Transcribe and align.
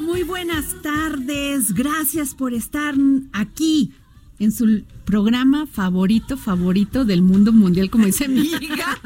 Muy 0.00 0.22
buenas 0.22 0.82
tardes. 0.82 1.72
Gracias 1.72 2.34
por 2.34 2.54
estar 2.54 2.94
aquí 3.32 3.92
en 4.38 4.52
su 4.52 4.82
programa 5.04 5.66
favorito, 5.66 6.36
favorito 6.36 7.04
del 7.04 7.22
mundo 7.22 7.52
mundial, 7.52 7.90
como 7.90 8.06
dice 8.06 8.28
mi 8.28 8.40
hija. 8.40 8.98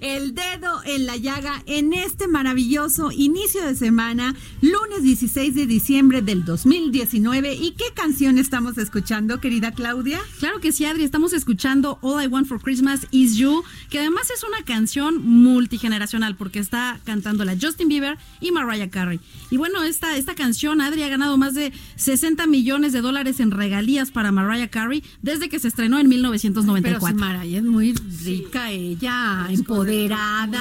El 0.00 0.34
dedo 0.34 0.82
en 0.84 1.06
la 1.06 1.16
llaga 1.16 1.62
en 1.66 1.92
este 1.92 2.28
maravilloso 2.28 3.10
inicio 3.12 3.64
de 3.64 3.74
semana, 3.74 4.34
lunes 4.60 5.02
16 5.02 5.54
de 5.54 5.66
diciembre 5.66 6.22
del 6.22 6.44
2019. 6.44 7.54
¿Y 7.54 7.72
qué 7.72 7.84
canción 7.94 8.38
estamos 8.38 8.78
escuchando, 8.78 9.40
querida 9.40 9.72
Claudia? 9.72 10.20
Claro 10.38 10.60
que 10.60 10.72
sí, 10.72 10.84
Adri, 10.84 11.04
estamos 11.04 11.32
escuchando 11.32 11.98
All 12.02 12.22
I 12.22 12.26
Want 12.26 12.48
for 12.48 12.60
Christmas 12.60 13.06
Is 13.10 13.36
You, 13.36 13.62
que 13.88 13.98
además 13.98 14.30
es 14.30 14.44
una 14.44 14.62
canción 14.64 15.24
multigeneracional 15.24 16.36
porque 16.36 16.58
está 16.58 17.00
cantando 17.04 17.44
la 17.44 17.56
Justin 17.60 17.88
Bieber 17.88 18.18
y 18.40 18.50
Mariah 18.52 18.90
Carey. 18.90 19.20
Y 19.50 19.56
bueno, 19.56 19.82
esta, 19.82 20.16
esta 20.16 20.34
canción, 20.34 20.80
Adri, 20.80 21.02
ha 21.02 21.08
ganado 21.08 21.36
más 21.36 21.54
de 21.54 21.72
60 21.96 22.46
millones 22.46 22.92
de 22.92 23.00
dólares 23.00 23.40
en 23.40 23.50
regalías 23.50 24.10
para 24.10 24.32
Mariah 24.32 24.68
Carey 24.68 25.02
desde 25.22 25.48
que 25.48 25.58
se 25.58 25.68
estrenó 25.68 25.98
en 25.98 26.08
Pero 26.08 26.30
1994. 26.30 27.08
si 27.08 27.14
Mariah 27.14 27.58
es 27.58 27.64
muy 27.64 27.92
rica 27.92 28.70
ella, 28.70 29.48
empoderada, 29.60 30.60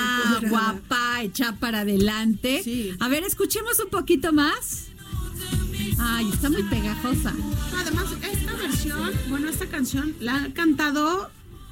guapa, 0.50 1.24
hecha 1.24 1.56
para 1.60 1.82
adelante. 1.82 2.62
A 3.00 3.08
ver, 3.08 3.24
escuchemos 3.24 3.80
un 3.84 3.90
poquito 3.90 4.32
más. 4.34 4.86
Ay, 6.00 6.30
está 6.34 6.50
muy 6.50 6.64
pegajosa. 6.64 7.34
Además, 7.82 8.06
esta 8.32 8.54
versión, 8.54 9.12
bueno, 9.30 9.50
esta 9.50 9.66
canción 9.66 10.14
la 10.20 10.44
ha 10.44 10.54
cantado 10.54 11.30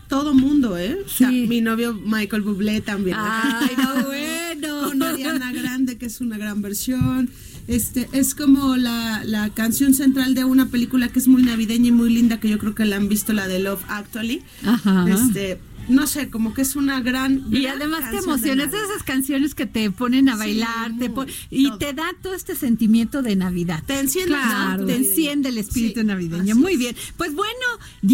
todo 0.09 0.33
mundo, 0.33 0.77
¿eh? 0.77 0.97
O 1.05 1.09
sea, 1.09 1.29
Sí. 1.29 1.47
mi 1.47 1.61
novio 1.61 1.93
Michael 1.93 2.41
Bublé 2.41 2.81
también. 2.81 3.17
Ay, 3.19 3.69
no, 3.77 4.03
bueno. 4.07 4.87
Con 4.89 5.03
Ariana 5.03 5.51
Grande, 5.51 5.97
que 5.97 6.05
es 6.07 6.19
una 6.21 6.37
gran 6.37 6.61
versión. 6.61 7.29
Este, 7.67 8.07
es 8.13 8.33
como 8.33 8.77
la, 8.77 9.23
la 9.25 9.49
canción 9.49 9.93
central 9.93 10.33
de 10.33 10.45
una 10.45 10.67
película 10.67 11.09
que 11.09 11.19
es 11.19 11.27
muy 11.27 11.43
navideña 11.43 11.87
y 11.89 11.91
muy 11.91 12.09
linda, 12.13 12.39
que 12.39 12.47
yo 12.49 12.57
creo 12.57 12.73
que 12.73 12.85
la 12.85 12.95
han 12.95 13.09
visto, 13.09 13.33
la 13.33 13.47
de 13.49 13.59
Love 13.59 13.83
Actually. 13.89 14.41
Ajá. 14.65 15.05
Este, 15.09 15.59
no 15.89 16.07
sé, 16.07 16.29
como 16.29 16.53
que 16.53 16.61
es 16.61 16.75
una 16.75 16.99
gran. 17.01 17.45
Y 17.51 17.61
gran 17.63 17.77
además 17.77 18.09
te 18.11 18.17
emocionas 18.17 18.71
de 18.71 18.77
esas 18.77 19.03
canciones 19.03 19.55
que 19.55 19.65
te 19.65 19.89
ponen 19.91 20.29
a 20.29 20.35
bailar 20.35 20.91
te 20.99 21.09
pon- 21.09 21.27
y 21.49 21.67
todo. 21.69 21.77
te 21.77 21.93
da 21.93 22.05
todo 22.21 22.33
este 22.33 22.55
sentimiento 22.55 23.21
de 23.21 23.35
Navidad. 23.35 23.83
Te 23.85 23.99
enciende 23.99 24.33
Claro, 24.35 24.85
te 24.85 24.95
enciende 24.95 25.49
el 25.49 25.57
espíritu 25.57 26.01
Sí, 26.01 26.05
navideño. 26.05 26.55
Muy 26.55 26.73
es. 26.73 26.79
bien. 26.79 26.95
Pues 27.17 27.33
bueno, 27.33 27.53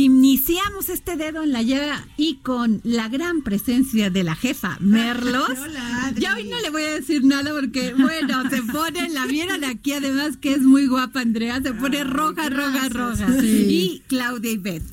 iniciamos 0.08 0.90
este 0.90 1.16
dedo 1.16 1.44
en 1.44 1.52
la 1.52 1.62
llaga 1.62 2.06
y 2.18 2.36
con 2.38 2.82
la 2.84 3.08
gran 3.10 3.42
presencia 3.42 4.10
de 4.10 4.24
la 4.24 4.36
jefa 4.36 4.78
Merlos. 4.80 5.50
Hola, 5.50 6.14
ya 6.18 6.36
hoy 6.36 6.44
no 6.50 6.60
le 6.62 6.70
voy 6.70 6.84
a 6.84 6.94
decir 6.94 7.24
nada 7.24 7.52
porque, 7.54 7.94
bueno, 7.98 8.50
se 8.50 8.62
pone, 8.64 9.10
la 9.10 9.26
vieron 9.26 9.64
aquí 9.64 9.94
además 9.94 10.38
que 10.38 10.54
es 10.54 10.62
muy 10.62 10.88
guapa 10.88 11.22
Andrea, 11.22 11.62
se 11.62 11.74
pone 11.74 12.04
roja, 12.04 12.50
roja, 12.50 12.90
roja. 12.90 13.28
Sí. 13.42 13.48
Y 13.48 14.04
Claudia 14.08 14.52
y 14.52 14.58
Beth. 14.58 14.84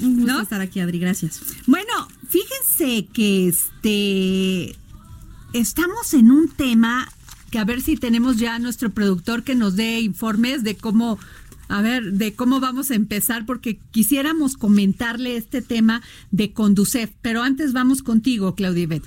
Un 0.00 0.16
gusto 0.16 0.32
¿No? 0.32 0.40
estar 0.40 0.60
aquí, 0.60 0.80
Adri, 0.80 0.98
gracias. 0.98 1.40
Bueno, 1.66 2.08
fíjense 2.28 3.06
que 3.12 3.48
este 3.48 4.76
estamos 5.52 6.12
en 6.14 6.30
un 6.30 6.48
tema 6.48 7.08
que 7.50 7.58
a 7.58 7.64
ver 7.64 7.80
si 7.80 7.96
tenemos 7.96 8.36
ya 8.36 8.56
a 8.56 8.58
nuestro 8.58 8.90
productor 8.90 9.42
que 9.42 9.54
nos 9.54 9.76
dé 9.76 10.00
informes 10.00 10.62
de 10.64 10.76
cómo 10.76 11.18
a 11.68 11.82
ver, 11.82 12.12
de 12.12 12.34
cómo 12.34 12.60
vamos 12.60 12.90
a 12.90 12.94
empezar, 12.94 13.44
porque 13.44 13.80
quisiéramos 13.90 14.56
comentarle 14.56 15.36
este 15.36 15.62
tema 15.62 16.02
de 16.30 16.52
Conducef, 16.52 17.10
pero 17.22 17.42
antes 17.42 17.72
vamos 17.72 18.02
contigo, 18.02 18.54
Claudia. 18.54 19.00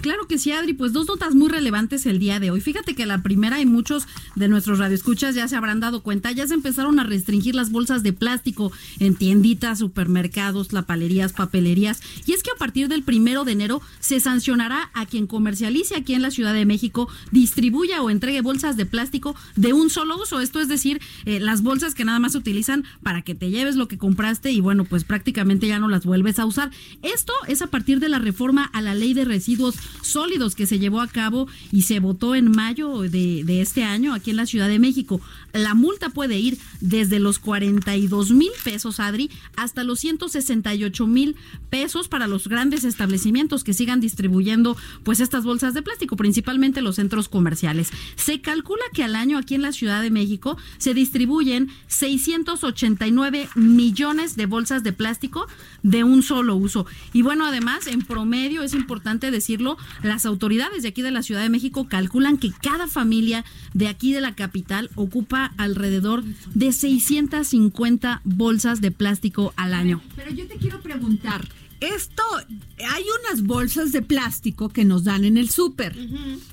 Claro 0.00 0.26
que 0.26 0.38
sí, 0.38 0.52
Adri, 0.52 0.72
pues 0.72 0.94
dos 0.94 1.06
notas 1.06 1.34
muy 1.34 1.50
relevantes 1.50 2.06
el 2.06 2.18
día 2.18 2.40
de 2.40 2.50
hoy. 2.50 2.62
Fíjate 2.62 2.94
que 2.94 3.04
la 3.04 3.22
primera 3.22 3.60
y 3.60 3.66
muchos 3.66 4.06
de 4.36 4.48
nuestros 4.48 4.78
radioescuchas 4.78 5.34
ya 5.34 5.46
se 5.48 5.56
habrán 5.56 5.80
dado 5.80 6.02
cuenta, 6.02 6.32
ya 6.32 6.46
se 6.46 6.54
empezaron 6.54 6.98
a 6.98 7.04
restringir 7.04 7.54
las 7.54 7.70
bolsas 7.70 8.02
de 8.02 8.14
plástico 8.14 8.72
en 9.00 9.16
tienditas, 9.16 9.80
supermercados, 9.80 10.72
lapalerías, 10.72 11.34
papelerías. 11.34 12.00
Y 12.24 12.32
es 12.32 12.42
que 12.42 12.50
a 12.50 12.58
partir 12.58 12.88
del 12.88 13.02
primero 13.02 13.44
de 13.44 13.52
enero 13.52 13.82
se 14.00 14.18
sancionará 14.18 14.90
a 14.94 15.04
quien 15.04 15.26
comercialice 15.26 15.94
aquí 15.94 16.14
en 16.14 16.22
la 16.22 16.30
Ciudad 16.30 16.54
de 16.54 16.64
México, 16.64 17.08
distribuya 17.30 18.00
o 18.00 18.08
entregue 18.08 18.40
bolsas 18.40 18.78
de 18.78 18.86
plástico 18.86 19.36
de 19.56 19.74
un 19.74 19.90
solo 19.90 20.16
uso. 20.16 20.40
Esto 20.40 20.60
es 20.60 20.68
decir, 20.68 21.02
eh, 21.26 21.38
las 21.38 21.62
bolsas 21.62 21.94
que 21.94 22.06
nada 22.06 22.18
más 22.18 22.32
se 22.32 22.38
utilizan 22.38 22.84
para 23.02 23.20
que 23.20 23.34
te 23.34 23.50
lleves 23.50 23.76
lo 23.76 23.88
que 23.88 23.98
compraste 23.98 24.52
y 24.52 24.60
bueno, 24.60 24.86
pues 24.86 25.04
prácticamente 25.04 25.66
ya 25.66 25.78
no 25.78 25.88
las 25.88 26.06
vuelves 26.06 26.38
a 26.38 26.46
usar. 26.46 26.70
Esto 27.02 27.34
es 27.46 27.60
a 27.60 27.66
partir 27.66 28.00
de 28.00 28.08
la 28.08 28.18
reforma 28.18 28.64
a 28.72 28.80
la 28.80 28.94
ley 28.94 29.12
de 29.12 29.26
residuos 29.26 29.81
sólidos 30.02 30.54
que 30.54 30.66
se 30.66 30.78
llevó 30.78 31.00
a 31.00 31.08
cabo 31.08 31.48
y 31.70 31.82
se 31.82 32.00
votó 32.00 32.34
en 32.34 32.50
mayo 32.50 33.00
de, 33.00 33.44
de 33.44 33.60
este 33.60 33.84
año 33.84 34.14
aquí 34.14 34.30
en 34.30 34.36
la 34.36 34.46
Ciudad 34.46 34.68
de 34.68 34.78
México. 34.78 35.20
La 35.52 35.74
multa 35.74 36.08
puede 36.08 36.38
ir 36.38 36.58
desde 36.80 37.18
los 37.18 37.38
42 37.38 38.30
mil 38.30 38.50
pesos, 38.64 39.00
Adri, 39.00 39.30
hasta 39.56 39.84
los 39.84 40.00
168 40.00 41.06
mil 41.06 41.36
pesos 41.68 42.08
para 42.08 42.26
los 42.26 42.48
grandes 42.48 42.84
establecimientos 42.84 43.62
que 43.64 43.74
sigan 43.74 44.00
distribuyendo 44.00 44.76
pues 45.02 45.20
estas 45.20 45.44
bolsas 45.44 45.74
de 45.74 45.82
plástico, 45.82 46.16
principalmente 46.16 46.80
los 46.80 46.96
centros 46.96 47.28
comerciales. 47.28 47.90
Se 48.16 48.40
calcula 48.40 48.82
que 48.94 49.04
al 49.04 49.14
año 49.14 49.36
aquí 49.36 49.54
en 49.54 49.62
la 49.62 49.72
Ciudad 49.72 50.00
de 50.00 50.10
México 50.10 50.56
se 50.78 50.94
distribuyen 50.94 51.68
689 51.86 53.48
millones 53.54 54.36
de 54.36 54.46
bolsas 54.46 54.82
de 54.82 54.92
plástico 54.92 55.46
de 55.82 56.04
un 56.04 56.22
solo 56.22 56.56
uso. 56.56 56.86
Y 57.12 57.22
bueno, 57.22 57.46
además, 57.46 57.86
en 57.86 58.00
promedio, 58.02 58.62
es 58.62 58.74
importante 58.74 59.30
decirlo, 59.30 59.76
las 60.02 60.24
autoridades 60.26 60.82
de 60.82 60.88
aquí 60.88 61.02
de 61.02 61.10
la 61.10 61.22
Ciudad 61.22 61.42
de 61.42 61.50
México 61.50 61.88
calculan 61.88 62.38
que 62.38 62.52
cada 62.52 62.86
familia 62.86 63.44
de 63.74 63.88
aquí 63.88 64.12
de 64.12 64.20
la 64.20 64.34
capital 64.34 64.90
ocupa 64.94 65.41
alrededor 65.56 66.24
de 66.54 66.72
650 66.72 68.20
bolsas 68.24 68.80
de 68.80 68.90
plástico 68.90 69.52
al 69.56 69.74
año. 69.74 70.00
Pero 70.16 70.30
yo 70.30 70.46
te 70.46 70.56
quiero 70.56 70.80
preguntar, 70.80 71.48
esto, 71.82 72.22
hay 72.38 73.04
unas 73.24 73.42
bolsas 73.42 73.90
de 73.90 74.02
plástico 74.02 74.68
que 74.68 74.84
nos 74.84 75.02
dan 75.02 75.24
en 75.24 75.36
el 75.36 75.50
súper, 75.50 75.96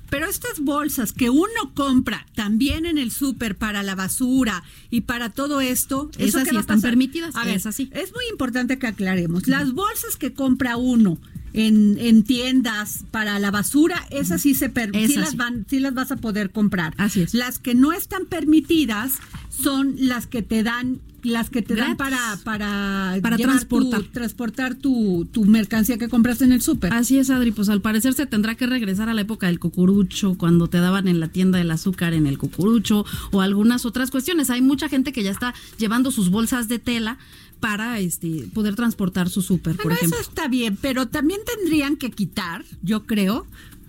pero 0.09 0.27
estas 0.27 0.59
bolsas 0.59 1.13
que 1.13 1.29
uno 1.29 1.73
compra 1.75 2.25
también 2.33 2.87
en 2.87 2.97
el 2.97 3.11
súper 3.11 3.55
para 3.55 3.83
la 3.83 3.93
basura 3.93 4.63
y 4.89 5.01
para 5.01 5.29
todo 5.29 5.61
esto, 5.61 6.09
¿eso 6.17 6.39
Esas 6.39 6.49
sí 6.49 6.57
están 6.57 6.81
permitidas, 6.81 7.35
A 7.35 7.45
ver, 7.45 7.57
esas 7.57 7.75
sí. 7.75 7.91
Es 7.93 8.11
muy 8.11 8.25
importante 8.31 8.79
que 8.79 8.87
aclaremos, 8.87 9.47
las 9.47 9.73
bolsas 9.73 10.15
que 10.17 10.33
compra 10.33 10.77
uno 10.77 11.19
en, 11.53 11.97
en 11.99 12.23
tiendas 12.23 13.03
para 13.11 13.39
la 13.39 13.51
basura, 13.51 14.05
esas 14.11 14.41
sí 14.41 14.53
se 14.55 14.69
per- 14.69 14.91
sí 15.07 15.15
las 15.15 15.35
van, 15.35 15.65
sí 15.69 15.79
las 15.79 15.93
vas 15.93 16.11
a 16.11 16.15
poder 16.17 16.51
comprar. 16.51 16.93
Así 16.97 17.21
es. 17.21 17.33
Las 17.33 17.59
que 17.59 17.75
no 17.75 17.91
están 17.93 18.25
permitidas 18.25 19.13
son 19.49 19.95
las 19.97 20.27
que 20.27 20.41
te 20.41 20.63
dan 20.63 20.99
las 21.21 21.49
que 21.49 21.61
te 21.61 21.75
dan 21.75 21.97
para 21.97 22.17
para 22.45 23.17
Para 23.21 23.35
transportar. 23.35 24.03
tu, 24.03 24.07
transportar 24.11 24.75
tu, 24.75 25.27
tu 25.29 25.43
mercancía 25.43 25.97
que 25.97 26.07
compraste 26.07 26.45
en 26.45 26.53
el 26.53 26.61
súper. 26.61 26.93
Así 26.93 27.17
es, 27.17 27.29
Adri, 27.29 27.51
pues 27.51 27.67
al 27.67 27.81
parecer 27.81 28.13
se 28.13 28.25
tendrá 28.25 28.55
que 28.55 28.65
regresar 28.67 29.09
a 29.09 29.13
la 29.13 29.19
época 29.19 29.47
del 29.47 29.59
cucurucho, 29.59 30.35
cuando 30.37 30.69
te 30.69 30.77
daban 30.77 31.09
en 31.09 31.19
la 31.19 31.27
tienda 31.27 31.57
del 31.57 31.71
azúcar 31.71 32.13
en 32.13 32.25
el 32.25 32.37
cucurucho 32.37 33.05
o 33.31 33.41
algunas 33.41 33.85
otras 33.85 34.11
cuestiones. 34.11 34.49
Hay 34.49 34.61
mucha 34.61 34.87
gente 34.87 35.11
que 35.11 35.21
ya 35.23 35.31
está 35.31 35.53
llevando 35.77 36.11
sus 36.11 36.29
bolsas 36.29 36.69
de 36.69 36.79
tela 36.79 37.17
para 37.59 37.99
este 37.99 38.47
poder 38.53 38.75
transportar 38.75 39.29
su 39.29 39.41
súper, 39.41 39.75
por 39.75 39.85
Bueno, 39.85 39.97
ejemplo. 39.97 40.19
eso 40.19 40.29
está 40.29 40.47
bien, 40.47 40.77
pero 40.81 41.07
también 41.07 41.41
tendrían 41.45 41.97
que 41.97 42.11
quitar, 42.11 42.63
yo 42.81 43.05
creo, 43.05 43.45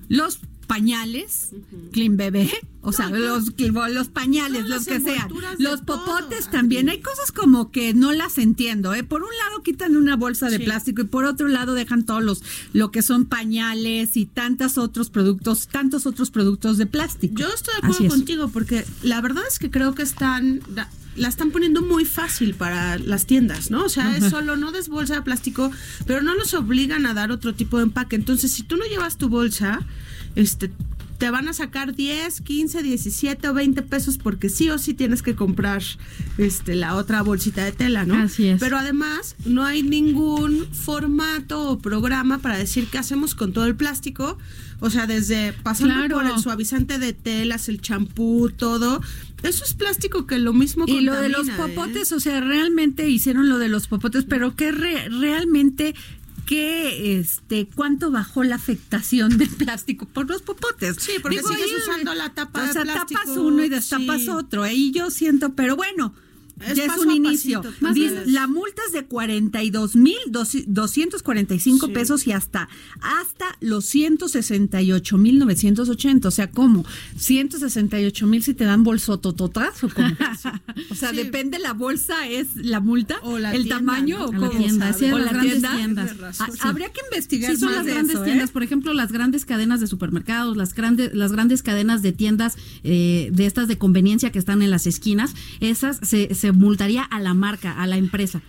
los 0.08 0.40
pañales, 0.66 1.50
Clean 1.90 2.16
Bebé, 2.16 2.48
o 2.80 2.92
sea, 2.92 3.10
los, 3.10 3.52
los 3.92 4.08
pañales, 4.08 4.68
los 4.68 4.84
que 4.86 5.00
sean. 5.00 5.28
Los 5.58 5.80
popotes 5.82 6.48
también. 6.48 6.88
Hay 6.88 7.00
cosas 7.00 7.32
como 7.32 7.72
que 7.72 7.92
no 7.92 8.12
las 8.12 8.38
entiendo, 8.38 8.94
¿eh? 8.94 9.02
Por 9.02 9.22
un 9.24 9.30
lado 9.48 9.64
quitan 9.64 9.96
una 9.96 10.14
bolsa 10.14 10.48
de 10.48 10.58
Sí. 10.58 10.64
plástico 10.64 11.02
y 11.02 11.06
por 11.06 11.24
otro 11.24 11.48
lado 11.48 11.74
dejan 11.74 12.06
todos 12.06 12.22
los, 12.22 12.42
lo 12.72 12.92
que 12.92 13.02
son 13.02 13.26
pañales 13.26 14.16
y 14.16 14.26
tantos 14.26 14.78
otros 14.78 15.10
productos, 15.10 15.66
tantos 15.66 16.06
otros 16.06 16.30
productos 16.30 16.78
de 16.78 16.86
plástico. 16.86 17.34
Yo 17.36 17.48
estoy 17.52 17.74
de 17.74 17.78
Así 17.88 17.94
acuerdo 17.94 18.06
es. 18.06 18.12
contigo 18.12 18.48
porque 18.48 18.84
la 19.02 19.20
verdad 19.20 19.42
es 19.50 19.58
que 19.58 19.70
creo 19.72 19.96
que 19.96 20.02
están 20.04 20.60
la, 21.16 21.28
están 21.28 21.50
poniendo 21.50 21.82
muy 21.82 22.04
fácil 22.04 22.54
para 22.54 22.98
las 22.98 23.26
tiendas, 23.26 23.70
¿no? 23.70 23.84
O 23.84 23.88
sea, 23.88 24.16
es 24.16 24.30
solo 24.30 24.56
no 24.56 24.72
des 24.72 24.88
bolsa 24.88 25.14
de 25.16 25.22
plástico, 25.22 25.70
pero 26.06 26.22
no 26.22 26.34
los 26.34 26.54
obligan 26.54 27.06
a 27.06 27.14
dar 27.14 27.30
otro 27.30 27.54
tipo 27.54 27.78
de 27.78 27.84
empaque. 27.84 28.16
Entonces, 28.16 28.50
si 28.52 28.62
tú 28.62 28.76
no 28.76 28.84
llevas 28.84 29.16
tu 29.16 29.28
bolsa, 29.28 29.80
este 30.36 30.70
te 31.18 31.28
van 31.30 31.48
a 31.48 31.52
sacar 31.52 31.94
10, 31.94 32.40
15, 32.40 32.82
17 32.82 33.46
o 33.48 33.52
20 33.52 33.82
pesos 33.82 34.16
porque 34.16 34.48
sí 34.48 34.70
o 34.70 34.78
sí 34.78 34.94
tienes 34.94 35.22
que 35.22 35.34
comprar 35.34 35.82
este 36.38 36.74
la 36.74 36.96
otra 36.96 37.20
bolsita 37.20 37.62
de 37.62 37.72
tela, 37.72 38.06
¿no? 38.06 38.14
Así 38.14 38.48
es. 38.48 38.58
Pero 38.58 38.78
además 38.78 39.36
no 39.44 39.66
hay 39.66 39.82
ningún 39.82 40.66
formato 40.72 41.68
o 41.68 41.78
programa 41.78 42.38
para 42.38 42.56
decir 42.56 42.86
qué 42.90 42.96
hacemos 42.96 43.34
con 43.34 43.52
todo 43.52 43.66
el 43.66 43.76
plástico. 43.76 44.38
O 44.80 44.88
sea, 44.88 45.06
desde 45.06 45.52
pasando 45.52 45.94
Claro. 45.94 46.14
por 46.16 46.26
el 46.26 46.38
suavizante 46.42 46.98
de 46.98 47.12
telas, 47.12 47.68
el 47.68 47.82
champú, 47.82 48.50
todo. 48.56 49.02
Eso 49.42 49.64
es 49.64 49.74
plástico 49.74 50.26
que 50.26 50.38
lo 50.38 50.52
mismo 50.52 50.84
Y 50.86 51.00
lo 51.00 51.14
de 51.20 51.28
los 51.28 51.48
¿eh? 51.48 51.52
popotes, 51.56 52.12
o 52.12 52.20
sea, 52.20 52.40
realmente 52.40 53.08
hicieron 53.08 53.48
lo 53.48 53.58
de 53.58 53.68
los 53.68 53.86
popotes, 53.88 54.24
pero 54.28 54.54
que 54.56 54.70
re- 54.72 55.08
realmente 55.08 55.94
que 56.46 57.18
este 57.20 57.68
cuánto 57.74 58.10
bajó 58.10 58.42
la 58.42 58.56
afectación 58.56 59.38
del 59.38 59.48
plástico 59.50 60.06
por 60.06 60.28
los 60.28 60.42
popotes. 60.42 60.96
Sí, 60.98 61.12
porque 61.22 61.38
sigues 61.42 61.56
ahí, 61.56 61.74
usando 61.88 62.12
la 62.14 62.34
tapa 62.34 62.62
O 62.62 62.66
de 62.66 62.72
sea, 62.72 62.82
plástico, 62.82 63.20
tapas 63.20 63.36
uno 63.36 63.64
y 63.64 63.68
destapas 63.68 64.22
sí. 64.22 64.28
otro. 64.28 64.62
Ahí 64.64 64.90
yo 64.90 65.10
siento, 65.10 65.54
pero 65.54 65.76
bueno, 65.76 66.12
Es 66.66 66.76
ya 66.76 66.84
es 66.86 66.96
un 66.98 67.10
inicio. 67.10 67.62
pasito. 67.62 67.92
Dice, 67.92 68.14
también. 68.14 68.34
la 68.34 68.46
multa 68.46 68.82
es 68.86 68.92
de 68.92 69.04
42 69.04 69.96
mil 69.96 70.16
245 70.30 71.86
Sí. 71.86 71.92
pesos 71.92 72.26
y 72.26 72.32
hasta 72.32 72.68
hasta 73.00 73.46
los 73.60 73.84
168 73.86 75.18
mil 75.18 75.38
980. 75.38 76.28
O 76.28 76.30
sea, 76.30 76.50
¿cómo? 76.50 76.84
168 77.16 78.26
mil 78.26 78.42
si 78.42 78.54
te 78.54 78.64
dan 78.64 78.82
bolsotototas 78.84 79.82
o 79.84 79.88
cómo? 79.88 80.08
O 80.90 80.94
sea, 80.94 81.10
Sí. 81.10 81.16
depende 81.16 81.58
la 81.58 81.72
bolsa, 81.72 82.26
es 82.28 82.48
la 82.56 82.80
multa, 82.80 83.18
O 83.22 83.38
la 83.38 83.52
el 83.54 83.62
tienda, 83.64 83.76
tamaño 83.76 84.18
¿no? 84.18 84.24
o 84.26 84.32
la 84.32 84.38
cómo 84.38 84.50
tienda, 84.50 84.92
sí, 84.92 85.04
o 85.06 85.18
las 85.18 85.26
la 85.26 85.32
grandes 85.32 85.52
tienda. 85.60 85.76
tiendas. 85.76 86.40
Ah. 86.40 86.48
Habría 86.62 86.90
que 86.92 87.00
investigar 87.10 87.50
Sí, 87.52 87.58
son 87.58 87.68
más 87.68 87.76
las 87.78 87.86
de 87.86 87.92
grandes 87.92 88.14
eso, 88.16 88.22
¿eh? 88.24 88.26
tiendas, 88.26 88.50
por 88.50 88.62
ejemplo, 88.62 88.92
las 88.94 89.12
grandes 89.12 89.44
cadenas 89.44 89.80
de 89.80 89.86
supermercados, 89.86 90.56
las 90.56 90.74
grandes, 90.74 91.14
las 91.14 91.32
grandes 91.32 91.62
cadenas 91.62 92.02
de 92.02 92.12
tiendas 92.12 92.56
eh, 92.84 93.30
de 93.32 93.46
estas 93.46 93.68
de 93.68 93.78
conveniencia 93.78 94.30
que 94.32 94.38
están 94.38 94.62
en 94.62 94.70
las 94.70 94.86
esquinas, 94.86 95.34
esas 95.60 95.98
se, 96.02 96.34
se 96.34 96.49
multaría 96.52 97.02
a 97.02 97.20
la 97.20 97.34
marca, 97.34 97.72
a 97.80 97.86
la 97.86 97.96
empresa. 97.96 98.42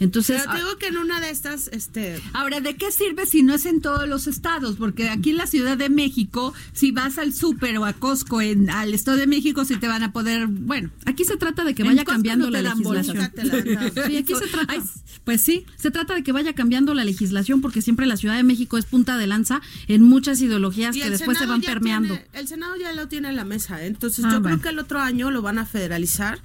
Entonces, 0.00 0.40
Pero 0.42 0.52
te 0.54 0.58
digo 0.58 0.76
que 0.76 0.86
en 0.88 0.96
una 0.98 1.20
de 1.20 1.30
estas, 1.30 1.68
este, 1.68 2.20
Ahora, 2.32 2.58
¿de 2.60 2.74
qué 2.74 2.90
sirve 2.90 3.26
si 3.26 3.44
no 3.44 3.54
es 3.54 3.64
en 3.64 3.80
todos 3.80 4.08
los 4.08 4.26
estados? 4.26 4.74
Porque 4.74 5.08
aquí 5.08 5.30
en 5.30 5.36
la 5.36 5.46
Ciudad 5.46 5.76
de 5.78 5.88
México, 5.88 6.52
si 6.72 6.90
vas 6.90 7.16
al 7.16 7.32
súper 7.32 7.78
o 7.78 7.84
a 7.84 7.92
Costco 7.92 8.40
en, 8.42 8.70
al 8.70 8.92
Estado 8.92 9.18
de 9.18 9.28
México, 9.28 9.64
sí 9.64 9.76
te 9.76 9.86
van 9.86 10.02
a 10.02 10.12
poder, 10.12 10.48
bueno, 10.48 10.90
aquí 11.06 11.24
se 11.24 11.36
trata 11.36 11.62
de 11.62 11.76
que 11.76 11.84
vaya 11.84 12.02
cambiando 12.04 12.46
no 12.46 12.50
la 12.50 12.62
legislación. 12.62 13.18
la. 13.18 13.30
Sí, 14.08 14.16
aquí 14.16 14.34
se 14.34 14.48
trata. 14.48 14.72
Ay, 14.72 14.80
pues 15.22 15.40
sí. 15.42 15.64
Se 15.76 15.92
trata 15.92 16.16
de 16.16 16.24
que 16.24 16.32
vaya 16.32 16.54
cambiando 16.54 16.92
la 16.92 17.04
legislación 17.04 17.60
porque 17.60 17.80
siempre 17.80 18.06
la 18.06 18.16
Ciudad 18.16 18.34
de 18.34 18.42
México 18.42 18.76
es 18.78 18.86
punta 18.86 19.16
de 19.16 19.28
lanza 19.28 19.60
en 19.86 20.02
muchas 20.02 20.40
ideologías 20.40 20.96
que 20.96 21.08
después 21.08 21.38
se 21.38 21.44
Senado 21.44 21.52
van 21.52 21.60
ya 21.60 21.68
permeando. 21.68 22.14
tiene- 22.14 22.28
el 22.32 22.48
Senado 22.48 22.74
ya 22.74 22.92
lo 22.94 23.06
tiene 23.06 23.28
en 23.28 23.36
la 23.36 23.44
mesa, 23.44 23.80
¿eh? 23.80 23.86
entonces 23.86 24.24
Ah, 24.24 24.32
yo 24.32 24.40
bueno. 24.40 24.56
creo 24.58 24.62
que 24.62 24.68
el 24.70 24.78
otro 24.80 24.98
año 25.00 25.30
lo 25.30 25.40
van 25.40 25.58
a 25.58 25.66
federalizar. 25.66 26.40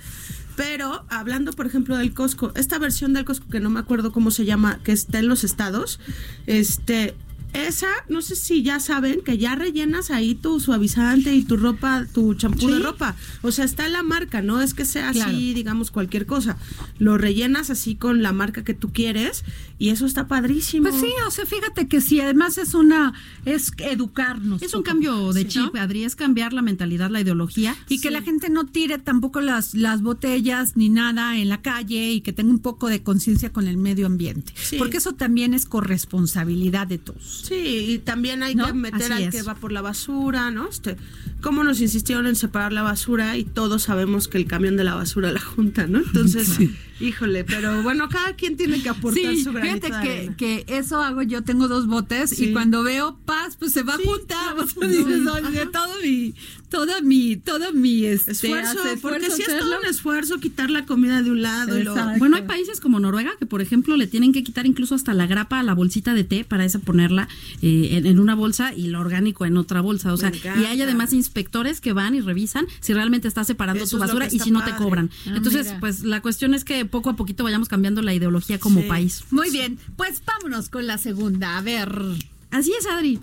Pero 0.59 1.05
hablando, 1.07 1.53
por 1.53 1.67
ejemplo, 1.67 1.95
del 1.95 2.13
Costco, 2.13 2.51
esta 2.53 2.77
versión 2.79 3.13
del 3.13 3.23
Costco 3.23 3.47
que 3.47 3.61
no 3.61 3.69
me 3.69 3.79
acuerdo 3.79 4.11
cómo 4.11 4.29
se 4.29 4.43
llama, 4.43 4.81
que 4.83 4.91
está 4.91 5.19
en 5.19 5.29
los 5.29 5.45
estados, 5.45 6.01
este, 6.47 7.15
esa, 7.53 7.87
no 8.09 8.21
sé 8.21 8.35
si 8.35 8.61
ya 8.63 8.79
saben 8.79 9.21
que 9.21 9.37
ya 9.37 9.55
rellenas 9.55 10.11
ahí 10.11 10.35
tu 10.35 10.59
suavizante 10.59 11.33
y 11.35 11.43
tu 11.43 11.57
ropa, 11.57 12.05
tu 12.13 12.33
champú 12.35 12.67
de 12.69 12.79
ropa. 12.79 13.15
O 13.41 13.51
sea, 13.51 13.65
está 13.65 13.87
la 13.89 14.03
marca, 14.03 14.41
no 14.41 14.61
es 14.61 14.73
que 14.73 14.85
sea 14.85 15.11
Claro. 15.11 15.31
así, 15.31 15.53
digamos, 15.53 15.91
cualquier 15.91 16.25
cosa. 16.25 16.57
Lo 16.99 17.17
rellenas 17.17 17.69
así 17.69 17.95
con 17.95 18.21
la 18.21 18.31
marca 18.33 18.63
que 18.63 18.73
tú 18.73 18.91
quieres 18.93 19.43
y 19.79 19.89
eso 19.89 20.05
está 20.05 20.27
padrísimo. 20.27 20.89
Pues 20.89 21.01
sí, 21.01 21.09
o 21.27 21.31
sea, 21.31 21.45
fíjate 21.45 21.87
que 21.87 22.01
sí, 22.01 22.19
además 22.21 22.57
es 22.57 22.73
una, 22.73 23.13
es 23.45 23.71
educarnos. 23.79 24.61
Es 24.61 24.73
un 24.73 24.81
poco. 24.81 24.89
cambio 24.91 25.33
de 25.33 25.41
Sí, 25.43 25.47
chip, 25.47 25.73
¿no? 25.73 25.81
Adri, 25.81 26.03
es 26.03 26.15
cambiar 26.15 26.53
la 26.53 26.61
mentalidad, 26.61 27.09
la 27.09 27.21
ideología. 27.21 27.75
Y 27.89 27.99
que 28.01 28.11
la 28.11 28.21
gente 28.21 28.49
no 28.49 28.65
tire 28.65 28.97
tampoco 28.99 29.41
las, 29.41 29.73
las 29.73 30.01
botellas 30.01 30.75
ni 30.77 30.89
nada 30.89 31.37
en 31.37 31.49
la 31.49 31.61
calle 31.61 32.11
y 32.11 32.21
que 32.21 32.33
tenga 32.33 32.49
un 32.51 32.59
poco 32.59 32.87
de 32.89 33.01
conciencia 33.03 33.51
con 33.51 33.67
el 33.67 33.77
medio 33.77 34.05
ambiente. 34.05 34.53
Sí. 34.55 34.77
Porque 34.77 34.97
eso 34.97 35.13
también 35.13 35.53
es 35.53 35.65
corresponsabilidad 35.65 36.87
de 36.87 36.97
todos. 36.97 37.38
Sí, 37.43 37.93
y 37.93 37.99
también 37.99 38.43
hay 38.43 38.55
¿No? 38.55 38.65
que 38.67 38.73
meter 38.73 39.11
Así 39.11 39.23
al 39.23 39.29
es. 39.29 39.35
que 39.35 39.41
va 39.43 39.55
por 39.55 39.71
la 39.71 39.81
basura, 39.81 40.51
¿no? 40.51 40.67
Este, 40.69 40.97
cómo 41.41 41.63
nos 41.63 41.81
insistieron 41.81 42.27
en 42.27 42.35
separar 42.35 42.73
la 42.73 42.81
basura 42.83 43.37
y 43.37 43.43
todos 43.43 43.83
sabemos 43.83 44.27
que 44.27 44.37
el 44.37 44.45
camión 44.45 44.77
de 44.77 44.83
la 44.83 44.95
basura 44.95 45.31
la 45.31 45.39
junta, 45.39 45.87
¿no? 45.87 45.99
Entonces, 45.99 46.57
híjole, 46.99 47.43
pero 47.45 47.81
bueno, 47.83 48.09
cada 48.09 48.33
quien 48.35 48.57
tiene 48.57 48.81
que 48.81 48.89
aportar 48.89 49.23
Sí, 49.35 49.43
su 49.43 49.51
granito 49.53 49.87
fíjate 49.87 50.07
de 50.07 50.13
que, 50.13 50.17
arena. 50.19 50.35
que 50.37 50.65
eso 50.67 51.01
hago 51.01 51.21
yo, 51.21 51.43
tengo 51.43 51.67
dos 51.67 51.87
botes 51.87 52.31
Sí. 52.31 52.45
y 52.45 52.53
cuando 52.53 52.83
veo 52.83 53.17
paz, 53.25 53.55
pues 53.57 53.71
se 53.71 53.83
va 53.83 53.95
Sí, 53.97 54.03
a 54.03 54.11
juntar. 54.11 54.55
claro, 54.55 54.63
o 54.63 54.67
sea, 54.67 54.87
dices, 54.87 55.19
no. 55.21 55.33
oye, 55.33 55.65
todo 55.67 55.93
mi, 56.03 56.33
todo 56.69 57.01
mi, 57.01 57.35
todo 57.37 57.73
mi 57.73 58.05
este, 58.05 58.31
esfuerzo, 58.33 58.79
hace 58.79 58.97
porque 58.97 59.17
esfuerzo 59.27 59.35
si 59.37 59.41
es 59.43 59.47
hacerlo. 59.49 59.69
todo 59.71 59.79
un 59.79 59.85
esfuerzo 59.87 60.39
quitar 60.39 60.69
la 60.69 60.85
comida 60.85 61.21
de 61.21 61.31
un 61.31 61.41
lado 61.41 61.79
y 61.79 61.83
lo 61.83 61.91
Exacto. 61.91 62.19
Bueno, 62.19 62.35
hay 62.35 62.43
países 62.43 62.79
como 62.79 62.99
Noruega 62.99 63.31
que, 63.39 63.45
por 63.45 63.61
ejemplo, 63.61 63.95
le 63.97 64.07
tienen 64.07 64.33
que 64.33 64.43
quitar 64.43 64.65
incluso 64.65 64.93
hasta 64.95 65.13
la 65.13 65.25
grapa 65.25 65.59
a 65.59 65.63
la 65.63 65.73
bolsita 65.73 66.13
de 66.13 66.23
té 66.25 66.43
para 66.43 66.65
esa 66.65 66.79
ponerla 66.79 67.27
eh, 67.61 67.89
en, 67.93 68.05
en 68.05 68.19
una 68.19 68.35
bolsa 68.35 68.73
y 68.75 68.87
lo 68.87 68.99
orgánico 68.99 69.45
en 69.45 69.57
otra 69.57 69.81
bolsa. 69.81 70.13
O 70.13 70.17
sea, 70.17 70.31
y 70.59 70.65
hay 70.65 70.81
además 70.81 71.13
inspectores 71.29 71.79
que 71.79 71.93
van 71.93 72.15
y 72.15 72.21
revisan 72.21 72.65
si 72.79 72.93
realmente 72.93 73.27
está 73.27 73.43
separando 73.43 73.83
Eso 73.83 73.97
tu 73.97 74.01
basura 74.01 74.27
y 74.31 74.39
si 74.39 74.49
no 74.51 74.63
te 74.65 74.75
cobran. 74.75 75.11
Ah, 75.27 75.33
Entonces, 75.35 75.67
mira. 75.67 75.79
pues 75.79 76.01
la 76.03 76.21
cuestión 76.21 76.53
es 76.55 76.63
que 76.63 76.85
poco 76.85 77.11
a 77.11 77.15
poquito 77.15 77.43
vayamos 77.43 77.67
cambiando 77.69 78.01
la 78.01 78.13
ideología 78.13 78.59
como 78.59 78.81
Sí. 78.81 78.87
país. 78.87 79.23
Muy 79.29 79.51
bien, 79.51 79.77
pues 79.95 80.21
vámonos 80.25 80.69
con 80.69 80.87
la 80.87 80.97
segunda. 80.97 81.57
A 81.57 81.61
ver, 81.61 81.91
Así 82.51 82.73
es, 82.79 82.87
Adri. 82.87 83.19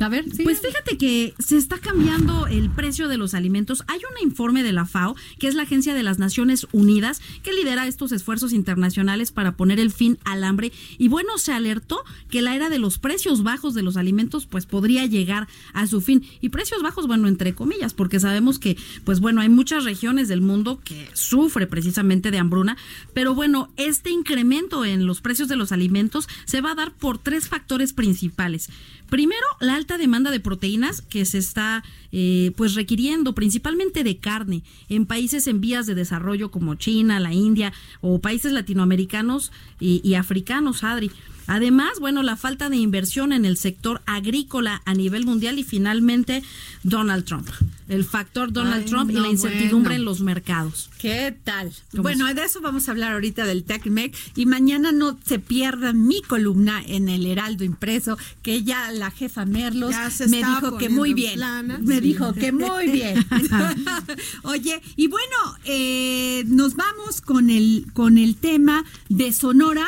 A 0.00 0.08
ver, 0.08 0.24
sí. 0.32 0.44
Pues 0.44 0.60
fíjate 0.60 0.96
que 0.96 1.34
se 1.38 1.56
está 1.56 1.78
cambiando 1.78 2.46
el 2.46 2.70
precio 2.70 3.08
de 3.08 3.16
los 3.16 3.34
alimentos. 3.34 3.82
Hay 3.88 3.98
un 3.98 4.26
informe 4.26 4.62
de 4.62 4.72
la 4.72 4.86
FAO, 4.86 5.16
que 5.38 5.48
es 5.48 5.54
la 5.54 5.62
Agencia 5.62 5.94
de 5.94 6.02
las 6.02 6.18
Naciones 6.18 6.66
Unidas, 6.72 7.20
que 7.42 7.52
lidera 7.52 7.86
estos 7.86 8.12
esfuerzos 8.12 8.52
internacionales 8.52 9.32
para 9.32 9.56
poner 9.56 9.80
el 9.80 9.90
fin 9.90 10.18
al 10.24 10.44
hambre. 10.44 10.72
Y 10.98 11.08
bueno, 11.08 11.38
se 11.38 11.52
alertó 11.52 12.04
que 12.30 12.42
la 12.42 12.54
era 12.54 12.68
de 12.68 12.78
los 12.78 12.98
precios 12.98 13.42
bajos 13.42 13.74
de 13.74 13.82
los 13.82 13.96
alimentos, 13.96 14.46
pues 14.46 14.66
podría 14.66 15.06
llegar 15.06 15.48
a 15.72 15.86
su 15.86 16.00
fin. 16.00 16.24
Y 16.40 16.50
precios 16.50 16.82
bajos, 16.82 17.06
bueno, 17.06 17.28
entre 17.28 17.54
comillas, 17.54 17.94
porque 17.94 18.20
sabemos 18.20 18.58
que, 18.58 18.76
pues 19.04 19.20
bueno, 19.20 19.40
hay 19.40 19.48
muchas 19.48 19.84
regiones 19.84 20.28
del 20.28 20.40
mundo 20.40 20.80
que 20.84 21.08
sufre 21.14 21.66
precisamente 21.66 22.30
de 22.30 22.38
hambruna. 22.38 22.76
Pero 23.14 23.34
bueno, 23.34 23.70
este 23.76 24.10
incremento 24.10 24.84
en 24.84 25.06
los 25.06 25.20
precios 25.20 25.48
de 25.48 25.56
los 25.56 25.72
alimentos 25.72 26.28
se 26.44 26.60
va 26.60 26.72
a 26.72 26.74
dar 26.74 26.92
por 26.92 27.18
tres 27.18 27.48
factores 27.48 27.92
principales. 27.92 28.70
Primero, 29.08 29.46
la 29.60 29.74
alta 29.74 29.96
demanda 29.96 30.30
de 30.30 30.40
proteínas 30.40 31.00
que 31.00 31.24
se 31.24 31.38
está 31.38 31.82
eh, 32.12 32.52
pues 32.56 32.74
requiriendo 32.74 33.34
principalmente 33.34 34.04
de 34.04 34.18
carne 34.18 34.62
en 34.88 35.06
países 35.06 35.46
en 35.46 35.60
vías 35.60 35.86
de 35.86 35.94
desarrollo 35.94 36.50
como 36.50 36.74
China, 36.74 37.18
la 37.18 37.32
India 37.32 37.72
o 38.02 38.20
países 38.20 38.52
latinoamericanos 38.52 39.50
y, 39.80 40.00
y 40.04 40.14
africanos, 40.14 40.84
Adri. 40.84 41.10
Además, 41.48 41.98
bueno, 41.98 42.22
la 42.22 42.36
falta 42.36 42.68
de 42.70 42.76
inversión 42.76 43.32
en 43.32 43.44
el 43.44 43.56
sector 43.56 44.00
agrícola 44.06 44.82
a 44.84 44.94
nivel 44.94 45.24
mundial 45.26 45.58
y 45.58 45.64
finalmente 45.64 46.42
Donald 46.84 47.24
Trump. 47.24 47.48
El 47.88 48.04
factor 48.04 48.52
Donald 48.52 48.82
Ay, 48.84 48.90
Trump 48.90 49.10
y 49.10 49.14
la 49.14 49.28
incertidumbre 49.28 49.92
bueno. 49.94 49.94
en 49.94 50.04
los 50.04 50.20
mercados. 50.20 50.90
¿Qué 50.98 51.34
tal? 51.42 51.72
¿Cómo 51.90 52.02
Bueno, 52.02 52.32
de 52.34 52.44
eso 52.44 52.60
vamos 52.60 52.86
a 52.86 52.90
hablar 52.90 53.14
ahorita 53.14 53.46
del 53.46 53.64
TECMEC 53.64 54.14
y 54.36 54.44
mañana 54.44 54.92
no 54.92 55.18
se 55.24 55.38
pierdan 55.38 56.06
mi 56.06 56.20
columna 56.20 56.82
en 56.86 57.08
el 57.08 57.24
Heraldo 57.24 57.64
Impreso, 57.64 58.18
que 58.42 58.62
ya 58.62 58.92
la 58.92 59.10
jefa 59.10 59.46
Merlos 59.46 59.92
Ya 59.92 60.10
se 60.10 60.28
me 60.28 60.36
dijo 60.36 60.76
que 60.76 60.90
muy 60.90 61.14
bien. 61.14 61.34
plana. 61.36 61.78
Me 61.82 61.94
Sí. 61.94 62.00
dijo 62.02 62.34
que 62.34 62.52
muy 62.52 62.88
bien. 62.90 63.24
Oye, 64.44 64.80
y 64.96 65.06
bueno, 65.08 65.36
eh, 65.64 66.44
nos 66.46 66.76
vamos 66.76 67.22
con 67.22 67.48
el, 67.50 67.86
con 67.94 68.18
el 68.18 68.36
tema 68.36 68.84
de 69.08 69.32
Sonora 69.32 69.86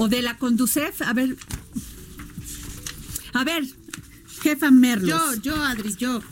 o 0.00 0.08
de 0.08 0.22
la 0.22 0.38
Conducef. 0.38 1.02
A 1.02 1.12
ver, 1.12 1.36
a 3.34 3.44
ver, 3.44 3.64
jefa 4.40 4.70
Merlos. 4.70 5.42
Yo, 5.42 5.42
yo, 5.42 5.62
Adri, 5.62 5.94
yo. 5.94 6.22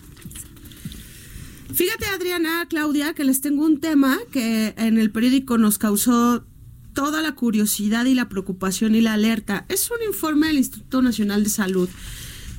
Fíjate, 1.74 2.06
Adriana, 2.06 2.64
Claudia, 2.70 3.12
que 3.12 3.24
les 3.24 3.42
tengo 3.42 3.66
un 3.66 3.78
tema 3.78 4.16
que 4.32 4.72
en 4.78 4.96
el 4.96 5.10
periódico 5.10 5.58
nos 5.58 5.76
causó 5.76 6.46
toda 6.94 7.20
la 7.20 7.34
curiosidad 7.34 8.06
y 8.06 8.14
la 8.14 8.30
preocupación 8.30 8.94
y 8.94 9.02
la 9.02 9.12
alerta. 9.12 9.66
Es 9.68 9.90
un 9.90 10.02
informe 10.06 10.46
del 10.46 10.56
Instituto 10.56 11.02
Nacional 11.02 11.44
de 11.44 11.50
Salud 11.50 11.90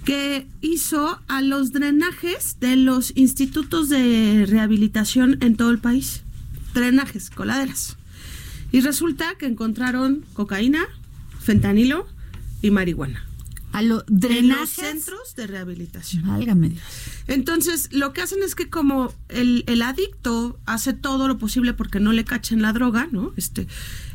que 0.05 0.47
hizo 0.61 1.19
a 1.27 1.41
los 1.41 1.71
drenajes 1.71 2.59
de 2.59 2.75
los 2.75 3.13
institutos 3.15 3.89
de 3.89 4.45
rehabilitación 4.47 5.39
en 5.41 5.55
todo 5.55 5.71
el 5.71 5.79
país. 5.79 6.21
Drenajes, 6.75 7.31
coladeras. 7.31 7.97
Y 8.71 8.81
resulta 8.81 9.35
que 9.39 9.47
encontraron 9.47 10.23
cocaína, 10.33 10.87
fentanilo 11.50 12.06
y 12.62 12.70
marihuana. 12.72 13.25
a 13.72 13.82
los 13.82 14.03
En 14.08 14.13
los 14.15 14.22
drenajes. 14.22 14.70
centros 14.70 15.36
de 15.36 15.46
rehabilitación. 15.48 16.27
Válgame 16.27 16.70
Dios. 16.70 16.82
Entonces, 17.27 17.89
lo 17.91 18.13
que 18.13 18.22
hacen 18.22 18.39
es 18.44 18.53
que 18.56 18.70
como 18.70 19.13
el, 19.29 19.63
el 19.68 19.82
adicto 19.84 20.60
hace 20.65 20.94
todo 20.94 21.27
lo 21.27 21.38
posible 21.38 21.74
porque 21.74 22.00
no 22.00 22.12
le 22.12 22.24
cachen 22.24 22.62
la 22.62 22.74
droga, 22.74 23.08
¿no? 23.12 23.32
Este, 23.38 23.68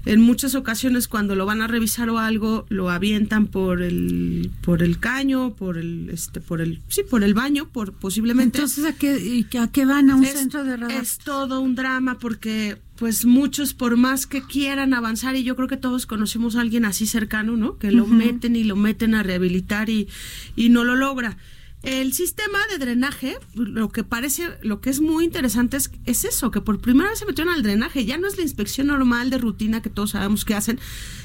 en 0.06 0.20
muchas 0.20 0.54
ocasiones 0.54 1.08
cuando 1.08 1.34
lo 1.34 1.46
van 1.46 1.62
a 1.62 1.66
revisar 1.66 2.11
o 2.11 2.18
algo, 2.18 2.66
lo 2.68 2.90
avientan 2.90 3.46
por 3.46 3.82
el, 3.82 4.50
por 4.62 4.82
el 4.82 4.99
caño, 4.99 5.54
por 5.54 5.78
el, 5.78 6.11
este, 6.11 6.40
por 6.40 6.61
el, 6.61 6.80
sí, 6.88 7.02
por 7.02 7.25
el 7.25 7.34
baño, 7.34 7.68
por 7.68 7.92
posiblemente. 7.92 8.58
Entonces, 8.58 8.84
¿a 8.84 8.92
qué, 8.92 9.46
a 9.58 9.68
qué 9.68 9.84
van 9.87 10.11
a 10.11 10.16
un 10.16 10.25
es, 10.25 10.32
centro 10.32 10.64
de 10.64 10.76
radar? 10.76 11.02
es 11.02 11.18
todo 11.18 11.61
un 11.61 11.75
drama 11.75 12.18
porque 12.18 12.76
pues 12.96 13.25
muchos 13.25 13.75
por 13.75 13.96
más 13.96 14.26
que 14.26 14.42
quieran 14.42 14.94
avanzar 14.94 15.37
y 15.37 15.42
yo 15.42 15.56
creo 15.56 15.68
que 15.68 15.76
todos 15.76 16.06
conocemos 16.06 16.54
a 16.56 16.61
alguien 16.61 16.84
así 16.84 17.06
cercano, 17.06 17.56
¿no? 17.56 17.78
Que 17.78 17.90
lo 17.90 18.06
meten 18.06 18.56
y 18.56 18.64
lo 18.64 18.76
meten 18.76 19.14
a 19.14 19.23
rehabilitar 19.23 19.90
y, 19.90 20.08
y 20.54 20.68
no 20.68 20.84
lo 20.84 20.94
logra. 20.94 21.37
El 21.85 22.14
sistema 22.14 22.59
de 22.71 22.79
drenaje, 22.79 23.37
lo 23.55 23.91
que 23.91 24.05
parece, 24.05 24.49
lo 24.62 24.81
que 24.81 24.88
es 24.88 25.00
muy 25.00 25.25
interesante 25.25 25.76
es, 25.76 25.91
es 26.07 26.25
eso, 26.25 26.50
que 26.50 26.62
por 26.62 26.81
primera 26.81 27.11
vez 27.11 27.19
se 27.19 27.26
metieron 27.26 27.53
al 27.53 27.62
drenaje, 27.62 28.07
ya 28.07 28.17
no 28.17 28.26
es 28.26 28.38
la 28.38 28.43
inspección 28.43 28.87
normal 28.87 29.29
de 29.29 29.37
rutina 29.37 29.83
que 29.83 29.91
todos 29.91 30.12
sabemos 30.12 30.47
que 30.47 30.55
hacen, 30.55 30.81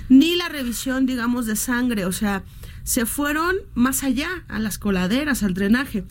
ni 0.09 0.35
la 0.35 0.49
revisión, 0.49 1.05
digamos, 1.05 1.45
de 1.45 1.55
sangre, 1.55 2.05
o 2.05 2.11
sea, 2.11 2.43
se 2.83 3.05
fueron 3.05 3.55
más 3.73 4.03
allá, 4.03 4.27
a 4.49 4.59
las 4.59 4.77
coladeras, 4.77 5.43
al 5.43 5.53
drenaje. 5.53 6.03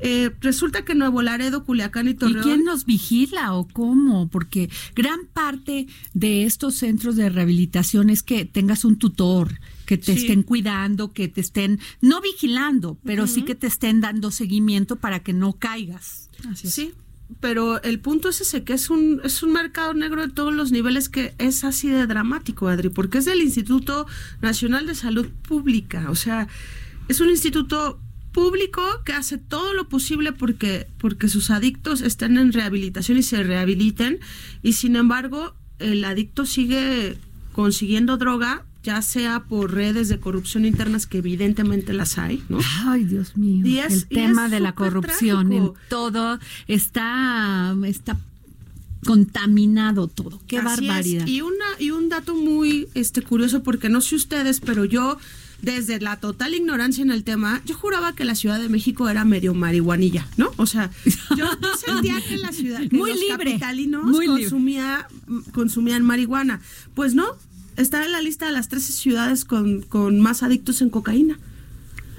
Eh, 0.00 0.30
resulta 0.40 0.84
que 0.84 0.94
Nuevo 0.94 1.22
Laredo, 1.22 1.64
Culiacán 1.64 2.06
y 2.06 2.12
¿Y 2.12 2.14
Torreón... 2.14 2.42
quién 2.44 2.64
nos 2.64 2.84
vigila 2.84 3.54
o 3.54 3.66
cómo? 3.66 4.28
Porque 4.28 4.70
gran 4.94 5.26
parte 5.32 5.88
de 6.14 6.44
estos 6.44 6.76
centros 6.76 7.16
de 7.16 7.30
rehabilitación 7.30 8.10
es 8.10 8.22
que 8.22 8.44
tengas 8.44 8.84
un 8.84 8.96
tutor, 8.96 9.58
que 9.88 9.96
te 9.96 10.12
Sí. 10.12 10.18
estén 10.20 10.42
cuidando, 10.42 11.14
que 11.14 11.28
te 11.28 11.40
estén, 11.40 11.80
no 12.02 12.20
vigilando, 12.20 12.98
pero 13.06 13.26
sí 13.26 13.40
que 13.42 13.54
te 13.54 13.66
estén 13.66 14.02
dando 14.02 14.30
seguimiento 14.30 14.96
para 14.96 15.20
que 15.20 15.32
no 15.32 15.54
caigas. 15.54 16.28
Sí, 16.54 16.92
pero 17.40 17.82
el 17.82 17.98
punto 17.98 18.28
es 18.28 18.42
ese, 18.42 18.64
que 18.64 18.74
es 18.74 18.90
un, 18.90 19.22
es 19.24 19.42
un 19.42 19.54
mercado 19.54 19.94
negro 19.94 20.20
de 20.26 20.30
todos 20.30 20.52
los 20.52 20.72
niveles 20.72 21.08
que 21.08 21.34
es 21.38 21.64
así 21.64 21.88
de 21.88 22.06
dramático, 22.06 22.68
Adri, 22.68 22.90
porque 22.90 23.16
es 23.16 23.24
del 23.24 23.40
Instituto 23.40 24.06
Nacional 24.42 24.86
de 24.86 24.94
Salud 24.94 25.28
Pública, 25.48 26.10
o 26.10 26.14
sea, 26.14 26.48
es 27.08 27.20
un 27.20 27.30
instituto 27.30 27.98
público 28.32 28.82
que 29.06 29.14
hace 29.14 29.38
todo 29.38 29.72
lo 29.72 29.88
posible 29.88 30.32
porque, 30.32 30.86
porque 30.98 31.28
sus 31.28 31.50
adictos 31.50 32.02
estén 32.02 32.36
en 32.36 32.52
rehabilitación 32.52 33.16
y 33.16 33.22
se 33.22 33.42
rehabiliten, 33.42 34.20
y 34.62 34.74
sin 34.74 34.96
embargo, 34.96 35.54
el 35.78 36.04
adicto 36.04 36.44
sigue 36.44 37.16
consiguiendo 37.52 38.18
droga 38.18 38.66
ya 38.88 39.02
sea 39.02 39.40
por 39.44 39.72
redes 39.74 40.08
de 40.08 40.18
corrupción 40.18 40.64
internas 40.64 41.06
que 41.06 41.18
evidentemente 41.18 41.92
las 41.92 42.16
hay, 42.16 42.42
¿no? 42.48 42.58
Ay, 42.86 43.04
Dios 43.04 43.36
mío. 43.36 43.66
Y 43.66 43.78
es- 43.80 43.92
el 43.92 44.06
y 44.08 44.14
tema 44.14 44.46
es 44.46 44.50
de 44.50 44.60
la 44.60 44.72
corrupción 44.74 45.48
trágico. 45.50 45.74
en 45.76 45.88
todo 45.90 46.38
está, 46.68 47.76
está 47.84 48.16
contaminado 49.04 50.08
todo. 50.08 50.40
Qué 50.46 50.58
Así 50.58 50.66
es. 50.66 50.88
barbaridad. 50.88 51.26
Y 51.26 51.40
una 51.42 51.64
y 51.78 51.90
un 51.90 52.08
dato 52.08 52.34
muy 52.34 52.88
este 52.94 53.22
curioso 53.22 53.62
porque 53.62 53.88
no 53.88 54.00
sé 54.00 54.16
ustedes, 54.16 54.60
pero 54.60 54.84
yo 54.84 55.18
desde 55.62 56.00
la 56.00 56.18
total 56.20 56.54
ignorancia 56.54 57.02
en 57.02 57.10
el 57.10 57.24
tema, 57.24 57.60
yo 57.66 57.74
juraba 57.76 58.14
que 58.14 58.24
la 58.24 58.34
Ciudad 58.36 58.60
de 58.60 58.68
México 58.68 59.08
era 59.08 59.24
medio 59.24 59.54
marihuanilla, 59.54 60.26
¿no? 60.36 60.50
O 60.56 60.66
sea, 60.66 60.90
yo, 61.04 61.36
yo 61.36 61.46
sentía 61.86 62.20
que 62.28 62.36
la 62.38 62.52
ciudad, 62.52 62.80
que 62.88 62.96
Muy 62.96 63.10
los 63.10 63.18
libre, 63.20 63.36
capitalinos 63.52 64.04
muy 64.04 64.26
libre. 64.26 64.42
consumía, 64.42 65.08
consumían 65.52 66.04
marihuana. 66.04 66.60
Pues 66.94 67.14
no, 67.14 67.26
está 67.78 68.04
en 68.04 68.12
la 68.12 68.20
lista 68.20 68.46
de 68.46 68.52
las 68.52 68.68
13 68.68 68.92
ciudades 68.92 69.44
con, 69.44 69.82
con 69.82 70.20
más 70.20 70.42
adictos 70.42 70.82
en 70.82 70.90
cocaína. 70.90 71.38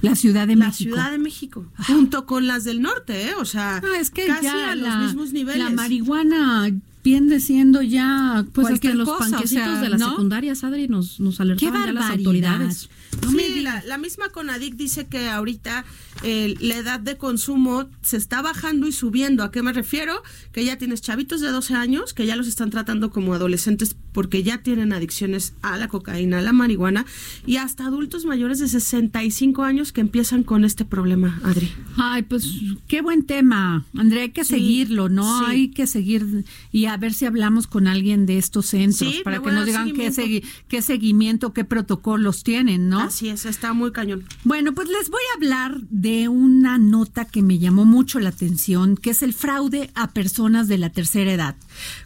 la 0.01 0.15
Ciudad 0.15 0.47
de 0.47 0.55
La 0.55 0.67
México. 0.67 0.95
Ciudad 0.95 1.11
de 1.11 1.17
México, 1.19 1.65
junto 1.87 2.25
con 2.25 2.47
las 2.47 2.63
del 2.63 2.81
norte, 2.81 3.29
¿eh? 3.29 3.33
O 3.37 3.45
sea, 3.45 3.81
No, 3.83 3.93
es 3.93 4.09
que 4.09 4.25
casi 4.27 4.45
ya 4.45 4.71
a 4.71 4.75
la, 4.75 4.95
los 4.95 5.05
mismos 5.07 5.33
niveles. 5.33 5.63
la 5.63 5.69
marihuana 5.71 6.69
viene 7.03 7.39
siendo 7.39 7.81
ya 7.81 8.45
Pues 8.53 8.67
hasta 8.67 8.71
cualquier 8.79 8.91
en 8.93 8.97
los 8.99 9.09
cosa, 9.09 9.27
o 9.27 9.31
panquecitos 9.31 9.63
sea, 9.65 9.81
de 9.81 9.89
las 9.89 9.99
¿no? 9.99 10.09
secundarias, 10.11 10.63
Adri, 10.63 10.87
nos, 10.87 11.19
nos 11.19 11.37
Qué 11.37 11.43
alertaban 11.43 11.85
ya 11.85 11.93
las 11.93 12.09
autoridades. 12.11 12.89
No 13.23 13.31
sí, 13.31 13.61
la, 13.61 13.83
la 13.85 13.97
misma 13.97 14.29
Conadic 14.29 14.75
dice 14.75 15.07
que 15.07 15.27
ahorita 15.29 15.83
eh, 16.23 16.55
la 16.59 16.75
edad 16.77 16.99
de 16.99 17.17
consumo 17.17 17.89
se 18.01 18.17
está 18.17 18.41
bajando 18.41 18.87
y 18.87 18.91
subiendo. 18.91 19.43
¿A 19.43 19.51
qué 19.51 19.63
me 19.63 19.73
refiero? 19.73 20.21
Que 20.51 20.63
ya 20.65 20.77
tienes 20.77 21.01
chavitos 21.01 21.41
de 21.41 21.49
12 21.49 21.73
años 21.73 22.13
que 22.13 22.25
ya 22.25 22.35
los 22.35 22.47
están 22.47 22.69
tratando 22.69 23.09
como 23.11 23.33
adolescentes 23.33 23.95
porque 24.13 24.43
ya 24.43 24.63
tienen 24.63 24.91
adicciones 24.93 25.53
a 25.61 25.77
la 25.77 25.87
cocaína, 25.87 26.39
a 26.39 26.41
la 26.41 26.51
marihuana 26.53 27.05
y 27.45 27.57
hasta 27.57 27.85
adultos 27.85 28.25
mayores 28.25 28.59
de 28.59 28.67
65 28.67 29.63
años 29.63 29.91
que 29.91 30.01
empiezan 30.01 30.43
con 30.43 30.63
este 30.65 30.83
problema, 30.85 31.39
Adri. 31.43 31.71
Ay, 31.97 32.23
pues 32.23 32.47
qué 32.87 33.01
buen 33.01 33.23
tema, 33.25 33.85
Andrea, 33.95 34.23
hay 34.23 34.29
que 34.31 34.43
Sí, 34.43 34.55
seguirlo, 34.55 35.09
¿no? 35.09 35.39
sí. 35.39 35.45
Hay 35.47 35.67
que 35.69 35.87
seguir 35.87 36.45
y 36.71 36.85
a 36.85 36.97
ver 36.97 37.13
si 37.13 37.25
hablamos 37.25 37.67
con 37.67 37.87
alguien 37.87 38.25
de 38.25 38.37
estos 38.37 38.67
centros 38.67 39.15
para 39.23 39.41
que 39.41 39.51
nos 39.51 39.65
digan 39.65 39.93
qué, 39.93 40.11
segui- 40.11 40.43
qué 40.67 40.81
seguimiento, 40.81 41.53
qué 41.53 41.63
protocolos 41.65 42.43
tienen, 42.43 42.89
¿no? 42.89 42.98
Así 43.03 43.29
es, 43.29 43.45
está 43.45 43.73
muy 43.73 43.91
cañón. 43.91 44.25
Bueno, 44.43 44.73
pues 44.73 44.89
les 44.89 45.09
voy 45.09 45.21
a 45.31 45.35
hablar 45.37 45.81
de 45.89 46.27
una 46.27 46.77
nota 46.77 47.25
que 47.25 47.41
me 47.41 47.59
llamó 47.59 47.85
mucho 47.85 48.19
la 48.19 48.29
atención, 48.29 48.97
que 48.97 49.11
es 49.11 49.21
el 49.21 49.33
fraude 49.33 49.89
a 49.95 50.11
personas 50.11 50.67
de 50.67 50.77
la 50.77 50.89
tercera 50.89 51.31
edad. 51.31 51.55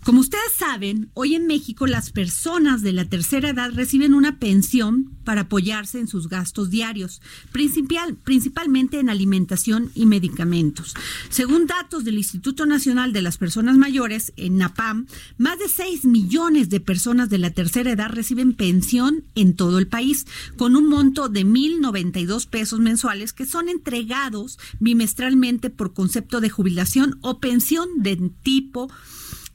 Como 0.03 0.19
ustedes 0.19 0.51
saben, 0.57 1.09
hoy 1.13 1.35
en 1.35 1.47
México 1.47 1.87
las 1.87 2.11
personas 2.11 2.81
de 2.81 2.93
la 2.93 3.05
tercera 3.05 3.49
edad 3.49 3.71
reciben 3.73 4.13
una 4.13 4.39
pensión 4.39 5.11
para 5.23 5.41
apoyarse 5.41 5.99
en 5.99 6.07
sus 6.07 6.29
gastos 6.29 6.69
diarios, 6.69 7.21
principal- 7.51 8.15
principalmente 8.23 8.99
en 8.99 9.09
alimentación 9.09 9.91
y 9.95 10.05
medicamentos. 10.05 10.93
Según 11.29 11.65
datos 11.67 12.03
del 12.03 12.17
Instituto 12.17 12.65
Nacional 12.65 13.13
de 13.13 13.21
las 13.21 13.37
Personas 13.37 13.77
Mayores, 13.77 14.33
en 14.37 14.57
NAPAM, 14.57 15.07
más 15.37 15.59
de 15.59 15.67
6 15.69 16.05
millones 16.05 16.69
de 16.69 16.79
personas 16.79 17.29
de 17.29 17.37
la 17.37 17.51
tercera 17.51 17.91
edad 17.91 18.09
reciben 18.09 18.53
pensión 18.53 19.23
en 19.35 19.55
todo 19.55 19.79
el 19.79 19.87
país, 19.87 20.25
con 20.57 20.75
un 20.75 20.87
monto 20.87 21.29
de 21.29 21.45
1.092 21.45 22.47
pesos 22.47 22.79
mensuales 22.79 23.33
que 23.33 23.45
son 23.45 23.69
entregados 23.69 24.59
bimestralmente 24.79 25.69
por 25.69 25.93
concepto 25.93 26.41
de 26.41 26.49
jubilación 26.49 27.17
o 27.21 27.39
pensión 27.39 27.87
de 27.97 28.17
tipo 28.43 28.89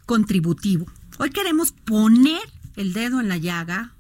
contributivo. 0.07 0.87
Hoy 1.19 1.31
queremos 1.31 1.73
poner 1.73 2.41
el 2.77 2.93
dedo 2.93 3.21
en 3.21 3.29
la 3.29 3.37
llaga, 3.37 3.95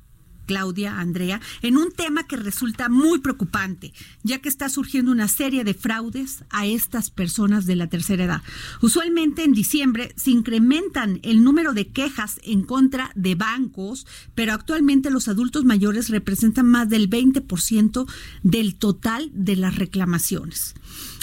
Claudia, 0.48 0.98
Andrea, 0.98 1.40
en 1.60 1.76
un 1.76 1.92
tema 1.92 2.26
que 2.26 2.36
resulta 2.36 2.88
muy 2.88 3.18
preocupante, 3.18 3.92
ya 4.22 4.38
que 4.38 4.48
está 4.48 4.70
surgiendo 4.70 5.12
una 5.12 5.28
serie 5.28 5.62
de 5.62 5.74
fraudes 5.74 6.42
a 6.48 6.66
estas 6.66 7.10
personas 7.10 7.66
de 7.66 7.76
la 7.76 7.86
tercera 7.86 8.24
edad. 8.24 8.42
Usualmente 8.80 9.44
en 9.44 9.52
diciembre 9.52 10.12
se 10.16 10.30
incrementan 10.30 11.20
el 11.22 11.44
número 11.44 11.74
de 11.74 11.88
quejas 11.88 12.40
en 12.42 12.62
contra 12.62 13.12
de 13.14 13.34
bancos, 13.34 14.06
pero 14.34 14.54
actualmente 14.54 15.10
los 15.10 15.28
adultos 15.28 15.64
mayores 15.64 16.08
representan 16.08 16.66
más 16.66 16.88
del 16.88 17.10
20% 17.10 18.10
del 18.42 18.74
total 18.76 19.30
de 19.34 19.56
las 19.56 19.76
reclamaciones. 19.76 20.74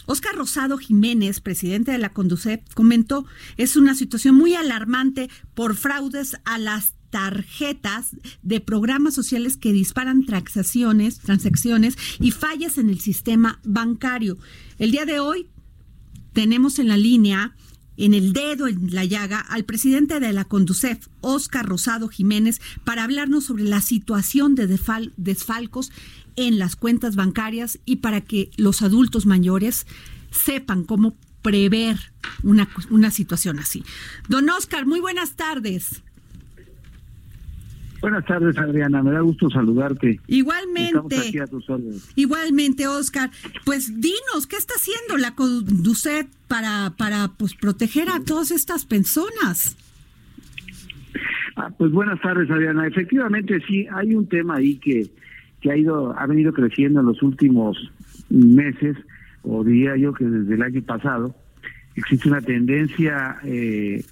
Oscar 0.08 0.36
Rosado 0.36 0.77
Jiménez, 0.77 1.41
presidente 1.41 1.91
de 1.91 1.98
la 1.98 2.13
Conducep, 2.13 2.62
comentó, 2.74 3.25
es 3.58 3.75
una 3.75 3.96
situación 3.96 4.36
muy 4.36 4.53
alarmante 4.53 5.29
por 5.55 5.75
fraudes 5.75 6.38
a 6.46 6.60
las 6.60 6.95
tarjetas 7.15 8.10
de 8.43 8.60
programas 8.60 9.13
sociales 9.13 9.55
que 9.55 9.72
disparan 9.72 10.25
transacciones, 10.25 11.19
transacciones 11.19 11.98
y 12.19 12.31
fallas 12.31 12.77
en 12.77 12.89
el 12.89 13.00
sistema 13.00 13.62
bancario. 13.63 14.38
El 14.79 14.91
día 14.91 15.05
de 15.05 15.22
hoy 15.22 15.48
tenemos 16.34 16.77
en 16.77 16.89
la 16.89 16.98
línea, 16.98 17.55
en 17.95 18.13
el 18.13 18.34
dedo 18.34 18.67
en 18.67 18.93
la 18.93 19.05
llaga, 19.05 19.39
al 19.39 19.63
presidente 19.63 20.19
de 20.19 20.34
la 20.34 20.43
Conducef, 20.43 21.07
Oscar 21.22 21.65
Rosado 21.65 22.10
Jiménez, 22.10 22.60
para 22.84 23.05
hablarnos 23.05 23.45
sobre 23.45 23.63
la 23.63 23.79
situación 23.79 24.53
de 24.53 24.67
desfalcos 25.15 25.93
en 26.36 26.60
las 26.60 26.75
cuentas 26.75 27.15
bancarias 27.15 27.79
y 27.86 27.98
para 27.98 28.19
que 28.19 28.51
los 28.57 28.81
adultos 28.81 29.25
mayores 29.25 29.88
sepan 30.31 30.84
cómo 30.84 31.15
prever 31.41 32.12
una, 32.43 32.67
una 32.89 33.10
situación 33.10 33.60
así. 33.60 33.86
Don 34.27 34.50
Oscar, 34.50 34.86
muy 34.86 35.00
buenas 35.00 35.38
tardes. 35.38 36.03
Buenas 38.02 38.25
tardes, 38.25 38.58
Adriana. 38.58 39.02
Me 39.02 39.12
da 39.12 39.22
gusto 39.22 39.50
saludarte. 39.50 40.20
Aquí 40.24 40.38
Igualmente, 40.38 41.42
a 41.42 41.48
tus 41.48 41.70
órdenes. 41.70 42.10
igualmente, 42.16 42.88
Oscar. 42.88 43.32
Pues 43.66 44.00
dinos, 44.00 44.48
¿qué 44.48 44.58
está 44.58 44.74
haciendo 44.75 45.18
la 45.18 45.34
Conducet 45.36 46.28
para, 46.48 46.94
para 46.98 47.30
pues, 47.38 47.56
proteger 47.56 48.10
a 48.10 48.20
todas 48.24 48.52
estas 48.52 48.86
personas? 48.86 49.75
Ah, 51.56 51.72
pues 51.78 51.92
buenas 51.92 52.20
tardes, 52.22 52.50
Adriana. 52.52 52.86
Efectivamente, 52.86 53.60
sí, 53.68 53.88
hay 53.92 54.14
un 54.14 54.28
tema 54.28 54.56
ahí 54.56 54.75
que, 54.75 55.10
que 55.62 55.72
ha 55.72 55.78
ido, 55.78 56.14
ha 56.18 56.25
venido 56.28 56.54
creciendo 56.54 57.00
en 57.00 57.06
los 57.08 57.24
últimos 57.24 57.78
meses, 58.30 58.98
o 59.44 59.64
diría 59.64 59.96
yo 59.96 60.14
que 60.14 60.25
desde 60.25 60.54
el 60.56 60.62
año 60.62 60.82
pasado, 60.84 61.36
existe 61.96 62.28
una 62.28 62.42
tendencia 62.42 63.38
eh, 63.46 64.04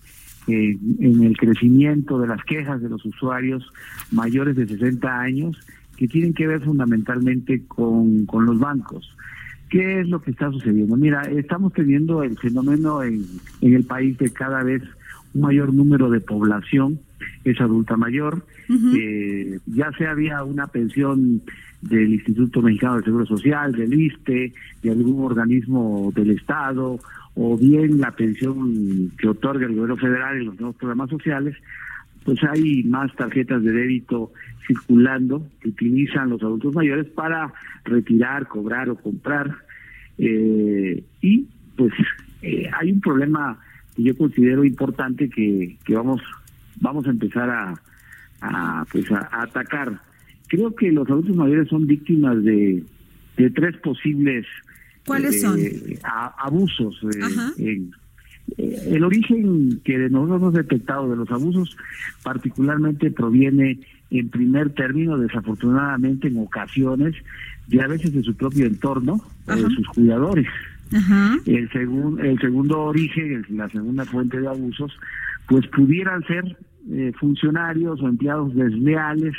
eh, 0.48 0.78
en 1.00 1.24
el 1.24 1.38
crecimiento 1.38 2.20
de 2.20 2.28
las 2.28 2.44
quejas 2.44 2.82
de 2.82 2.90
los 2.90 3.04
usuarios 3.06 3.72
mayores 4.12 4.56
de 4.56 4.68
60 4.68 5.20
años 5.20 5.58
que 5.98 6.08
tienen 6.08 6.34
que 6.34 6.48
ver 6.48 6.62
fundamentalmente 6.62 7.64
con, 7.68 8.26
con 8.26 8.46
los 8.46 8.60
bancos. 8.60 9.16
¿Qué 9.70 10.02
es 10.02 10.08
lo 10.08 10.22
que 10.22 10.32
está 10.32 10.52
sucediendo? 10.52 10.96
Mira, 10.98 11.24
estamos 11.24 11.74
teniendo 11.74 12.24
el 12.24 12.38
fenómeno 12.38 13.02
en, 13.04 13.26
en 13.62 13.74
el 13.74 13.84
país 13.84 14.18
de 14.18 14.32
cada 14.32 14.64
vez 14.64 14.84
un 15.34 15.42
mayor 15.42 15.74
número 15.74 16.10
de 16.10 16.20
población 16.20 17.00
es 17.44 17.60
adulta 17.60 17.98
mayor. 17.98 18.46
Eh, 18.70 19.60
ya 19.68 19.92
se 19.98 20.08
había 20.08 20.44
una 20.44 20.68
pensión 20.68 21.42
del 21.82 22.14
Instituto 22.14 22.62
Mexicano 22.62 22.96
del 22.96 23.04
Seguro 23.04 23.26
Social, 23.26 23.74
del 23.74 23.94
ISTE, 23.94 24.54
de 24.82 24.90
algún 24.90 25.26
organismo 25.26 26.12
del 26.16 26.32
Estado, 26.32 27.00
o 27.36 27.58
bien 27.58 28.00
la 28.00 28.12
pensión 28.12 29.12
que 29.18 29.28
otorga 29.28 29.66
el 29.66 29.74
gobierno 29.74 29.98
federal 29.98 30.38
en 30.38 30.46
los 30.46 30.60
nuevos 30.60 30.76
programas 30.76 31.10
sociales, 31.10 31.56
pues 32.24 32.40
hay 32.44 32.84
más 32.84 33.14
tarjetas 33.16 33.64
de 33.64 33.72
débito 33.72 34.32
circulando 34.68 35.46
que 35.62 35.70
utilizan 35.70 36.30
los 36.30 36.42
adultos 36.42 36.74
mayores 36.74 37.08
para 37.08 37.52
retirar, 37.84 38.48
cobrar 38.48 38.90
o 38.90 38.96
comprar. 38.96 39.58
Eh, 40.18 41.04
y 41.22 41.48
pues 41.76 41.92
eh, 42.42 42.70
hay 42.80 42.92
un 42.92 43.02
problema 43.02 43.60
que 43.96 44.04
yo 44.04 44.16
considero 44.16 44.64
importante 44.64 45.30
que, 45.30 45.78
que 45.86 45.96
vamos 45.96 46.22
vamos 46.80 47.06
a 47.08 47.12
empezar 47.12 47.50
a, 47.50 48.86
pues 48.92 49.12
a, 49.12 49.28
a 49.32 49.44
atacar. 49.44 50.00
Creo 50.48 50.76
que 50.76 50.92
los 50.92 51.10
adultos 51.10 51.36
mayores 51.36 51.68
son 51.70 51.88
víctimas 51.88 52.44
de, 52.44 52.84
de 53.38 53.50
tres 53.50 53.78
posibles 53.78 54.46
¿Cuáles 55.06 55.36
eh, 55.36 55.40
son? 55.40 55.60
a- 56.04 56.34
abusos. 56.46 57.00
eh, 57.58 57.82
eh, 58.58 58.78
el 58.92 59.04
origen 59.04 59.80
que 59.86 59.98
nosotros 60.10 60.42
hemos 60.42 60.54
detectado 60.54 61.10
de 61.10 61.16
los 61.16 61.32
abusos 61.32 61.76
particularmente 62.24 63.10
proviene 63.12 63.80
en 64.12 64.30
primer 64.30 64.70
término, 64.72 65.18
desafortunadamente 65.18 66.28
en 66.28 66.38
ocasiones, 66.40 67.16
de 67.68 67.82
a 67.82 67.88
veces 67.88 68.14
de 68.14 68.22
su 68.22 68.36
propio 68.36 68.66
entorno 68.66 69.22
o 69.48 69.56
de 69.56 69.62
sus 69.76 69.88
cuidadores. 69.88 70.48
Ajá. 70.94 71.38
El, 71.46 71.70
segun- 71.72 72.20
el 72.24 72.38
segundo 72.40 72.82
origen, 72.82 73.46
la 73.50 73.70
segunda 73.70 74.06
fuente 74.06 74.40
de 74.40 74.48
abusos, 74.48 74.92
pues 75.48 75.66
pudieran 75.68 76.22
ser 76.26 76.58
eh, 76.92 77.12
funcionarios 77.20 78.02
o 78.02 78.08
empleados 78.08 78.54
desleales, 78.54 79.34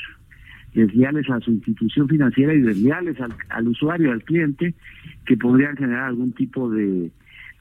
desleales 0.74 1.28
a 1.30 1.38
su 1.40 1.52
institución 1.52 2.08
financiera 2.08 2.52
y 2.54 2.60
desleales 2.62 3.20
al, 3.20 3.32
al 3.50 3.68
usuario, 3.68 4.10
al 4.10 4.24
cliente, 4.24 4.74
que 5.26 5.36
podrían 5.36 5.76
generar 5.76 6.04
algún 6.04 6.32
tipo 6.32 6.70
de, 6.70 7.10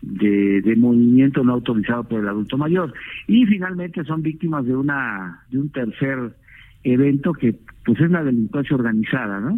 de, 0.02 0.62
de 0.62 0.76
movimiento 0.76 1.44
no 1.44 1.54
autorizado 1.54 2.04
por 2.04 2.20
el 2.20 2.28
adulto 2.28 2.58
mayor. 2.58 2.94
Y 3.28 3.46
finalmente 3.46 4.04
son 4.04 4.22
víctimas 4.22 4.66
de 4.66 4.76
una 4.76 5.44
de 5.50 5.60
un 5.60 5.70
tercer 5.70 6.36
evento 6.84 7.34
que 7.34 7.56
pues 7.86 8.00
es 8.00 8.12
la 8.12 8.24
delincuencia 8.24 8.76
organizada, 8.76 9.40
¿no? 9.40 9.58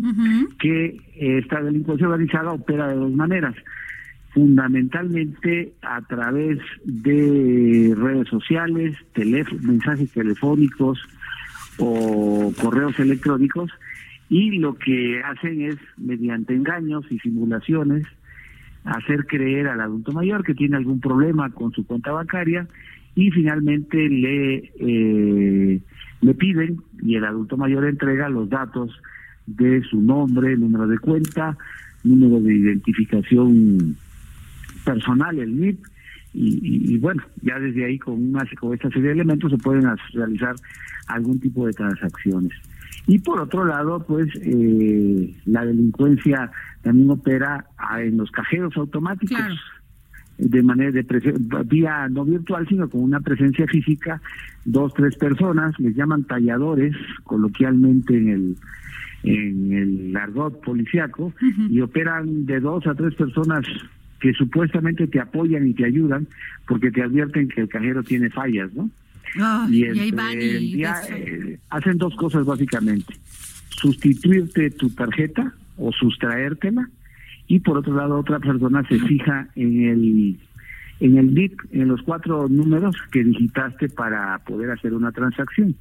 Que 0.59 0.97
esta 1.15 1.61
delincuencia 1.61 2.07
organizada 2.07 2.51
opera 2.51 2.87
de 2.87 2.95
dos 2.95 3.11
maneras. 3.13 3.55
Fundamentalmente 4.33 5.73
a 5.81 6.01
través 6.01 6.59
de 6.83 7.93
redes 7.95 8.27
sociales, 8.27 8.95
mensajes 9.61 10.11
telefónicos 10.11 10.99
o 11.77 12.51
correos 12.61 12.99
electrónicos 12.99 13.71
y 14.29 14.57
lo 14.57 14.75
que 14.75 15.21
hacen 15.23 15.61
es, 15.61 15.75
mediante 15.97 16.53
engaños 16.55 17.05
y 17.11 17.19
simulaciones, 17.19 18.05
hacer 18.83 19.25
creer 19.25 19.67
al 19.67 19.81
adulto 19.81 20.11
mayor 20.11 20.43
que 20.43 20.53
tiene 20.53 20.77
algún 20.77 20.99
problema 20.99 21.49
con 21.51 21.71
su 21.71 21.85
cuenta 21.85 22.11
bancaria 22.11 22.67
y 23.15 23.31
finalmente 23.31 24.09
le 24.09 24.71
eh, 24.79 25.81
le 26.21 26.33
piden 26.33 26.77
y 27.01 27.15
el 27.15 27.25
adulto 27.25 27.57
mayor 27.57 27.85
entrega 27.85 28.29
los 28.29 28.49
datos 28.49 28.99
de 29.47 29.81
su 29.83 30.01
nombre, 30.01 30.55
número 30.57 30.87
de 30.87 30.97
cuenta, 30.97 31.55
número 32.03 32.41
de 32.41 32.55
identificación 32.55 33.95
personal, 34.83 35.37
el 35.39 35.59
NIP, 35.59 35.79
y, 36.33 36.47
y- 36.61 36.93
y 36.93 36.97
bueno, 36.97 37.23
ya 37.41 37.59
desde 37.59 37.85
ahí 37.85 37.97
con, 37.97 38.15
una, 38.15 38.43
con 38.59 38.73
esta 38.73 38.89
serie 38.89 39.07
de 39.07 39.11
elementos 39.13 39.51
se 39.51 39.57
pueden 39.57 39.83
realizar 40.13 40.55
algún 41.07 41.39
tipo 41.39 41.65
de 41.65 41.73
transacciones. 41.73 42.51
Y 43.07 43.19
por 43.19 43.39
otro 43.39 43.65
lado, 43.65 44.03
pues 44.05 44.27
eh, 44.41 45.35
la 45.45 45.65
delincuencia 45.65 46.51
también 46.81 47.09
opera 47.11 47.65
ah, 47.77 48.01
en 48.01 48.17
los 48.17 48.31
cajeros 48.31 48.75
automáticos. 48.77 49.37
Claro. 49.37 49.55
De 50.37 50.61
manera 50.61 50.91
de 50.91 51.05
vía 51.65 52.09
no 52.09 52.25
virtual, 52.25 52.67
sino 52.67 52.89
con 52.89 53.01
una 53.01 53.21
presencia 53.21 53.65
física, 53.67 54.21
dos, 54.65 54.93
tres 54.93 55.15
personas, 55.15 55.79
les 55.79 55.95
llaman 55.95 56.25
talladores, 56.25 56.93
coloquialmente 57.23 58.17
en 58.17 58.29
el 58.29 58.55
en 59.23 59.73
el 59.73 60.15
argot 60.15 60.61
policiaco, 60.63 61.33
y 61.69 61.81
operan 61.81 62.45
de 62.45 62.59
dos 62.59 62.85
a 62.85 62.93
tres 62.93 63.15
personas 63.15 63.65
que 64.19 64.33
supuestamente 64.33 65.07
te 65.07 65.19
apoyan 65.19 65.67
y 65.67 65.73
te 65.73 65.85
ayudan 65.85 66.27
porque 66.67 66.91
te 66.91 67.01
advierten 67.01 67.47
que 67.47 67.61
el 67.61 67.69
cajero 67.69 68.03
tiene 68.03 68.29
fallas, 68.29 68.73
¿no? 68.73 68.89
Ay, 69.39 69.75
y, 69.75 69.79
y 69.79 69.83
ahí 69.85 70.09
entre 70.09 70.11
van 70.11 70.31
el 70.41 70.63
y 70.63 70.73
día, 70.75 70.95
eso. 71.03 71.13
eh, 71.15 71.59
hacen 71.69 71.97
dos 71.97 72.15
cosas 72.15 72.45
básicamente. 72.45 73.13
Sustituirte 73.69 74.71
tu 74.71 74.89
tarjeta 74.89 75.53
o 75.77 75.91
sustraértela 75.91 76.89
y 77.47 77.59
por 77.59 77.77
otro 77.77 77.95
lado 77.95 78.17
otra 78.17 78.39
persona 78.39 78.83
se 78.87 78.99
fija 78.99 79.47
en 79.55 79.85
el 79.87 80.39
en 81.01 81.17
el 81.17 81.33
NIP, 81.33 81.59
en 81.73 81.89
los 81.89 82.01
cuatro 82.03 82.47
números 82.47 82.95
que 83.11 83.21
digitaste 83.23 83.89
para 83.89 84.39
poder 84.39 84.71
hacer 84.71 84.93
una 84.93 85.11
transacción. 85.11 85.75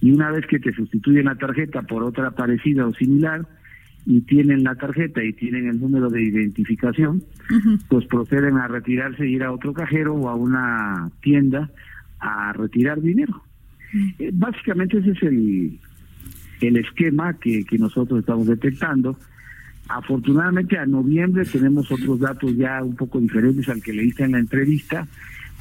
Y 0.00 0.12
una 0.12 0.30
vez 0.30 0.46
que 0.46 0.58
te 0.58 0.72
sustituyen 0.72 1.26
la 1.26 1.34
tarjeta 1.34 1.82
por 1.82 2.02
otra 2.02 2.30
parecida 2.30 2.86
o 2.86 2.94
similar 2.94 3.46
y 4.06 4.22
tienen 4.22 4.64
la 4.64 4.74
tarjeta 4.74 5.22
y 5.22 5.32
tienen 5.34 5.68
el 5.68 5.78
número 5.80 6.08
de 6.08 6.22
identificación, 6.22 7.22
pues 7.88 8.06
proceden 8.06 8.56
a 8.56 8.66
retirarse, 8.68 9.28
ir 9.28 9.42
a 9.42 9.52
otro 9.52 9.72
cajero 9.74 10.14
o 10.14 10.28
a 10.28 10.34
una 10.34 11.10
tienda 11.20 11.70
a 12.26 12.52
retirar 12.52 13.00
dinero. 13.00 13.42
Eh, 14.18 14.30
básicamente 14.32 14.98
ese 14.98 15.10
es 15.12 15.22
el, 15.22 15.78
el 16.60 16.76
esquema 16.76 17.34
que, 17.34 17.64
que 17.64 17.78
nosotros 17.78 18.20
estamos 18.20 18.46
detectando. 18.48 19.18
Afortunadamente 19.88 20.76
a 20.78 20.86
noviembre 20.86 21.44
tenemos 21.44 21.90
otros 21.92 22.18
datos 22.18 22.54
ya 22.56 22.82
un 22.82 22.96
poco 22.96 23.20
diferentes 23.20 23.68
al 23.68 23.80
que 23.80 23.92
leíste 23.92 24.24
en 24.24 24.32
la 24.32 24.40
entrevista, 24.40 25.06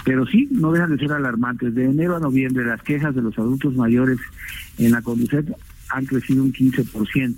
pero 0.04 0.26
sí, 0.26 0.48
no 0.52 0.72
dejan 0.72 0.92
de 0.96 0.98
ser 0.98 1.12
alarmantes. 1.12 1.76
De 1.76 1.86
enero 1.86 2.16
a 2.16 2.20
noviembre 2.20 2.66
las 2.66 2.82
quejas 2.82 3.14
de 3.14 3.22
los 3.22 3.38
adultos 3.38 3.76
mayores 3.76 4.18
en 4.80 4.92
la 4.92 5.02
Conducet 5.04 5.46
han 5.90 6.06
crecido 6.08 6.44
un 6.44 6.52
15%. 6.52 7.36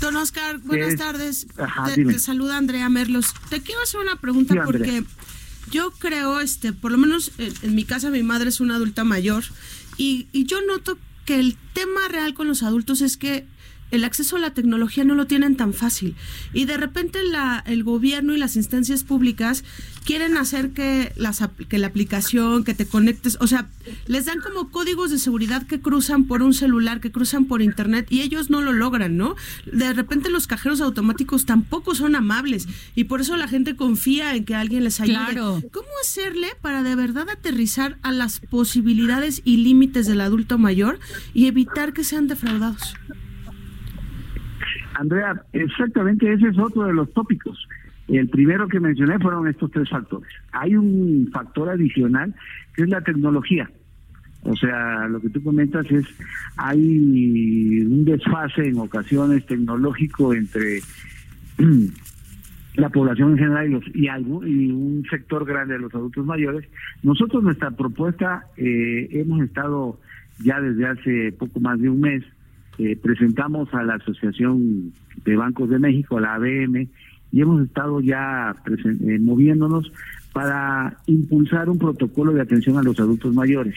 Don 0.00 0.16
Oscar, 0.16 0.60
buenas 0.60 0.90
Es- 0.94 0.96
tardes. 1.00 1.46
Ajá, 1.58 1.92
te, 1.92 2.18
saluda 2.20 2.56
Andrea 2.56 2.88
Merlos. 2.88 3.34
Te 3.50 3.60
quiero 3.60 3.80
hacer 3.82 4.00
una 4.00 4.14
pregunta 4.16 4.54
Sí, 4.54 4.60
porque 4.64 5.02
yo 5.70 5.90
creo, 5.92 6.40
este, 6.40 6.72
por 6.72 6.92
lo 6.92 6.98
menos 6.98 7.32
en, 7.38 7.52
en 7.62 7.74
mi 7.74 7.84
casa 7.84 8.10
mi 8.10 8.22
madre 8.22 8.48
es 8.48 8.60
una 8.60 8.76
adulta 8.76 9.04
mayor 9.04 9.44
y, 9.96 10.26
y 10.32 10.44
yo 10.44 10.60
noto 10.62 10.98
que 11.24 11.38
el 11.38 11.56
tema 11.74 12.08
real 12.08 12.34
con 12.34 12.48
los 12.48 12.62
adultos 12.62 13.00
es 13.00 13.16
que 13.16 13.46
el 13.90 14.04
acceso 14.04 14.36
a 14.36 14.40
la 14.40 14.54
tecnología 14.54 15.04
no 15.04 15.14
lo 15.14 15.26
tienen 15.26 15.56
tan 15.56 15.72
fácil. 15.72 16.14
Y 16.52 16.64
de 16.64 16.76
repente 16.76 17.22
la, 17.22 17.62
el 17.66 17.84
gobierno 17.84 18.34
y 18.34 18.38
las 18.38 18.56
instancias 18.56 19.04
públicas 19.04 19.64
quieren 20.04 20.36
hacer 20.36 20.70
que, 20.70 21.12
las, 21.16 21.42
que 21.68 21.78
la 21.78 21.88
aplicación, 21.88 22.64
que 22.64 22.74
te 22.74 22.86
conectes, 22.86 23.36
o 23.40 23.46
sea, 23.46 23.68
les 24.06 24.24
dan 24.24 24.40
como 24.40 24.70
códigos 24.70 25.10
de 25.10 25.18
seguridad 25.18 25.66
que 25.66 25.80
cruzan 25.80 26.24
por 26.24 26.42
un 26.42 26.54
celular, 26.54 27.00
que 27.00 27.12
cruzan 27.12 27.44
por 27.44 27.62
internet 27.62 28.06
y 28.10 28.22
ellos 28.22 28.50
no 28.50 28.60
lo 28.60 28.72
logran, 28.72 29.16
¿no? 29.16 29.36
De 29.70 29.92
repente 29.92 30.30
los 30.30 30.46
cajeros 30.46 30.80
automáticos 30.80 31.44
tampoco 31.44 31.94
son 31.94 32.16
amables 32.16 32.66
y 32.94 33.04
por 33.04 33.20
eso 33.20 33.36
la 33.36 33.48
gente 33.48 33.76
confía 33.76 34.34
en 34.34 34.44
que 34.44 34.54
alguien 34.54 34.84
les 34.84 35.00
ayude. 35.00 35.16
Claro. 35.16 35.62
¿Cómo 35.72 35.88
hacerle 36.02 36.48
para 36.60 36.82
de 36.82 36.94
verdad 36.94 37.28
aterrizar 37.28 37.98
a 38.02 38.12
las 38.12 38.40
posibilidades 38.40 39.42
y 39.44 39.58
límites 39.58 40.06
del 40.06 40.20
adulto 40.20 40.58
mayor 40.58 40.98
y 41.34 41.46
evitar 41.46 41.92
que 41.92 42.04
sean 42.04 42.28
defraudados? 42.28 42.94
Andrea, 44.98 45.42
exactamente 45.52 46.32
ese 46.32 46.48
es 46.48 46.58
otro 46.58 46.84
de 46.84 46.92
los 46.92 47.12
tópicos. 47.12 47.68
El 48.08 48.28
primero 48.28 48.66
que 48.68 48.80
mencioné 48.80 49.18
fueron 49.18 49.46
estos 49.48 49.70
tres 49.70 49.88
factores. 49.88 50.30
Hay 50.52 50.74
un 50.74 51.28
factor 51.32 51.68
adicional 51.68 52.34
que 52.74 52.82
es 52.82 52.88
la 52.88 53.00
tecnología. 53.02 53.70
O 54.42 54.56
sea, 54.56 55.06
lo 55.08 55.20
que 55.20 55.28
tú 55.28 55.42
comentas 55.42 55.90
es, 55.90 56.06
hay 56.56 57.82
un 57.82 58.04
desfase 58.04 58.66
en 58.66 58.78
ocasiones 58.78 59.44
tecnológico 59.46 60.32
entre 60.32 60.80
la 62.74 62.88
población 62.88 63.32
en 63.32 63.38
general 63.38 63.68
y, 63.68 63.72
los, 63.72 63.84
y, 63.94 64.08
algo, 64.08 64.38
un 64.38 65.04
sector 65.10 65.44
grande 65.44 65.74
de 65.74 65.80
los 65.80 65.94
adultos 65.94 66.24
mayores. 66.24 66.68
Nosotros 67.02 67.42
nuestra 67.42 67.70
propuesta 67.72 68.46
eh, 68.56 69.08
hemos 69.10 69.42
estado 69.42 70.00
ya 70.42 70.60
desde 70.60 70.86
hace 70.86 71.32
poco 71.32 71.60
más 71.60 71.78
de 71.80 71.90
un 71.90 72.00
mes, 72.00 72.24
eh, 72.78 72.96
presentamos 72.96 73.72
a 73.74 73.82
la 73.82 73.94
Asociación 73.94 74.92
de 75.24 75.36
Bancos 75.36 75.68
de 75.68 75.78
México, 75.78 76.20
la 76.20 76.34
ABM, 76.34 76.88
y 77.32 77.40
hemos 77.40 77.66
estado 77.66 78.00
ya 78.00 78.54
eh, 78.66 79.18
moviéndonos 79.20 79.92
para 80.32 80.96
impulsar 81.06 81.68
un 81.68 81.78
protocolo 81.78 82.32
de 82.32 82.42
atención 82.42 82.78
a 82.78 82.82
los 82.82 82.98
adultos 83.00 83.34
mayores. 83.34 83.74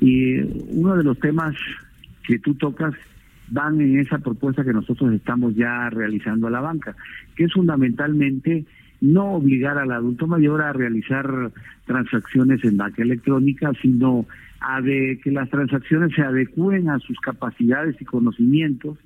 Y 0.00 0.40
uno 0.68 0.96
de 0.96 1.04
los 1.04 1.18
temas 1.18 1.54
que 2.24 2.38
tú 2.38 2.54
tocas 2.54 2.94
van 3.48 3.80
en 3.80 3.98
esa 3.98 4.18
propuesta 4.18 4.64
que 4.64 4.72
nosotros 4.72 5.12
estamos 5.12 5.54
ya 5.56 5.90
realizando 5.90 6.46
a 6.46 6.50
la 6.50 6.60
banca, 6.60 6.94
que 7.34 7.44
es 7.44 7.52
fundamentalmente 7.52 8.64
no 9.00 9.32
obligar 9.32 9.78
al 9.78 9.92
adulto 9.92 10.26
mayor 10.26 10.62
a 10.62 10.72
realizar 10.72 11.50
transacciones 11.86 12.62
en 12.64 12.76
banca 12.76 13.02
electrónica, 13.02 13.72
sino 13.82 14.26
a 14.60 14.80
de 14.80 15.18
que 15.22 15.30
las 15.30 15.48
transacciones 15.50 16.14
se 16.14 16.22
adecúen 16.22 16.88
a 16.90 16.98
sus 16.98 17.18
capacidades 17.20 17.96
y 18.00 18.04
conocimientos, 18.04 18.98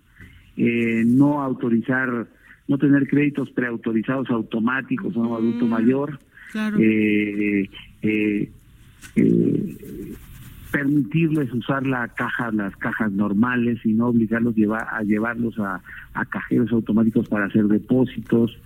eh, 0.56 1.02
no 1.06 1.42
autorizar, 1.42 2.26
no 2.68 2.78
tener 2.78 3.06
créditos 3.08 3.50
preautorizados 3.50 4.30
automáticos 4.30 5.14
a 5.16 5.20
un 5.20 5.34
adulto 5.34 5.66
mayor, 5.66 6.18
Claro. 6.52 6.76
eh, 6.80 7.68
eh, 8.02 8.50
eh, 9.16 10.14
permitirles 10.70 11.52
usar 11.52 11.86
la 11.86 12.08
caja, 12.08 12.50
las 12.50 12.74
cajas 12.76 13.12
normales 13.12 13.78
y 13.84 13.92
no 13.92 14.08
obligarlos 14.08 14.56
llevar, 14.56 14.86
a 14.90 15.02
llevarlos 15.02 15.56
a, 15.60 15.80
a 16.14 16.24
cajeros 16.24 16.72
automáticos 16.72 17.28
para 17.28 17.46
hacer 17.46 17.64
depósitos. 17.66 18.58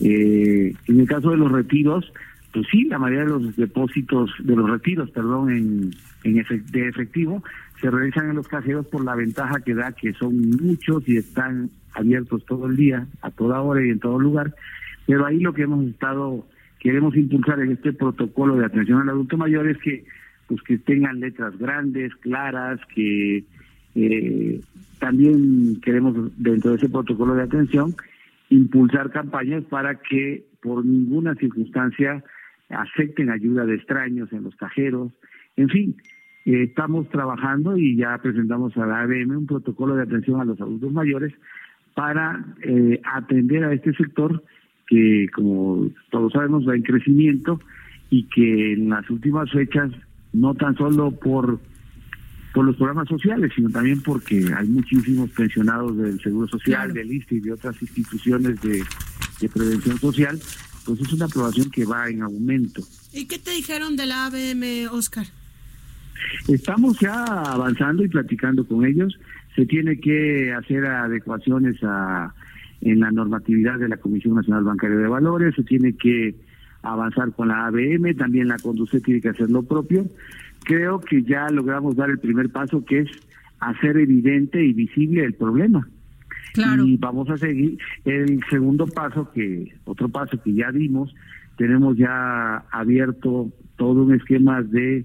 Eh, 0.00 0.74
en 0.86 1.00
el 1.00 1.06
caso 1.06 1.30
de 1.30 1.36
los 1.36 1.50
retiros, 1.52 2.12
pues 2.52 2.66
sí, 2.70 2.84
la 2.84 2.98
mayoría 2.98 3.24
de 3.24 3.30
los 3.30 3.56
depósitos, 3.56 4.30
de 4.42 4.56
los 4.56 4.68
retiros, 4.68 5.10
perdón, 5.10 5.50
en, 5.50 5.90
en 6.24 6.34
de 6.34 6.88
efectivo, 6.88 7.42
se 7.80 7.90
realizan 7.90 8.30
en 8.30 8.36
los 8.36 8.48
cajeros 8.48 8.86
por 8.86 9.04
la 9.04 9.14
ventaja 9.14 9.60
que 9.60 9.74
da 9.74 9.92
que 9.92 10.12
son 10.14 10.50
muchos 10.62 11.08
y 11.08 11.16
están 11.16 11.70
abiertos 11.94 12.44
todo 12.44 12.66
el 12.66 12.76
día, 12.76 13.06
a 13.22 13.30
toda 13.30 13.60
hora 13.60 13.84
y 13.84 13.90
en 13.90 14.00
todo 14.00 14.18
lugar. 14.18 14.54
Pero 15.06 15.24
ahí 15.26 15.40
lo 15.40 15.52
que 15.52 15.62
hemos 15.62 15.86
estado, 15.86 16.46
queremos 16.80 17.16
impulsar 17.16 17.60
en 17.60 17.72
este 17.72 17.92
protocolo 17.92 18.56
de 18.56 18.66
atención 18.66 19.00
al 19.00 19.10
adulto 19.10 19.36
mayor 19.36 19.68
es 19.68 19.78
que 19.78 20.04
pues 20.48 20.62
que 20.62 20.78
tengan 20.78 21.20
letras 21.20 21.56
grandes, 21.58 22.14
claras, 22.16 22.80
que 22.94 23.44
eh, 23.94 24.60
también 24.98 25.80
queremos 25.82 26.32
dentro 26.38 26.70
de 26.70 26.78
ese 26.78 26.88
protocolo 26.88 27.34
de 27.34 27.42
atención 27.42 27.94
impulsar 28.50 29.10
campañas 29.10 29.64
para 29.64 29.96
que 29.96 30.44
por 30.62 30.84
ninguna 30.84 31.34
circunstancia 31.34 32.24
acepten 32.70 33.30
ayuda 33.30 33.64
de 33.66 33.76
extraños 33.76 34.32
en 34.32 34.44
los 34.44 34.56
cajeros. 34.56 35.12
En 35.58 35.68
fin, 35.68 35.96
eh, 36.46 36.62
estamos 36.62 37.08
trabajando 37.10 37.76
y 37.76 37.96
ya 37.96 38.16
presentamos 38.22 38.76
a 38.76 38.86
la 38.86 39.02
ABM 39.02 39.36
un 39.36 39.46
protocolo 39.46 39.96
de 39.96 40.02
atención 40.04 40.40
a 40.40 40.44
los 40.44 40.60
adultos 40.60 40.92
mayores 40.92 41.34
para 41.94 42.44
eh, 42.62 43.00
atender 43.04 43.64
a 43.64 43.72
este 43.72 43.92
sector 43.94 44.42
que, 44.86 45.26
como 45.34 45.90
todos 46.10 46.32
sabemos, 46.32 46.66
va 46.66 46.76
en 46.76 46.82
crecimiento 46.82 47.60
y 48.08 48.22
que 48.28 48.72
en 48.74 48.88
las 48.88 49.10
últimas 49.10 49.50
fechas, 49.50 49.90
no 50.32 50.54
tan 50.54 50.76
solo 50.76 51.10
por 51.10 51.58
por 52.54 52.64
los 52.64 52.76
programas 52.76 53.06
sociales, 53.08 53.52
sino 53.54 53.68
también 53.68 54.00
porque 54.02 54.42
hay 54.56 54.66
muchísimos 54.68 55.30
pensionados 55.30 55.96
del 55.98 56.18
Seguro 56.20 56.48
Social, 56.48 56.86
Claro. 56.90 56.94
del 56.94 57.12
ISTE 57.12 57.36
y 57.36 57.40
de 57.40 57.52
otras 57.52 57.80
instituciones 57.82 58.60
de, 58.62 58.82
de 59.40 59.48
prevención 59.50 59.98
social, 59.98 60.40
pues 60.86 60.98
es 61.00 61.12
una 61.12 61.28
población 61.28 61.70
que 61.70 61.84
va 61.84 62.08
en 62.08 62.22
aumento. 62.22 62.82
¿Y 63.12 63.26
qué 63.26 63.38
te 63.38 63.50
dijeron 63.50 63.96
de 63.96 64.06
la 64.06 64.26
ABM, 64.26 64.88
Oscar? 64.90 65.26
Estamos 66.48 66.98
ya 67.00 67.24
avanzando 67.24 68.04
y 68.04 68.08
platicando 68.08 68.66
con 68.66 68.84
ellos. 68.84 69.18
Se 69.54 69.66
tiene 69.66 69.98
que 69.98 70.52
hacer 70.52 70.86
adecuaciones 70.86 71.76
a, 71.82 72.34
en 72.80 73.00
la 73.00 73.10
normatividad 73.10 73.78
de 73.78 73.88
la 73.88 73.96
Comisión 73.96 74.34
Nacional 74.34 74.64
Bancaria 74.64 74.96
de 74.96 75.08
Valores, 75.08 75.54
se 75.54 75.64
tiene 75.64 75.94
que 75.94 76.34
avanzar 76.82 77.32
con 77.32 77.48
la 77.48 77.66
ABM, 77.66 78.14
también 78.16 78.48
la 78.48 78.58
Conduce 78.58 79.00
tiene 79.00 79.20
que 79.20 79.30
hacer 79.30 79.50
lo 79.50 79.62
propio. 79.62 80.06
Creo 80.64 81.00
que 81.00 81.22
ya 81.22 81.48
logramos 81.50 81.96
dar 81.96 82.10
el 82.10 82.18
primer 82.18 82.50
paso, 82.50 82.84
que 82.84 83.00
es 83.00 83.10
hacer 83.60 83.96
evidente 83.96 84.64
y 84.64 84.72
visible 84.72 85.24
el 85.24 85.34
problema. 85.34 85.88
Claro. 86.54 86.84
Y 86.84 86.96
vamos 86.96 87.28
a 87.30 87.36
seguir. 87.36 87.78
El 88.04 88.40
segundo 88.48 88.86
paso, 88.86 89.30
que 89.32 89.74
otro 89.84 90.08
paso 90.08 90.40
que 90.42 90.54
ya 90.54 90.70
dimos, 90.70 91.14
tenemos 91.56 91.96
ya 91.96 92.64
abierto 92.70 93.50
todo 93.76 94.02
un 94.04 94.14
esquema 94.14 94.62
de 94.62 95.04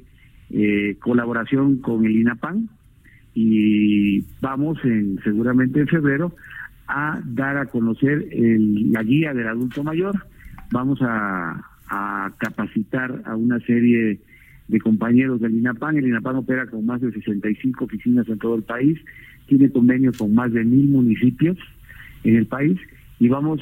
eh, 0.54 0.96
colaboración 1.00 1.78
con 1.78 2.06
el 2.06 2.16
INAPAN 2.16 2.70
y 3.34 4.22
vamos 4.42 4.78
en 4.84 5.20
seguramente 5.24 5.80
en 5.80 5.88
febrero 5.88 6.36
a 6.88 7.20
dar 7.26 7.58
a 7.58 7.66
conocer 7.66 8.28
el- 8.32 8.92
la 8.92 9.02
guía 9.04 9.34
del 9.34 9.48
adulto 9.48 9.84
mayor. 9.84 10.13
Vamos 10.72 11.00
a, 11.02 11.63
a 11.89 12.32
capacitar 12.38 13.22
a 13.26 13.36
una 13.36 13.60
serie 13.62 14.20
de 14.68 14.80
compañeros 14.80 15.42
del 15.42 15.56
INAPAN. 15.56 15.98
El 15.98 16.08
INAPAN 16.08 16.36
opera 16.38 16.68
con 16.68 16.86
más 16.86 17.02
de 17.02 17.12
65 17.12 17.86
oficinas 17.86 18.28
en 18.30 18.38
todo 18.38 18.56
el 18.56 18.63
país, 18.63 19.00
tiene 19.48 19.70
convenios 19.72 20.18
con 20.18 20.34
más 20.36 20.52
de 20.54 20.63
mil 20.63 20.88
municipios 20.89 21.58
en 22.24 22.36
el 22.36 22.46
país 22.46 22.80
y 23.20 23.28
vamos 23.28 23.62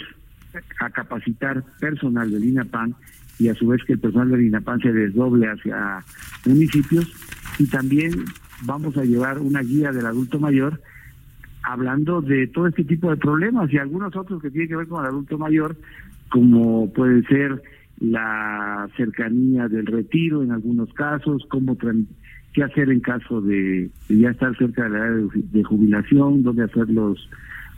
a 0.81 0.89
capacitar 0.89 1.63
personal 1.79 2.29
del 2.29 2.43
INAPAN 2.43 2.93
y 3.39 3.47
a 3.47 3.55
su 3.55 3.67
vez 3.67 3.83
que 3.85 3.93
el 3.93 3.99
personal 3.99 4.29
del 4.29 4.45
INAPAN 4.45 4.79
se 4.81 4.91
desdoble 4.91 5.47
hacia 5.47 6.03
municipios. 6.45 7.11
Y 7.59 7.67
también 7.67 8.11
vamos 8.63 8.97
a 8.97 9.03
llevar 9.03 9.39
una 9.39 9.61
guía 9.61 9.91
del 9.91 10.05
adulto 10.05 10.39
mayor 10.39 10.79
hablando 11.63 12.21
de 12.21 12.47
todo 12.47 12.67
este 12.67 12.83
tipo 12.83 13.09
de 13.09 13.17
problemas 13.17 13.71
y 13.71 13.77
algunos 13.77 14.15
otros 14.15 14.41
que 14.41 14.49
tienen 14.49 14.69
que 14.69 14.75
ver 14.75 14.87
con 14.87 15.03
el 15.03 15.11
adulto 15.11 15.37
mayor, 15.37 15.75
como 16.29 16.91
puede 16.91 17.23
ser 17.23 17.61
la 17.99 18.89
cercanía 18.97 19.67
del 19.67 19.85
retiro 19.85 20.41
en 20.41 20.51
algunos 20.51 20.91
casos, 20.93 21.45
cómo 21.49 21.77
qué 22.53 22.63
hacer 22.63 22.89
en 22.89 22.99
caso 22.99 23.41
de, 23.41 23.89
ya 24.09 24.31
estar 24.31 24.57
cerca 24.57 24.83
de 24.83 24.89
la 24.89 24.97
edad 24.97 25.29
de 25.33 25.63
jubilación, 25.63 26.41
dónde 26.41 26.63
hacer 26.63 26.89
los, 26.89 27.29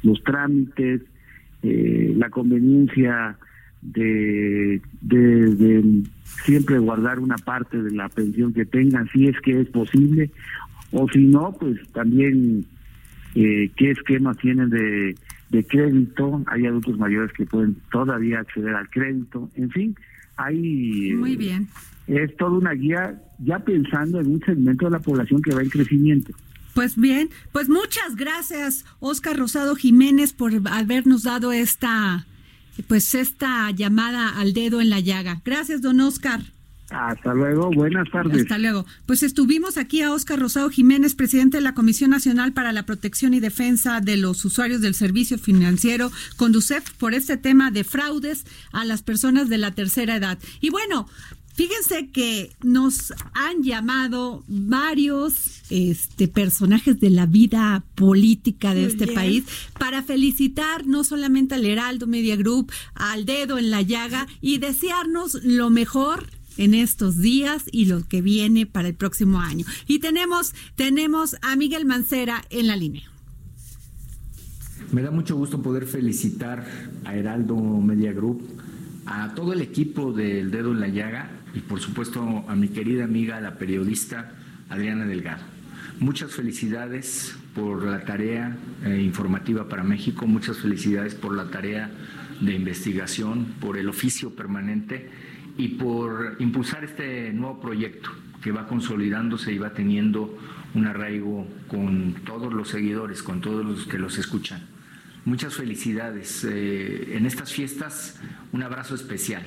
los 0.01 0.23
trámites, 0.23 1.01
eh, 1.61 2.13
la 2.17 2.29
conveniencia 2.29 3.37
de, 3.81 4.62
de, 5.15 5.55
de 5.55 6.03
siempre 6.45 6.77
guardar 6.79 7.19
una 7.19 7.37
parte 7.37 7.81
de 7.81 7.91
la 7.91 8.09
pensión 8.09 8.53
que 8.53 8.65
tengan, 8.65 9.07
si 9.09 9.27
es 9.27 9.39
que 9.41 9.61
es 9.61 9.67
posible, 9.69 10.31
o 10.91 11.07
si 11.09 11.19
no, 11.25 11.55
pues 11.59 11.79
también 11.91 12.65
eh, 13.35 13.71
qué 13.75 13.91
esquemas 13.91 14.37
tienen 14.37 14.69
de, 14.69 15.15
de 15.49 15.63
crédito. 15.65 16.43
Hay 16.47 16.65
adultos 16.65 16.97
mayores 16.97 17.31
que 17.33 17.45
pueden 17.45 17.75
todavía 17.91 18.39
acceder 18.39 18.75
al 18.75 18.89
crédito. 18.89 19.49
En 19.55 19.69
fin, 19.71 19.95
hay... 20.37 21.11
eh, 21.11 21.15
Muy 21.15 21.35
bien. 21.35 21.67
Es 22.05 22.35
toda 22.35 22.57
una 22.57 22.73
guía 22.73 23.21
ya 23.39 23.59
pensando 23.59 24.19
en 24.19 24.27
un 24.27 24.39
segmento 24.41 24.85
de 24.85 24.91
la 24.91 24.99
población 24.99 25.41
que 25.41 25.55
va 25.55 25.63
en 25.63 25.69
crecimiento. 25.69 26.33
Pues 26.75 26.95
bien, 26.97 27.29
pues 27.51 27.69
muchas 27.69 28.15
gracias, 28.15 28.83
Oscar 28.99 29.37
Rosado 29.37 29.75
Jiménez, 29.75 30.33
por 30.33 30.51
habernos 30.71 31.21
dado 31.23 31.51
esta, 31.51 32.25
pues 32.87 33.15
esta 33.15 33.69
llamada 33.71 34.29
al 34.39 34.53
dedo 34.53 34.81
en 34.81 34.89
la 34.89 34.99
llaga. 34.99 35.41
Gracias, 35.45 35.81
don 35.81 35.99
Oscar. 36.01 36.41
Hasta 36.89 37.33
luego, 37.33 37.71
buenas 37.71 38.09
tardes. 38.11 38.43
Hasta 38.43 38.57
luego. 38.57 38.85
Pues 39.05 39.23
estuvimos 39.23 39.77
aquí 39.77 40.01
a 40.01 40.11
Óscar 40.11 40.39
Rosado 40.39 40.69
Jiménez, 40.69 41.15
presidente 41.15 41.57
de 41.57 41.61
la 41.61 41.73
Comisión 41.73 42.11
Nacional 42.11 42.53
para 42.53 42.71
la 42.71 42.85
Protección 42.85 43.33
y 43.33 43.39
Defensa 43.39 43.99
de 43.99 44.17
los 44.17 44.45
Usuarios 44.45 44.81
del 44.81 44.93
Servicio 44.93 45.39
Financiero, 45.39 46.11
Conducef, 46.35 46.91
por 46.91 47.13
este 47.15 47.37
tema 47.37 47.71
de 47.71 47.83
fraudes 47.83 48.45
a 48.71 48.85
las 48.85 49.01
personas 49.01 49.49
de 49.49 49.57
la 49.57 49.71
tercera 49.71 50.15
edad. 50.15 50.37
Y 50.61 50.69
bueno, 50.69 51.07
Fíjense 51.53 52.09
que 52.09 52.51
nos 52.63 53.13
han 53.33 53.61
llamado 53.61 54.43
varios 54.47 55.61
este, 55.69 56.27
personajes 56.27 56.99
de 56.99 57.11
la 57.11 57.27
vida 57.27 57.83
política 57.93 58.73
de 58.73 58.81
Muy 58.81 58.91
este 58.91 59.05
bien. 59.05 59.15
país 59.15 59.43
para 59.77 60.01
felicitar 60.01 60.87
no 60.87 61.03
solamente 61.03 61.53
al 61.53 61.65
Heraldo 61.65 62.07
Media 62.07 62.35
Group, 62.35 62.71
al 62.95 63.25
dedo 63.25 63.59
en 63.59 63.69
la 63.69 63.83
llaga 63.83 64.25
y 64.41 64.57
desearnos 64.57 65.43
lo 65.43 65.69
mejor 65.69 66.27
en 66.57 66.73
estos 66.73 67.19
días 67.19 67.65
y 67.71 67.85
lo 67.85 68.07
que 68.07 68.23
viene 68.23 68.65
para 68.65 68.87
el 68.87 68.95
próximo 68.95 69.39
año. 69.39 69.65
Y 69.87 69.99
tenemos, 69.99 70.53
tenemos 70.75 71.35
a 71.43 71.55
Miguel 71.55 71.85
Mancera 71.85 72.43
en 72.49 72.65
la 72.65 72.75
línea. 72.75 73.03
Me 74.91 75.03
da 75.03 75.11
mucho 75.11 75.35
gusto 75.35 75.61
poder 75.61 75.85
felicitar 75.85 76.65
a 77.05 77.15
Heraldo 77.15 77.55
Media 77.55 78.11
Group, 78.11 78.41
a 79.05 79.35
todo 79.35 79.53
el 79.53 79.61
equipo 79.61 80.13
del 80.13 80.49
Dedo 80.49 80.71
en 80.71 80.79
la 80.79 80.87
Llaga 80.87 81.42
y 81.53 81.59
por 81.59 81.79
supuesto 81.79 82.45
a 82.47 82.55
mi 82.55 82.69
querida 82.69 83.03
amiga, 83.03 83.39
la 83.39 83.55
periodista 83.55 84.31
Adriana 84.69 85.05
Delgado. 85.05 85.43
Muchas 85.99 86.31
felicidades 86.31 87.35
por 87.53 87.83
la 87.83 88.03
tarea 88.03 88.57
eh, 88.83 89.01
informativa 89.01 89.69
para 89.69 89.83
México, 89.83 90.25
muchas 90.25 90.57
felicidades 90.57 91.13
por 91.13 91.35
la 91.35 91.51
tarea 91.51 91.91
de 92.41 92.53
investigación, 92.55 93.53
por 93.59 93.77
el 93.77 93.87
oficio 93.87 94.31
permanente 94.31 95.09
y 95.57 95.69
por 95.69 96.35
impulsar 96.39 96.83
este 96.83 97.31
nuevo 97.31 97.61
proyecto 97.61 98.09
que 98.41 98.51
va 98.51 98.67
consolidándose 98.67 99.53
y 99.53 99.59
va 99.59 99.73
teniendo 99.73 100.37
un 100.73 100.87
arraigo 100.87 101.47
con 101.67 102.15
todos 102.25 102.51
los 102.51 102.69
seguidores, 102.69 103.21
con 103.21 103.39
todos 103.39 103.63
los 103.63 103.85
que 103.85 103.99
los 103.99 104.17
escuchan. 104.17 104.61
Muchas 105.25 105.53
felicidades. 105.53 106.43
Eh, 106.43 107.15
en 107.15 107.25
estas 107.25 107.53
fiestas, 107.53 108.19
un 108.51 108.63
abrazo 108.63 108.95
especial 108.95 109.43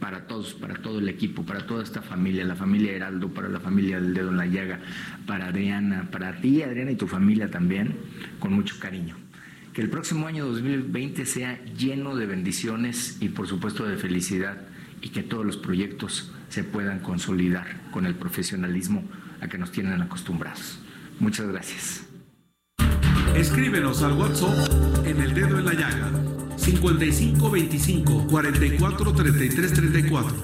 para 0.00 0.26
todos, 0.26 0.54
para 0.54 0.74
todo 0.74 0.98
el 0.98 1.08
equipo, 1.08 1.44
para 1.44 1.66
toda 1.66 1.82
esta 1.82 2.02
familia, 2.02 2.44
la 2.44 2.54
familia 2.54 2.92
Heraldo, 2.92 3.28
para 3.28 3.48
la 3.48 3.60
familia 3.60 4.00
del 4.00 4.14
Dedo 4.14 4.30
en 4.30 4.36
la 4.36 4.46
Llaga, 4.46 4.80
para 5.26 5.48
Adriana, 5.48 6.08
para 6.10 6.40
ti, 6.40 6.62
Adriana, 6.62 6.90
y 6.90 6.96
tu 6.96 7.06
familia 7.06 7.50
también, 7.50 7.96
con 8.38 8.52
mucho 8.52 8.76
cariño. 8.78 9.16
Que 9.72 9.82
el 9.82 9.90
próximo 9.90 10.26
año 10.26 10.46
2020 10.46 11.26
sea 11.26 11.62
lleno 11.76 12.16
de 12.16 12.26
bendiciones 12.26 13.18
y 13.20 13.28
por 13.28 13.46
supuesto 13.46 13.84
de 13.84 13.96
felicidad 13.96 14.62
y 15.00 15.10
que 15.10 15.22
todos 15.22 15.46
los 15.46 15.56
proyectos 15.56 16.32
se 16.48 16.64
puedan 16.64 17.00
consolidar 17.00 17.66
con 17.90 18.06
el 18.06 18.14
profesionalismo 18.14 19.04
a 19.40 19.48
que 19.48 19.58
nos 19.58 19.70
tienen 19.70 20.00
acostumbrados. 20.02 20.80
Muchas 21.20 21.46
gracias. 21.48 22.06
Escríbenos 23.36 24.02
al 24.02 24.14
WhatsApp 24.14 25.06
en 25.06 25.20
el 25.20 25.34
dedo 25.34 25.58
en 25.58 25.66
la 25.66 25.74
llaga 25.74 26.27
55 26.58 27.50
25 27.50 28.26
44 28.28 29.12
33 29.12 29.72
34 29.72 30.36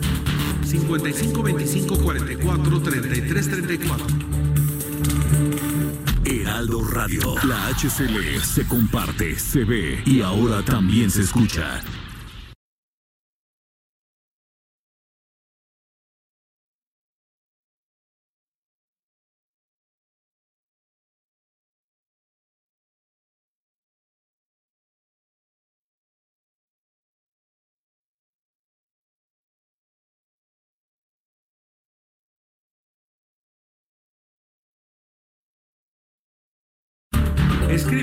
55 0.64 1.42
25 1.42 1.98
44 1.98 2.81
33 2.81 3.50
34 3.50 4.07
Heraldo 6.24 6.83
Radio. 6.85 7.35
La 7.44 7.68
HCL 7.68 8.40
se 8.42 8.66
comparte, 8.66 9.38
se 9.38 9.64
ve 9.64 10.03
y 10.07 10.22
ahora 10.22 10.62
también 10.62 11.11
se 11.11 11.22
escucha. 11.22 11.83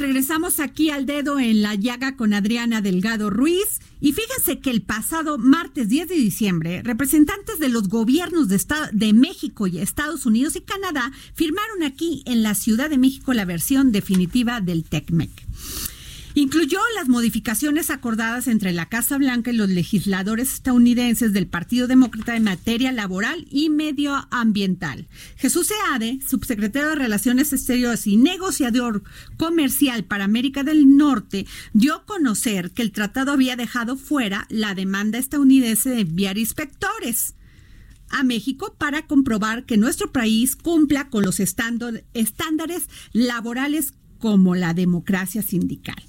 regresamos 0.00 0.58
aquí 0.60 0.90
al 0.90 1.06
dedo 1.06 1.38
en 1.38 1.62
la 1.62 1.74
llaga 1.76 2.16
con 2.16 2.34
Adriana 2.34 2.80
Delgado 2.80 3.30
Ruiz. 3.30 3.80
Y 4.00 4.12
fíjense 4.12 4.58
que 4.60 4.70
el 4.70 4.80
pasado 4.82 5.36
martes 5.38 5.88
10 5.88 6.08
de 6.08 6.14
diciembre, 6.14 6.82
representantes 6.82 7.58
de 7.58 7.68
los 7.68 7.88
gobiernos 7.88 8.48
de, 8.48 8.56
Esta- 8.56 8.88
de 8.92 9.12
México 9.12 9.66
y 9.66 9.78
Estados 9.78 10.24
Unidos 10.26 10.56
y 10.56 10.62
Canadá 10.62 11.12
firmaron 11.34 11.82
aquí 11.82 12.22
en 12.26 12.42
la 12.42 12.54
Ciudad 12.54 12.88
de 12.90 12.98
México 12.98 13.34
la 13.34 13.44
versión 13.44 13.92
definitiva 13.92 14.60
del 14.60 14.84
TECMEC. 14.84 15.30
Incluyó 16.34 16.78
las 16.94 17.08
modificaciones 17.08 17.90
acordadas 17.90 18.46
entre 18.46 18.72
la 18.72 18.88
Casa 18.88 19.18
Blanca 19.18 19.50
y 19.50 19.56
los 19.56 19.68
legisladores 19.68 20.54
estadounidenses 20.54 21.32
del 21.32 21.48
Partido 21.48 21.88
Demócrata 21.88 22.36
en 22.36 22.44
materia 22.44 22.92
laboral 22.92 23.46
y 23.50 23.68
medioambiental. 23.68 25.08
Jesús 25.36 25.68
Seade, 25.68 26.20
subsecretario 26.26 26.90
de 26.90 26.94
Relaciones 26.94 27.52
Exteriores 27.52 28.06
y 28.06 28.16
negociador 28.16 29.02
comercial 29.38 30.04
para 30.04 30.24
América 30.24 30.62
del 30.62 30.96
Norte, 30.96 31.46
dio 31.72 31.96
a 31.96 32.04
conocer 32.04 32.70
que 32.70 32.82
el 32.82 32.92
tratado 32.92 33.32
había 33.32 33.56
dejado 33.56 33.96
fuera 33.96 34.46
la 34.50 34.74
demanda 34.74 35.18
estadounidense 35.18 35.90
de 35.90 36.00
enviar 36.02 36.38
inspectores 36.38 37.34
a 38.08 38.22
México 38.22 38.76
para 38.78 39.06
comprobar 39.06 39.64
que 39.66 39.76
nuestro 39.76 40.12
país 40.12 40.54
cumpla 40.56 41.08
con 41.10 41.24
los 41.24 41.40
estándar- 41.40 42.04
estándares 42.14 42.88
laborales 43.12 43.94
como 44.18 44.54
la 44.54 44.74
democracia 44.74 45.42
sindical. 45.42 46.02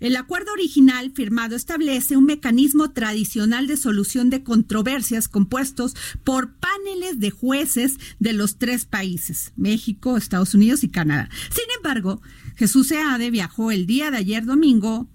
El 0.00 0.16
acuerdo 0.16 0.52
original 0.52 1.10
firmado 1.12 1.56
establece 1.56 2.16
un 2.16 2.24
mecanismo 2.24 2.90
tradicional 2.90 3.66
de 3.66 3.76
solución 3.76 4.30
de 4.30 4.44
controversias 4.44 5.28
compuestos 5.28 5.96
por 6.24 6.54
paneles 6.54 7.18
de 7.18 7.30
jueces 7.30 7.98
de 8.20 8.32
los 8.32 8.58
tres 8.58 8.84
países, 8.84 9.52
México, 9.56 10.16
Estados 10.16 10.54
Unidos 10.54 10.84
y 10.84 10.88
Canadá. 10.88 11.28
Sin 11.50 11.64
embargo, 11.76 12.22
Jesús 12.56 12.88
Seade 12.88 13.30
viajó 13.30 13.70
el 13.70 13.86
día 13.86 14.10
de 14.10 14.18
ayer 14.18 14.44
domingo 14.44 15.08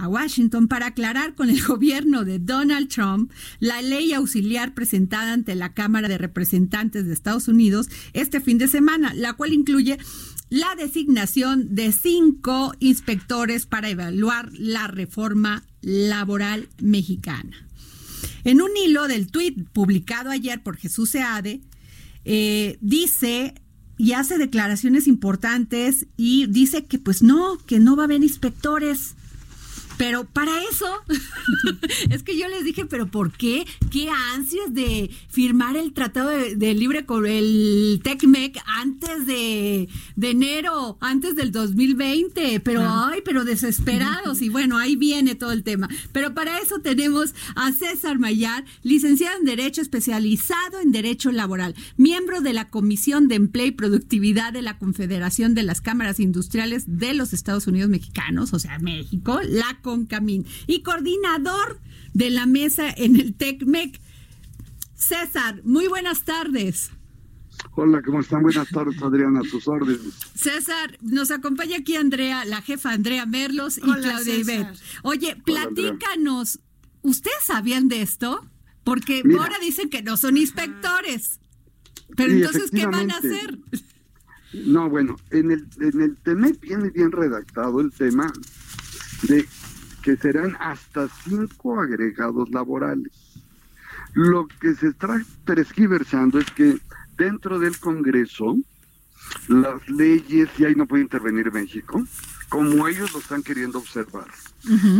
a 0.00 0.08
Washington 0.08 0.66
para 0.66 0.86
aclarar 0.86 1.34
con 1.34 1.50
el 1.50 1.62
gobierno 1.66 2.24
de 2.24 2.38
Donald 2.38 2.88
Trump 2.88 3.30
la 3.58 3.82
ley 3.82 4.12
auxiliar 4.14 4.74
presentada 4.74 5.32
ante 5.32 5.54
la 5.54 5.74
Cámara 5.74 6.08
de 6.08 6.16
Representantes 6.18 7.06
de 7.06 7.12
Estados 7.12 7.48
Unidos 7.48 7.88
este 8.14 8.40
fin 8.40 8.56
de 8.56 8.68
semana, 8.68 9.12
la 9.14 9.34
cual 9.34 9.52
incluye 9.52 9.98
la 10.50 10.74
designación 10.76 11.74
de 11.74 11.92
cinco 11.92 12.74
inspectores 12.80 13.66
para 13.66 13.88
evaluar 13.88 14.50
la 14.52 14.88
reforma 14.88 15.64
laboral 15.80 16.68
mexicana. 16.82 17.66
En 18.44 18.60
un 18.60 18.70
hilo 18.76 19.06
del 19.08 19.30
tuit 19.30 19.68
publicado 19.72 20.30
ayer 20.30 20.62
por 20.62 20.76
Jesús 20.76 21.10
Seade, 21.10 21.60
eh, 22.24 22.76
dice 22.80 23.54
y 23.96 24.12
hace 24.12 24.38
declaraciones 24.38 25.06
importantes 25.06 26.06
y 26.16 26.46
dice 26.46 26.84
que 26.84 26.98
pues 26.98 27.22
no, 27.22 27.58
que 27.66 27.78
no 27.78 27.96
va 27.96 28.04
a 28.04 28.06
haber 28.06 28.22
inspectores. 28.22 29.14
Pero 30.00 30.24
para 30.24 30.52
eso, 30.64 30.86
es 32.10 32.22
que 32.22 32.34
yo 32.38 32.48
les 32.48 32.64
dije, 32.64 32.86
pero 32.86 33.10
¿por 33.10 33.32
qué? 33.32 33.66
¿Qué 33.90 34.08
ansias 34.32 34.72
de 34.72 35.10
firmar 35.28 35.76
el 35.76 35.92
tratado 35.92 36.30
de, 36.30 36.56
de 36.56 36.72
libre 36.72 37.04
con 37.04 37.26
el 37.26 38.00
TECMEC 38.02 38.62
antes 38.64 39.26
de, 39.26 39.90
de 40.16 40.30
enero, 40.30 40.96
antes 41.02 41.36
del 41.36 41.52
2020? 41.52 42.60
Pero, 42.60 42.80
ay, 42.82 43.20
pero 43.26 43.44
desesperados. 43.44 44.40
Y 44.40 44.48
bueno, 44.48 44.78
ahí 44.78 44.96
viene 44.96 45.34
todo 45.34 45.52
el 45.52 45.64
tema. 45.64 45.86
Pero 46.12 46.32
para 46.32 46.60
eso 46.60 46.80
tenemos 46.80 47.34
a 47.54 47.70
César 47.72 48.18
Mayar, 48.18 48.64
licenciado 48.82 49.36
en 49.36 49.44
Derecho, 49.44 49.82
especializado 49.82 50.80
en 50.80 50.92
Derecho 50.92 51.30
Laboral, 51.30 51.74
miembro 51.98 52.40
de 52.40 52.54
la 52.54 52.70
Comisión 52.70 53.28
de 53.28 53.34
Empleo 53.34 53.66
y 53.66 53.72
Productividad 53.72 54.54
de 54.54 54.62
la 54.62 54.78
Confederación 54.78 55.54
de 55.54 55.62
las 55.62 55.82
Cámaras 55.82 56.20
Industriales 56.20 56.84
de 56.86 57.12
los 57.12 57.34
Estados 57.34 57.66
Unidos 57.66 57.90
Mexicanos, 57.90 58.54
o 58.54 58.58
sea, 58.58 58.78
México, 58.78 59.40
la 59.46 59.78
CONCAMIN, 59.90 60.46
y 60.68 60.82
coordinador 60.82 61.80
de 62.14 62.30
la 62.30 62.46
mesa 62.46 62.90
en 62.96 63.16
el 63.16 63.34
TECMEC. 63.34 64.00
César, 64.94 65.62
muy 65.64 65.88
buenas 65.88 66.22
tardes. 66.24 66.90
Hola, 67.72 68.00
¿cómo 68.02 68.20
están? 68.20 68.42
Buenas 68.42 68.68
tardes, 68.68 69.02
Adriana, 69.02 69.40
a 69.40 69.42
tus 69.42 69.66
órdenes. 69.66 70.14
César, 70.34 70.96
nos 71.02 71.30
acompaña 71.32 71.78
aquí 71.78 71.96
Andrea, 71.96 72.44
la 72.44 72.62
jefa 72.62 72.92
Andrea 72.92 73.26
Merlos 73.26 73.78
y 73.78 73.82
Hola, 73.82 73.96
Claudia. 74.00 74.34
Ibet. 74.36 74.66
Oye, 75.02 75.32
Hola, 75.32 75.42
platícanos, 75.44 76.60
¿ustedes 77.02 77.42
sabían 77.44 77.88
de 77.88 78.02
esto? 78.02 78.46
Porque 78.84 79.22
Mira. 79.24 79.42
ahora 79.42 79.56
dicen 79.60 79.90
que 79.90 80.02
no 80.02 80.16
son 80.16 80.36
inspectores. 80.36 81.40
Pero 82.16 82.30
Sí, 82.30 82.36
entonces, 82.36 82.70
¿qué 82.70 82.86
van 82.86 83.10
a 83.10 83.16
hacer? 83.16 83.58
No, 84.52 84.88
bueno, 84.88 85.16
en 85.30 85.50
el, 85.52 85.66
en 85.80 86.00
el 86.00 86.16
TEMEC 86.18 86.60
viene 86.60 86.90
bien 86.90 87.12
redactado 87.12 87.80
el 87.80 87.90
tema 87.92 88.32
de 89.22 89.46
que 90.02 90.16
serán 90.16 90.56
hasta 90.60 91.08
cinco 91.24 91.80
agregados 91.80 92.50
laborales. 92.50 93.12
Lo 94.14 94.46
que 94.48 94.74
se 94.74 94.88
está 94.88 95.20
tergiversando 95.44 96.38
es 96.38 96.50
que 96.50 96.78
dentro 97.16 97.58
del 97.58 97.78
Congreso, 97.78 98.56
las 99.48 99.88
leyes, 99.88 100.48
y 100.58 100.64
ahí 100.64 100.74
no 100.74 100.86
puede 100.86 101.02
intervenir 101.02 101.52
México, 101.52 102.02
como 102.48 102.88
ellos 102.88 103.12
lo 103.12 103.20
están 103.20 103.42
queriendo 103.42 103.78
observar, 103.78 104.26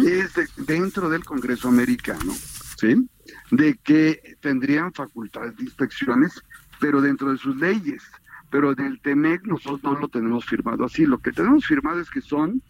es 0.06 0.34
de- 0.34 0.48
dentro 0.58 1.08
del 1.10 1.24
Congreso 1.24 1.68
americano, 1.68 2.32
¿sí? 2.78 3.08
De 3.50 3.76
que 3.82 4.36
tendrían 4.40 4.92
facultades 4.92 5.56
de 5.56 5.64
inspecciones, 5.64 6.40
pero 6.78 7.00
dentro 7.00 7.32
de 7.32 7.38
sus 7.38 7.56
leyes. 7.56 8.02
Pero 8.50 8.74
del 8.74 9.00
TEMEC 9.00 9.44
nosotros 9.46 9.80
no 9.82 9.98
lo 10.00 10.08
tenemos 10.08 10.44
firmado 10.44 10.84
así. 10.84 11.06
Lo 11.06 11.18
que 11.18 11.30
tenemos 11.30 11.64
firmado 11.66 12.00
es 12.00 12.10
que 12.10 12.20
son, 12.20 12.60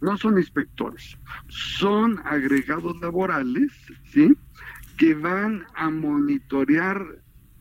no 0.00 0.16
son 0.16 0.38
inspectores, 0.38 1.18
son 1.48 2.20
agregados 2.24 2.98
laborales, 3.00 3.72
¿sí? 4.12 4.34
Que 4.96 5.14
van 5.14 5.64
a 5.74 5.90
monitorear, 5.90 7.04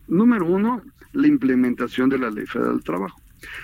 número 0.07 0.45
uno, 0.45 0.81
la 1.13 1.27
implementación 1.27 2.09
de 2.09 2.19
la 2.19 2.29
Ley 2.29 2.45
Federal 2.45 2.75
del 2.75 2.83
Trabajo. 2.83 3.21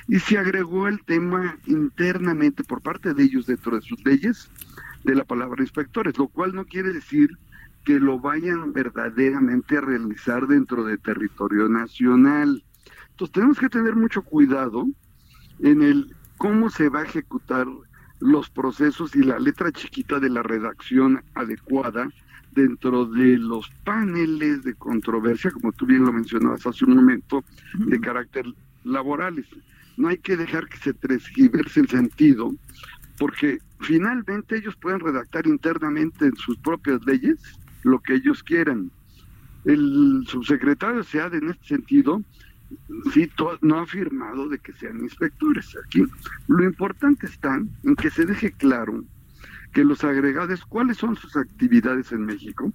Y 0.08 0.20
se 0.20 0.38
agregó 0.38 0.88
el 0.88 1.04
tema 1.04 1.58
internamente 1.66 2.64
por 2.64 2.82
parte 2.82 3.14
de 3.14 3.24
ellos 3.24 3.46
dentro 3.46 3.76
de 3.76 3.82
sus 3.82 4.04
leyes 4.06 4.50
de 5.04 5.16
la 5.16 5.26
palabra 5.26 5.62
inspectores, 5.62 6.18
lo 6.18 6.28
cual 6.28 6.54
no 6.54 6.66
quiere 6.66 6.94
decir 6.94 7.38
que 7.84 8.00
lo 8.00 8.20
vayan 8.20 8.74
verdaderamente 8.74 9.78
a 9.78 9.82
realizar 9.82 10.48
dentro 10.48 10.84
de 10.84 10.98
territorio 10.98 11.70
nacional. 11.70 12.64
Entonces 13.12 13.34
tenemos 13.34 13.60
que 13.60 13.70
tener 13.70 13.96
mucho 13.96 14.24
cuidado 14.24 14.88
en 15.60 15.82
el 15.82 16.16
cómo 16.38 16.70
se 16.70 16.90
va 16.90 17.02
a 17.02 17.06
ejecutar 17.06 17.68
los 18.20 18.50
procesos 18.50 19.16
y 19.16 19.24
la 19.24 19.40
letra 19.40 19.72
chiquita 19.72 20.20
de 20.20 20.30
la 20.30 20.44
redacción 20.44 21.22
adecuada 21.34 22.10
dentro 22.52 23.06
de 23.06 23.38
los 23.38 23.70
paneles 23.84 24.64
de 24.64 24.74
controversia, 24.76 25.52
como 25.52 25.74
tú 25.74 25.86
bien 25.86 26.06
lo 26.06 26.14
mencionabas 26.14 26.66
hace 26.66 26.86
un 26.86 26.96
momento, 26.96 27.44
de 27.74 28.00
carácter 28.00 28.46
laborales. 28.84 29.46
No 29.98 30.08
hay 30.08 30.18
que 30.18 30.38
dejar 30.38 30.68
que 30.68 30.78
se 30.78 30.94
transgiverse 30.94 31.82
el 31.82 31.90
sentido, 31.90 32.54
porque 33.18 33.60
finalmente 33.82 34.58
ellos 34.58 34.76
pueden 34.78 35.02
redactar 35.02 35.48
internamente 35.48 36.26
en 36.26 36.36
sus 36.38 36.58
propias 36.58 37.06
leyes 37.06 37.38
lo 37.84 38.00
que 38.00 38.16
ellos 38.16 38.42
quieran. 38.42 38.90
El 39.66 40.24
subsecretario 40.28 41.04
SEAD 41.04 41.36
en 41.36 41.50
este 41.50 41.68
sentido 41.68 42.24
sí 43.14 43.30
no 43.62 43.80
ha 43.80 43.82
afirmado 43.84 44.50
de 44.50 44.60
que 44.60 44.74
sean 44.74 45.00
inspectores. 45.02 45.76
Aquí 45.86 46.04
lo 46.48 46.64
importante 46.64 47.28
está 47.28 47.62
en 47.84 47.96
que 47.96 48.10
se 48.10 48.26
deje 48.26 48.52
claro 48.52 49.04
que 49.74 49.84
los 49.84 50.04
agregados, 50.04 50.66
cuáles 50.66 50.98
son 50.98 51.16
sus 51.18 51.36
actividades 51.36 52.12
en 52.12 52.26
México, 52.26 52.72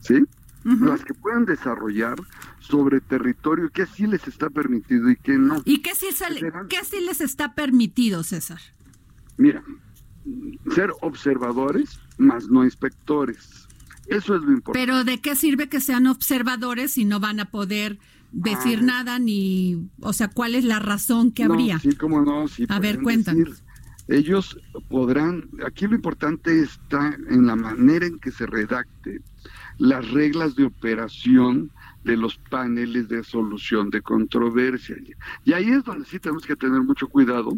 ¿sí? 0.00 0.24
Las 0.64 1.04
que 1.04 1.14
puedan 1.14 1.46
desarrollar 1.46 2.16
sobre 2.58 3.00
territorio, 3.00 3.70
que 3.70 3.86
sí 3.86 4.06
les 4.06 4.26
está 4.28 4.50
permitido 4.50 5.10
y 5.10 5.16
que 5.16 5.38
no. 5.38 5.62
¿Y 5.64 5.80
qué 5.80 5.94
sí, 5.94 6.08
qué 6.68 6.84
sí 6.84 7.00
les 7.00 7.20
está 7.20 7.54
permitido, 7.54 8.22
César? 8.22 8.60
Mira, 9.38 9.62
ser 10.74 10.92
observadores, 11.00 11.98
más 12.18 12.48
no 12.48 12.64
inspectores. 12.64 13.68
Eso 14.06 14.36
es 14.36 14.42
lo 14.42 14.52
importante. 14.52 14.78
Pero 14.78 15.04
¿de 15.04 15.20
qué 15.20 15.36
sirve 15.36 15.68
que 15.68 15.80
sean 15.80 16.06
observadores 16.06 16.92
si 16.92 17.04
no 17.04 17.20
van 17.20 17.40
a 17.40 17.50
poder 17.50 17.98
decir 18.32 18.78
Ah. 18.82 18.86
nada 18.86 19.18
ni, 19.18 19.88
o 20.00 20.12
sea, 20.12 20.28
cuál 20.28 20.54
es 20.54 20.64
la 20.64 20.78
razón 20.78 21.32
que 21.32 21.44
No, 21.46 21.54
habría? 21.54 21.78
sí, 21.78 21.92
cómo 21.96 22.22
no, 22.22 22.46
sí. 22.48 22.64
A 22.68 22.78
ver, 22.78 23.00
cuéntanos. 23.02 23.48
decir. 23.50 23.64
ellos 24.08 24.58
podrán, 24.88 25.48
aquí 25.66 25.86
lo 25.86 25.94
importante 25.94 26.60
está 26.60 27.16
en 27.28 27.46
la 27.46 27.56
manera 27.56 28.06
en 28.06 28.18
que 28.18 28.30
se 28.32 28.46
redacte 28.46 29.20
las 29.78 30.10
reglas 30.10 30.56
de 30.56 30.64
operación 30.64 31.70
de 32.04 32.16
los 32.16 32.36
paneles 32.50 33.08
de 33.08 33.22
solución 33.22 33.90
de 33.90 34.00
controversia. 34.02 34.96
Y 35.44 35.52
ahí 35.52 35.70
es 35.70 35.84
donde 35.84 36.06
sí 36.06 36.18
tenemos 36.18 36.44
que 36.46 36.56
tener 36.56 36.80
mucho 36.82 37.08
cuidado, 37.08 37.56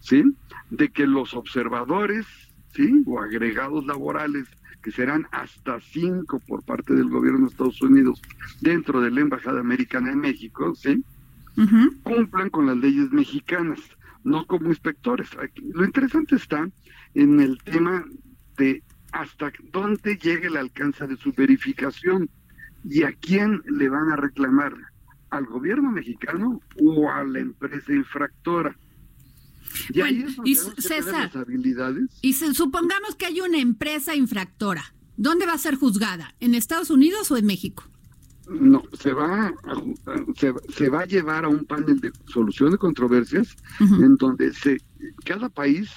¿sí? 0.00 0.22
De 0.70 0.88
que 0.90 1.06
los 1.06 1.34
observadores, 1.34 2.24
¿sí? 2.74 3.02
O 3.06 3.20
agregados 3.20 3.84
laborales, 3.86 4.46
que 4.82 4.90
serán 4.92 5.26
hasta 5.32 5.80
cinco 5.80 6.40
por 6.46 6.62
parte 6.64 6.94
del 6.94 7.08
gobierno 7.08 7.40
de 7.40 7.46
Estados 7.52 7.80
Unidos 7.82 8.20
dentro 8.60 9.00
de 9.00 9.10
la 9.10 9.20
Embajada 9.20 9.60
Americana 9.60 10.12
en 10.12 10.20
México, 10.20 10.74
¿sí? 10.74 11.02
cumplan 12.02 12.48
con 12.50 12.66
las 12.66 12.76
leyes 12.76 13.10
mexicanas, 13.12 13.80
no 14.24 14.46
como 14.46 14.68
inspectores. 14.68 15.28
Aquí- 15.38 15.70
lo 15.74 15.84
interesante 15.84 16.36
está 16.36 16.68
en 17.14 17.40
el 17.40 17.58
tema 17.62 18.04
de 18.56 18.82
hasta 19.12 19.52
dónde 19.72 20.16
llega 20.16 20.46
el 20.48 20.56
alcance 20.56 21.06
de 21.06 21.16
su 21.16 21.32
verificación 21.32 22.30
y 22.84 23.02
a 23.02 23.12
quién 23.12 23.62
le 23.66 23.88
van 23.88 24.10
a 24.10 24.16
reclamar, 24.16 24.74
al 25.30 25.46
gobierno 25.46 25.90
mexicano 25.92 26.60
o 26.80 27.10
a 27.10 27.22
la 27.24 27.40
empresa 27.40 27.92
infractora. 27.92 28.76
Y 29.92 30.00
ahí 30.00 30.14
Bueno, 30.22 30.28
es 30.30 30.36
donde 30.36 30.50
y 30.50 30.54
tenemos 30.54 30.74
que 30.74 30.82
tener 30.82 31.02
César, 31.04 31.24
las 31.26 31.36
habilidades. 31.36 32.04
Y 32.22 32.32
se- 32.34 32.54
supongamos 32.54 33.14
que 33.16 33.26
hay 33.26 33.40
una 33.40 33.58
empresa 33.58 34.14
infractora. 34.14 34.84
¿Dónde 35.16 35.46
va 35.46 35.52
a 35.54 35.58
ser 35.58 35.76
juzgada? 35.76 36.34
¿En 36.40 36.54
Estados 36.54 36.90
Unidos 36.90 37.30
o 37.30 37.36
en 37.36 37.46
México? 37.46 37.84
No, 38.48 38.82
se 38.98 39.12
va 39.12 39.46
a, 39.48 39.52
se, 40.36 40.52
se 40.74 40.88
va 40.88 41.00
a 41.02 41.06
llevar 41.06 41.44
a 41.44 41.48
un 41.48 41.64
panel 41.64 42.00
de 42.00 42.10
solución 42.26 42.72
de 42.72 42.78
controversias 42.78 43.54
en 43.78 44.16
donde 44.16 44.52
se 44.54 44.80
cada 45.24 45.48
país 45.48 45.88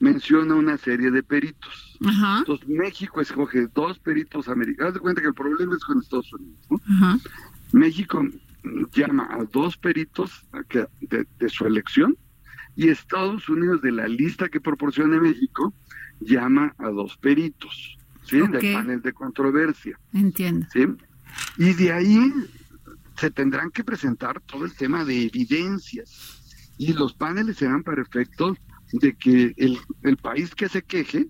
menciona 0.00 0.54
una 0.56 0.76
serie 0.78 1.10
de 1.10 1.22
peritos. 1.22 1.96
Ajá. 2.04 2.38
Entonces 2.40 2.66
México 2.68 3.20
escoge 3.20 3.68
dos 3.74 3.98
peritos 4.00 4.48
americanos. 4.48 4.88
Haz 4.88 4.94
de 4.94 5.00
cuenta 5.00 5.20
que 5.22 5.28
el 5.28 5.34
problema 5.34 5.74
es 5.76 5.84
con 5.84 6.00
Estados 6.00 6.32
Unidos. 6.32 6.58
¿no? 6.70 6.80
Ajá. 6.96 7.18
México 7.72 8.26
llama 8.94 9.28
a 9.30 9.44
dos 9.44 9.76
peritos 9.76 10.44
que- 10.68 10.88
de, 11.02 11.26
de 11.38 11.48
su 11.48 11.66
elección 11.66 12.16
y 12.76 12.88
Estados 12.88 13.48
Unidos 13.48 13.80
de 13.82 13.92
la 13.92 14.06
lista 14.06 14.48
que 14.48 14.60
proporciona 14.60 15.20
México 15.20 15.74
llama 16.20 16.74
a 16.78 16.88
dos 16.90 17.16
peritos, 17.16 17.96
¿sí? 18.22 18.40
Ok. 18.40 18.52
Del 18.52 18.74
panel 18.74 19.02
de 19.02 19.12
controversia. 19.12 19.98
Entiendo. 20.12 20.66
¿sí? 20.72 20.86
Y 21.56 21.72
de 21.72 21.92
ahí 21.92 22.32
se 23.16 23.30
tendrán 23.30 23.70
que 23.70 23.82
presentar 23.82 24.40
todo 24.42 24.64
el 24.64 24.74
tema 24.74 25.04
de 25.04 25.24
evidencias. 25.24 26.74
Y 26.78 26.92
los 26.92 27.14
paneles 27.14 27.56
serán 27.56 27.82
para 27.82 28.02
efectos 28.02 28.58
de 28.92 29.14
que 29.14 29.54
el, 29.56 29.78
el 30.02 30.16
país 30.18 30.54
que 30.54 30.68
se 30.68 30.82
queje 30.82 31.28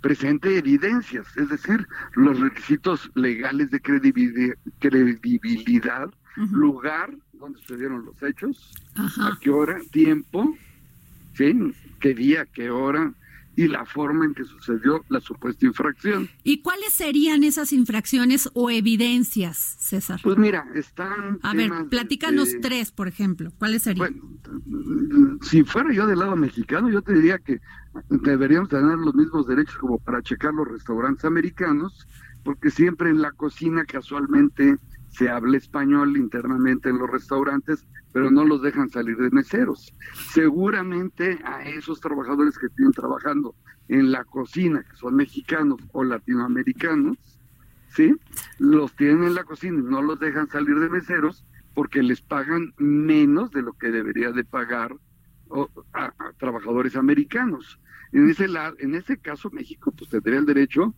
presente 0.00 0.58
evidencias, 0.58 1.26
es 1.36 1.48
decir, 1.48 1.86
los 2.14 2.38
requisitos 2.38 3.10
legales 3.14 3.70
de 3.70 3.80
credibilidad, 3.80 4.54
credibilidad 4.78 6.10
lugar 6.36 7.16
donde 7.44 7.60
sucedieron 7.60 8.04
los 8.04 8.22
hechos, 8.22 8.72
a 8.96 9.38
qué 9.40 9.50
hora, 9.50 9.78
tiempo, 9.90 10.56
¿sí? 11.34 11.54
qué 12.00 12.14
día, 12.14 12.46
qué 12.46 12.70
hora 12.70 13.12
y 13.56 13.68
la 13.68 13.84
forma 13.84 14.24
en 14.24 14.34
que 14.34 14.44
sucedió 14.44 15.04
la 15.08 15.20
supuesta 15.20 15.64
infracción. 15.66 16.28
¿Y 16.42 16.60
cuáles 16.60 16.92
serían 16.92 17.44
esas 17.44 17.72
infracciones 17.72 18.50
o 18.54 18.70
evidencias, 18.70 19.76
César? 19.78 20.20
Pues 20.22 20.36
mira, 20.38 20.66
están. 20.74 21.38
A 21.42 21.54
ver, 21.54 21.70
platícanos 21.88 22.48
tres, 22.60 22.90
por 22.90 23.06
ejemplo. 23.06 23.52
¿Cuáles 23.58 23.82
serían? 23.82 24.20
Si 25.42 25.62
fuera 25.62 25.92
yo 25.92 26.06
del 26.06 26.18
lado 26.18 26.36
mexicano, 26.36 26.90
yo 26.90 27.02
te 27.02 27.14
diría 27.14 27.38
que 27.38 27.60
deberíamos 28.10 28.68
tener 28.68 28.98
los 28.98 29.14
mismos 29.14 29.46
derechos 29.46 29.76
como 29.76 29.98
para 29.98 30.22
checar 30.22 30.52
los 30.52 30.66
restaurantes 30.66 31.24
americanos, 31.24 32.08
porque 32.42 32.70
siempre 32.70 33.10
en 33.10 33.22
la 33.22 33.30
cocina 33.32 33.84
casualmente 33.84 34.78
se 35.16 35.28
habla 35.28 35.56
español 35.56 36.16
internamente 36.16 36.88
en 36.88 36.98
los 36.98 37.08
restaurantes, 37.08 37.86
pero 38.12 38.30
no 38.30 38.44
los 38.44 38.62
dejan 38.62 38.90
salir 38.90 39.16
de 39.16 39.30
meseros. 39.30 39.92
Seguramente 40.32 41.38
a 41.44 41.62
esos 41.62 42.00
trabajadores 42.00 42.58
que 42.58 42.68
tienen 42.70 42.92
trabajando 42.92 43.54
en 43.88 44.10
la 44.10 44.24
cocina, 44.24 44.82
que 44.82 44.96
son 44.96 45.14
mexicanos 45.14 45.80
o 45.92 46.02
latinoamericanos, 46.02 47.16
¿sí? 47.88 48.14
Los 48.58 48.94
tienen 48.96 49.24
en 49.24 49.34
la 49.34 49.44
cocina 49.44 49.78
y 49.78 49.82
no 49.82 50.02
los 50.02 50.18
dejan 50.18 50.48
salir 50.48 50.78
de 50.80 50.88
meseros 50.88 51.44
porque 51.74 52.02
les 52.02 52.20
pagan 52.20 52.72
menos 52.78 53.52
de 53.52 53.62
lo 53.62 53.72
que 53.74 53.90
debería 53.90 54.32
de 54.32 54.44
pagar 54.44 54.96
a, 55.92 56.04
a 56.06 56.32
trabajadores 56.38 56.96
americanos. 56.96 57.78
En 58.12 58.30
ese, 58.30 58.46
en 58.78 58.94
ese 58.94 59.18
caso, 59.18 59.50
México 59.50 59.92
pues 59.92 60.10
tendría 60.10 60.38
el 60.38 60.46
derecho 60.46 60.94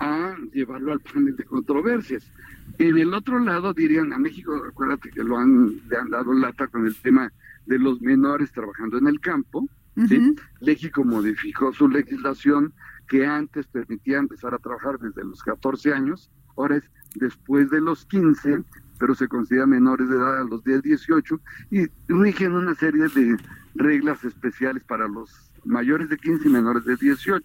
a 0.00 0.36
llevarlo 0.52 0.92
al 0.92 1.00
panel 1.00 1.36
de 1.36 1.44
controversias. 1.44 2.30
En 2.78 2.96
el 2.96 3.14
otro 3.14 3.38
lado 3.38 3.72
dirían, 3.74 4.12
a 4.12 4.18
México, 4.18 4.54
acuérdate 4.66 5.10
que 5.10 5.24
lo 5.24 5.36
han, 5.36 5.80
le 5.88 5.96
han 5.96 6.10
dado 6.10 6.32
lata 6.32 6.66
con 6.68 6.86
el 6.86 6.94
tema 6.96 7.32
de 7.66 7.78
los 7.78 8.00
menores 8.00 8.52
trabajando 8.52 8.98
en 8.98 9.08
el 9.08 9.20
campo, 9.20 9.68
¿sí? 10.08 10.34
México 10.60 11.04
modificó 11.04 11.72
su 11.72 11.88
legislación 11.88 12.72
que 13.08 13.26
antes 13.26 13.66
permitía 13.66 14.18
empezar 14.18 14.54
a 14.54 14.58
trabajar 14.58 14.98
desde 14.98 15.24
los 15.24 15.42
14 15.42 15.92
años, 15.92 16.30
ahora 16.56 16.76
es 16.76 16.84
después 17.16 17.70
de 17.70 17.80
los 17.80 18.04
15, 18.06 18.62
pero 18.98 19.14
se 19.14 19.28
considera 19.28 19.66
menores 19.66 20.08
de 20.08 20.16
edad 20.16 20.40
a 20.40 20.44
los 20.44 20.62
10, 20.64 20.82
18 20.82 21.40
y 21.70 21.86
rigen 22.08 22.52
una 22.52 22.74
serie 22.74 23.08
de 23.08 23.36
reglas 23.74 24.24
especiales 24.24 24.84
para 24.84 25.08
los 25.08 25.50
mayores 25.64 26.08
de 26.08 26.16
15 26.16 26.48
y 26.48 26.52
menores 26.52 26.84
de 26.84 26.96
18. 26.96 27.42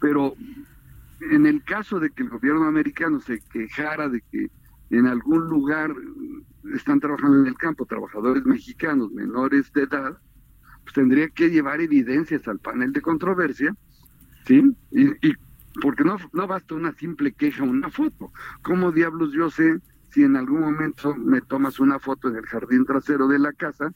Pero 0.00 0.34
en 1.30 1.46
el 1.46 1.62
caso 1.64 2.00
de 2.00 2.10
que 2.10 2.22
el 2.22 2.28
gobierno 2.28 2.64
americano 2.64 3.20
se 3.20 3.40
quejara 3.52 4.08
de 4.08 4.20
que 4.30 4.50
en 4.90 5.06
algún 5.06 5.48
lugar 5.48 5.94
mm, 5.94 6.74
están 6.74 7.00
trabajando 7.00 7.40
en 7.40 7.46
el 7.46 7.56
campo 7.56 7.86
trabajadores 7.86 8.44
mexicanos 8.44 9.12
menores 9.12 9.72
de 9.72 9.82
edad, 9.82 10.18
pues 10.82 10.94
tendría 10.94 11.28
que 11.28 11.50
llevar 11.50 11.80
evidencias 11.80 12.46
al 12.48 12.58
panel 12.58 12.92
de 12.92 13.00
controversia, 13.00 13.74
¿sí? 14.46 14.62
Y, 14.90 15.08
y 15.26 15.34
porque 15.82 16.04
no, 16.04 16.16
no 16.32 16.46
basta 16.46 16.74
una 16.74 16.92
simple 16.92 17.32
queja, 17.32 17.64
una 17.64 17.90
foto. 17.90 18.32
¿Cómo 18.62 18.92
diablos 18.92 19.32
yo 19.32 19.50
sé 19.50 19.80
si 20.10 20.22
en 20.22 20.36
algún 20.36 20.60
momento 20.60 21.14
me 21.16 21.40
tomas 21.40 21.80
una 21.80 21.98
foto 21.98 22.28
en 22.28 22.36
el 22.36 22.46
jardín 22.46 22.84
trasero 22.84 23.26
de 23.26 23.38
la 23.38 23.52
casa 23.52 23.92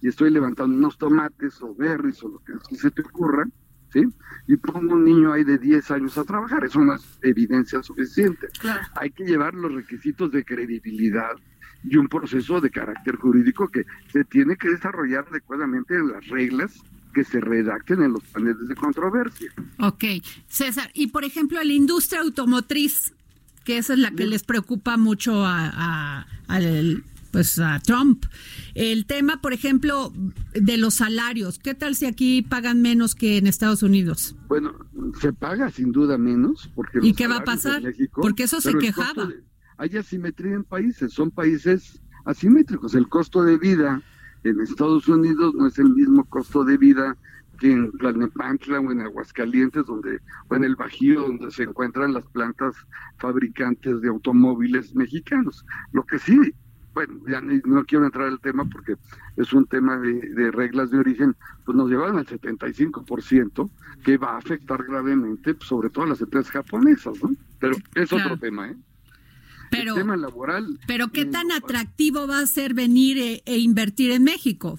y 0.00 0.08
estoy 0.08 0.30
levantando 0.30 0.74
unos 0.74 0.96
tomates 0.96 1.60
o 1.60 1.74
berries 1.74 2.22
o 2.22 2.28
lo 2.28 2.38
que 2.38 2.76
se 2.76 2.90
te 2.90 3.02
ocurra, 3.02 3.46
¿sí? 3.92 4.02
Y 4.46 4.56
pongo 4.56 4.94
un 4.94 5.04
niño 5.04 5.32
ahí 5.32 5.44
de 5.44 5.58
10 5.58 5.90
años 5.90 6.16
a 6.18 6.24
trabajar, 6.24 6.64
eso 6.64 6.80
no 6.80 6.94
es 6.94 7.02
evidencia 7.22 7.82
suficiente. 7.82 8.48
Hay 8.94 9.10
que 9.10 9.24
llevar 9.24 9.54
los 9.54 9.72
requisitos 9.74 10.30
de 10.32 10.44
credibilidad 10.44 11.32
y 11.84 11.96
un 11.96 12.08
proceso 12.08 12.60
de 12.60 12.70
carácter 12.70 13.16
jurídico 13.16 13.68
que 13.68 13.84
se 14.12 14.24
tiene 14.24 14.56
que 14.56 14.68
desarrollar 14.70 15.26
adecuadamente 15.30 15.94
en 15.94 16.08
las 16.08 16.26
reglas 16.28 16.74
que 17.14 17.24
se 17.24 17.40
redacten 17.40 18.02
en 18.02 18.12
los 18.12 18.22
paneles 18.24 18.68
de 18.68 18.74
controversia. 18.74 19.50
Ok, 19.78 20.04
César, 20.48 20.90
y 20.94 21.08
por 21.08 21.24
ejemplo, 21.24 21.62
la 21.62 21.72
industria 21.72 22.20
automotriz, 22.20 23.12
que 23.64 23.78
esa 23.78 23.92
es 23.94 23.98
la 23.98 24.10
que 24.12 24.26
les 24.26 24.44
preocupa 24.44 24.96
mucho 24.96 25.44
a, 25.44 25.70
a- 25.72 26.26
al- 26.48 27.02
pues 27.30 27.58
a 27.58 27.78
Trump. 27.80 28.24
El 28.74 29.06
tema, 29.06 29.40
por 29.40 29.52
ejemplo, 29.52 30.12
de 30.54 30.76
los 30.78 30.94
salarios, 30.94 31.58
¿qué 31.58 31.74
tal 31.74 31.94
si 31.94 32.06
aquí 32.06 32.42
pagan 32.42 32.82
menos 32.82 33.14
que 33.14 33.36
en 33.38 33.46
Estados 33.46 33.82
Unidos? 33.82 34.36
Bueno, 34.48 34.74
se 35.20 35.32
paga 35.32 35.70
sin 35.70 35.92
duda 35.92 36.18
menos. 36.18 36.70
Porque 36.74 36.98
¿Y 37.02 37.12
qué 37.14 37.26
va 37.26 37.36
a 37.38 37.44
pasar? 37.44 37.82
México- 37.82 38.20
Porque 38.20 38.44
eso 38.44 38.60
se 38.60 38.74
quejaba. 38.78 39.26
de- 39.26 39.42
hay 39.76 39.96
asimetría 39.96 40.54
en 40.54 40.64
países, 40.64 41.12
son 41.12 41.30
países 41.30 42.00
asimétricos. 42.24 42.94
El 42.94 43.08
costo 43.08 43.42
de 43.44 43.58
vida 43.58 44.02
en 44.44 44.60
Estados 44.60 45.06
Unidos 45.08 45.54
no 45.54 45.66
es 45.68 45.78
el 45.78 45.90
mismo 45.90 46.24
costo 46.24 46.64
de 46.64 46.76
vida 46.76 47.16
que 47.60 47.72
en 47.72 47.90
Tlalnepantla 47.98 48.78
o 48.78 48.92
en 48.92 49.00
Aguascalientes, 49.00 49.84
donde, 49.86 50.20
o 50.48 50.54
en 50.54 50.62
el 50.62 50.76
Bajío, 50.76 51.22
donde 51.22 51.50
se 51.50 51.64
encuentran 51.64 52.12
las 52.12 52.24
plantas 52.26 52.74
fabricantes 53.18 54.00
de 54.00 54.08
automóviles 54.08 54.94
mexicanos. 54.94 55.64
Lo 55.92 56.04
que 56.04 56.18
sí, 56.20 56.38
bueno, 56.94 57.14
ya 57.28 57.40
no 57.40 57.84
quiero 57.84 58.04
entrar 58.06 58.28
al 58.28 58.40
tema 58.40 58.64
porque 58.64 58.96
es 59.36 59.52
un 59.52 59.66
tema 59.66 59.98
de, 59.98 60.14
de 60.14 60.50
reglas 60.50 60.90
de 60.90 60.98
origen, 60.98 61.36
pues 61.64 61.76
nos 61.76 61.88
llevan 61.88 62.16
al 62.16 62.26
75%, 62.26 63.70
que 64.04 64.16
va 64.16 64.32
a 64.34 64.38
afectar 64.38 64.82
gravemente, 64.84 65.54
pues, 65.54 65.68
sobre 65.68 65.90
todo 65.90 66.04
a 66.04 66.08
las 66.08 66.20
empresas 66.20 66.50
japonesas, 66.50 67.14
¿no? 67.22 67.30
Pero 67.58 67.76
es 67.94 68.08
Claro. 68.08 68.24
otro 68.34 68.38
tema, 68.38 68.68
¿eh? 68.70 68.76
Pero, 69.70 69.92
el 69.94 69.98
tema 70.00 70.16
laboral. 70.16 70.78
pero 70.86 71.08
¿qué 71.08 71.22
eh, 71.22 71.26
tan 71.26 71.52
atractivo 71.52 72.26
va 72.26 72.40
a 72.40 72.46
ser 72.46 72.72
venir 72.74 73.18
e, 73.18 73.42
e 73.44 73.58
invertir 73.58 74.10
en 74.12 74.24
México? 74.24 74.78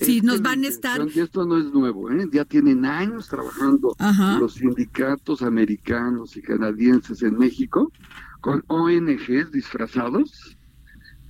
Si 0.00 0.22
nos 0.22 0.40
van 0.42 0.64
a 0.64 0.68
estar... 0.68 1.06
Y 1.14 1.20
esto 1.20 1.44
no 1.44 1.58
es 1.58 1.66
nuevo, 1.66 2.10
¿eh? 2.10 2.26
ya 2.32 2.44
tienen 2.44 2.84
años 2.84 3.28
trabajando 3.28 3.94
Ajá. 3.98 4.38
los 4.38 4.54
sindicatos 4.54 5.42
americanos 5.42 6.36
y 6.36 6.42
canadienses 6.42 7.22
en 7.22 7.38
México 7.38 7.92
con 8.40 8.64
ONGs 8.68 9.52
disfrazados 9.52 10.56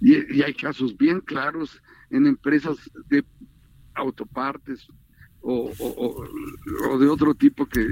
y, 0.03 0.43
hay 0.43 0.53
casos 0.55 0.97
bien 0.99 1.21
claros 1.21 1.81
en 2.11 2.27
empresas 2.27 2.77
de 3.09 3.25
autopartes 3.95 4.87
o- 5.41 5.73
o 6.89 6.99
de 6.99 7.09
otro 7.09 7.35
tipo 7.35 7.67
que 7.67 7.87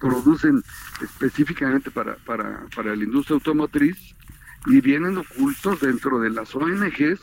producen 0.00 0.62
específicamente 1.00 1.90
para, 1.90 2.16
para, 2.16 2.66
para 2.74 2.94
la 2.94 3.04
industria 3.04 3.34
automotriz 3.34 4.14
y 4.66 4.80
vienen 4.80 5.16
ocultos 5.16 5.80
dentro 5.80 6.18
de 6.20 6.30
las 6.30 6.54
ONGs, 6.54 7.20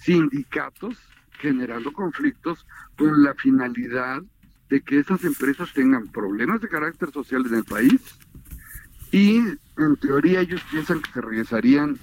sindicatos, 0.00 0.96
generando 1.38 1.92
conflictos 1.92 2.66
con 2.96 3.22
la 3.22 3.34
finalidad 3.34 4.22
de 4.68 4.80
que 4.82 4.98
esas 4.98 5.24
empresas 5.24 5.72
tengan 5.72 6.06
problemas 6.08 6.60
de 6.60 6.68
carácter 6.68 7.10
social 7.10 7.44
en 7.46 7.54
el 7.54 7.64
país 7.64 8.00
y 9.10 9.36
en 9.76 9.96
teoría 10.00 10.40
ellos 10.40 10.62
piensan 10.70 11.00
que 11.02 11.10
se 11.12 11.20
regresarían 11.20 11.98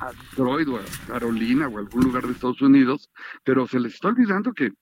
a 0.00 0.12
Detroit 0.12 0.68
o 0.68 0.76
a 0.76 0.82
Carolina 1.06 1.68
o 1.68 1.78
algún 1.78 2.04
lugar 2.04 2.26
de 2.26 2.32
Estados 2.32 2.62
Unidos, 2.62 3.10
pero 3.44 3.66
se 3.66 3.80
les 3.80 3.94
está 3.94 4.08
olvidando 4.08 4.52
que 4.52 4.72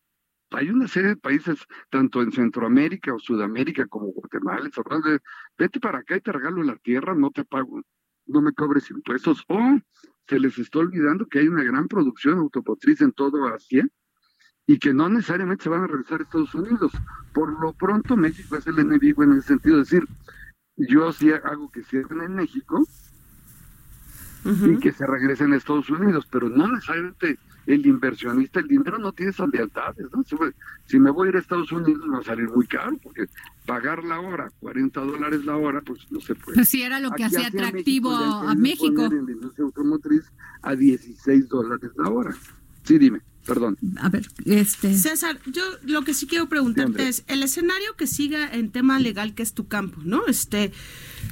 hay 0.50 0.70
una 0.70 0.86
serie 0.86 1.10
de 1.10 1.16
países, 1.16 1.58
tanto 1.90 2.22
en 2.22 2.32
Centroamérica 2.32 3.14
o 3.14 3.18
Sudamérica 3.18 3.86
como 3.86 4.12
Guatemala, 4.12 4.66
el 4.66 5.02
de, 5.02 5.20
vete 5.58 5.80
para 5.80 5.98
acá 5.98 6.16
y 6.16 6.20
te 6.20 6.32
regalo 6.32 6.62
la 6.62 6.76
tierra, 6.76 7.14
no 7.14 7.30
te 7.30 7.44
pago, 7.44 7.82
no 8.26 8.40
me 8.40 8.52
cobres 8.52 8.90
impuestos, 8.90 9.44
o 9.48 9.78
se 10.28 10.38
les 10.38 10.58
está 10.58 10.78
olvidando 10.78 11.26
que 11.26 11.40
hay 11.40 11.48
una 11.48 11.64
gran 11.64 11.88
producción 11.88 12.38
automotriz 12.38 13.00
en 13.00 13.12
todo 13.12 13.46
Asia 13.46 13.86
y 14.66 14.78
que 14.78 14.92
no 14.92 15.08
necesariamente 15.08 15.64
se 15.64 15.68
van 15.68 15.84
a 15.84 15.86
regresar 15.86 16.20
a 16.20 16.24
Estados 16.24 16.54
Unidos. 16.54 16.92
Por 17.32 17.60
lo 17.60 17.72
pronto 17.72 18.16
México 18.16 18.56
es 18.56 18.66
el 18.66 18.78
enemigo 18.78 19.22
en 19.22 19.32
ese 19.32 19.48
sentido, 19.48 19.80
es 19.80 19.90
decir, 19.90 20.08
yo 20.76 21.12
sí 21.12 21.32
hago 21.32 21.70
que 21.70 21.82
cierren 21.82 22.20
en 22.20 22.34
México 22.34 22.84
y 24.46 24.78
que 24.78 24.92
se 24.92 25.06
regresen 25.06 25.52
a 25.52 25.56
Estados 25.56 25.90
Unidos, 25.90 26.26
pero 26.30 26.48
no 26.48 26.68
necesariamente 26.68 27.38
el 27.66 27.84
inversionista, 27.84 28.60
el 28.60 28.68
dinero 28.68 28.98
no 28.98 29.12
tiene 29.12 29.32
esas 29.32 29.48
lealtades, 29.52 30.06
¿no? 30.14 30.22
Si, 30.22 30.36
si 30.86 30.98
me 30.98 31.10
voy 31.10 31.26
a 31.26 31.30
ir 31.30 31.36
a 31.36 31.40
Estados 31.40 31.72
Unidos 31.72 32.06
me 32.06 32.14
va 32.14 32.20
a 32.20 32.24
salir 32.24 32.48
muy 32.48 32.66
caro, 32.66 32.96
porque 33.02 33.26
pagar 33.66 34.04
la 34.04 34.20
hora, 34.20 34.50
40 34.60 35.00
dólares 35.00 35.44
la 35.44 35.56
hora, 35.56 35.80
pues 35.80 36.00
no 36.10 36.20
se 36.20 36.34
puede. 36.34 36.54
Pues 36.54 36.68
sí, 36.68 36.82
era 36.82 37.00
lo 37.00 37.10
que 37.10 37.24
Aquí 37.24 37.36
hacía 37.36 37.48
atractivo 37.48 38.14
a 38.14 38.54
México. 38.54 38.94
poner 38.94 39.18
En 39.18 39.26
la 39.26 39.32
industria 39.32 39.64
automotriz 39.64 40.22
a 40.62 40.76
16 40.76 41.48
dólares 41.48 41.90
la 41.96 42.08
hora. 42.08 42.36
Sí, 42.84 42.98
dime, 42.98 43.20
perdón. 43.44 43.76
A 44.00 44.08
ver, 44.08 44.28
este... 44.44 44.94
César, 44.94 45.40
yo 45.46 45.62
lo 45.82 46.02
que 46.02 46.14
sí 46.14 46.28
quiero 46.28 46.48
preguntarte 46.48 47.08
es 47.08 47.24
el 47.26 47.42
escenario 47.42 47.96
que 47.96 48.06
siga 48.06 48.48
en 48.52 48.70
tema 48.70 49.00
legal 49.00 49.34
que 49.34 49.42
es 49.42 49.54
tu 49.54 49.66
campo, 49.66 50.00
¿no? 50.04 50.26
Este, 50.26 50.72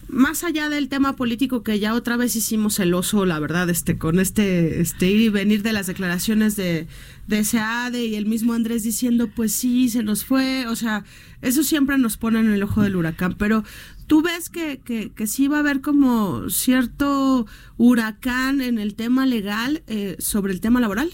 más 0.09 0.45
allá 0.45 0.69
del 0.69 0.89
tema 0.89 1.17
político 1.17 1.63
que 1.63 1.79
ya 1.79 1.95
otra 1.95 2.17
vez 2.17 2.37
hicimos 2.37 2.79
el 2.79 2.95
oso, 2.95 3.25
la 3.25 3.39
verdad, 3.41 3.69
este, 3.71 3.99
con 3.99 4.21
este, 4.21 4.81
este 4.81 5.11
ir 5.11 5.21
y 5.21 5.29
venir 5.29 5.63
de 5.63 5.73
las 5.73 5.87
declaraciones 5.87 6.57
de, 6.57 6.87
de 7.27 7.45
SEADE 7.45 8.05
y 8.05 8.15
el 8.15 8.27
mismo 8.27 8.53
Andrés 8.53 8.83
diciendo, 8.83 9.29
pues 9.35 9.53
sí, 9.53 9.89
se 9.89 10.03
nos 10.03 10.25
fue, 10.25 10.67
o 10.67 10.77
sea, 10.77 11.05
eso 11.43 11.63
siempre 11.63 11.99
nos 11.99 12.17
pone 12.17 12.41
en 12.41 12.51
el 12.51 12.63
ojo 12.63 12.83
del 12.83 12.97
huracán, 12.97 13.35
pero 13.39 13.65
¿tú 14.07 14.23
ves 14.23 14.49
que, 14.49 14.81
que, 14.85 15.11
que 15.13 15.27
sí 15.27 15.49
va 15.49 15.59
a 15.59 15.61
haber 15.61 15.81
como 15.81 16.49
cierto 16.51 17.47
huracán 17.77 18.61
en 18.61 18.79
el 18.79 18.95
tema 18.95 19.27
legal 19.27 19.83
eh, 19.87 20.17
sobre 20.19 20.53
el 20.53 20.61
tema 20.61 20.81
laboral? 20.81 21.11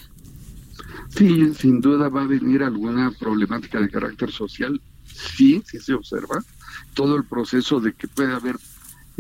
Sí, 1.11 1.53
sin 1.55 1.81
duda 1.81 2.09
va 2.09 2.23
a 2.23 2.27
venir 2.27 2.63
alguna 2.63 3.11
problemática 3.19 3.81
de 3.81 3.91
carácter 3.91 4.31
social. 4.31 4.81
Sí, 5.05 5.63
sí 5.67 5.79
se 5.81 5.95
observa. 5.95 6.43
Todo 6.95 7.17
el 7.17 7.25
proceso 7.25 7.81
de 7.81 7.93
que 7.93 8.09
puede 8.09 8.33
haber, 8.33 8.57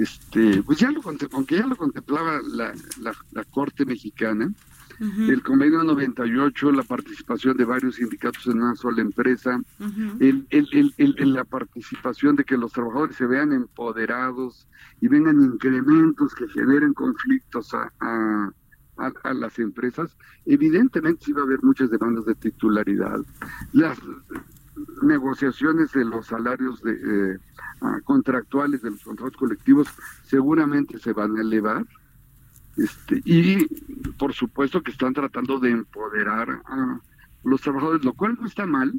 este, 0.03 0.62
pues 0.62 0.78
ya 0.78 0.90
lo 0.90 1.01
aunque 1.32 1.57
ya 1.57 1.66
lo 1.66 1.76
contemplaba 1.76 2.40
la, 2.42 2.72
la, 3.01 3.12
la 3.32 3.44
Corte 3.44 3.84
Mexicana, 3.84 4.53
el 5.30 5.42
convenio 5.42 5.82
98, 5.82 6.72
la 6.72 6.82
participación 6.82 7.57
de 7.57 7.64
varios 7.64 7.94
sindicatos 7.94 8.46
en 8.48 8.61
una 8.61 8.76
sola 8.76 9.01
empresa, 9.01 9.59
el, 10.20 10.46
el, 10.51 10.68
el, 10.72 10.94
el- 10.98 11.14
el- 11.18 11.32
la 11.32 11.44
participación 11.44 12.36
de 12.36 12.44
que 12.44 12.59
los 12.59 12.70
trabajadores 12.72 13.16
se 13.16 13.24
vean 13.26 13.53
empoderados 13.53 14.66
y 15.01 15.09
vengan 15.09 15.40
incrementos 15.42 16.34
que 16.34 16.46
generen 16.48 16.92
conflictos 16.92 17.72
a, 17.72 17.90
a, 17.98 18.51
a- 18.98 19.12
a 19.22 19.32
las 19.32 19.59
empresas, 19.59 20.14
evidentemente 20.44 21.24
sí 21.24 21.32
va 21.32 21.40
a 21.40 21.44
haber 21.44 21.62
muchas 21.62 21.90
demandas 21.90 22.26
de 22.26 22.34
titularidad. 22.34 23.20
Las 23.72 23.98
negociaciones 25.03 25.92
de 25.92 26.05
los 26.05 26.26
salarios 26.26 26.82
de, 26.82 26.92
eh, 26.92 27.38
ah, 27.80 27.98
contractuales 28.05 28.82
de 28.82 28.90
los 28.90 29.03
contratos 29.03 29.36
colectivos 29.36 29.88
seguramente 30.24 30.98
se 30.98 31.12
van 31.12 31.36
a 31.36 31.40
elevar. 31.40 31.86
Este, 32.76 33.20
y 33.24 33.66
por 34.18 34.32
supuesto 34.32 34.82
que 34.82 34.92
están 34.92 35.12
tratando 35.12 35.59
de 35.59 35.70
empoderar 35.70 36.62
a 36.64 37.01
los 37.44 37.61
trabajadores, 37.61 38.05
lo 38.05 38.12
cual 38.12 38.36
no 38.40 38.46
está 38.46 38.66
mal, 38.66 38.92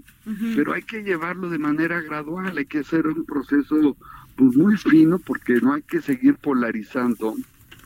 pero 0.56 0.74
hay 0.74 0.82
que 0.82 1.04
llevarlo 1.04 1.50
de 1.50 1.60
manera 1.60 2.02
gradual, 2.02 2.58
hay 2.58 2.66
que 2.66 2.80
hacer 2.80 3.08
un 3.08 3.24
proceso 3.26 3.96
pues 4.36 4.56
muy 4.56 4.78
fino 4.78 5.20
porque 5.20 5.62
no 5.62 5.74
hay 5.74 5.84
que 5.84 6.02
seguir 6.02 6.36
polarizando 6.36 7.36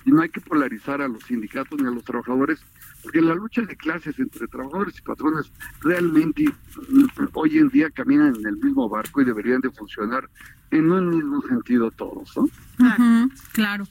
y 0.05 0.11
no 0.11 0.21
hay 0.21 0.29
que 0.29 0.39
polarizar 0.41 1.01
a 1.01 1.07
los 1.07 1.23
sindicatos 1.23 1.81
ni 1.81 1.87
a 1.87 1.91
los 1.91 2.03
trabajadores 2.03 2.59
porque 3.03 3.21
la 3.21 3.33
lucha 3.35 3.61
de 3.63 3.75
clases 3.75 4.17
entre 4.19 4.47
trabajadores 4.47 4.97
y 4.97 5.01
patrones 5.01 5.51
realmente 5.81 6.43
mm, 6.89 7.05
hoy 7.33 7.57
en 7.57 7.69
día 7.69 7.89
caminan 7.89 8.35
en 8.35 8.45
el 8.47 8.57
mismo 8.57 8.87
barco 8.89 9.21
y 9.21 9.25
deberían 9.25 9.61
de 9.61 9.71
funcionar 9.71 10.29
en 10.71 10.91
un 10.91 11.09
mismo 11.09 11.41
sentido 11.47 11.91
todos, 11.91 12.31
¿no? 12.35 12.43
Ujú, 12.43 13.31
claro. 13.51 13.87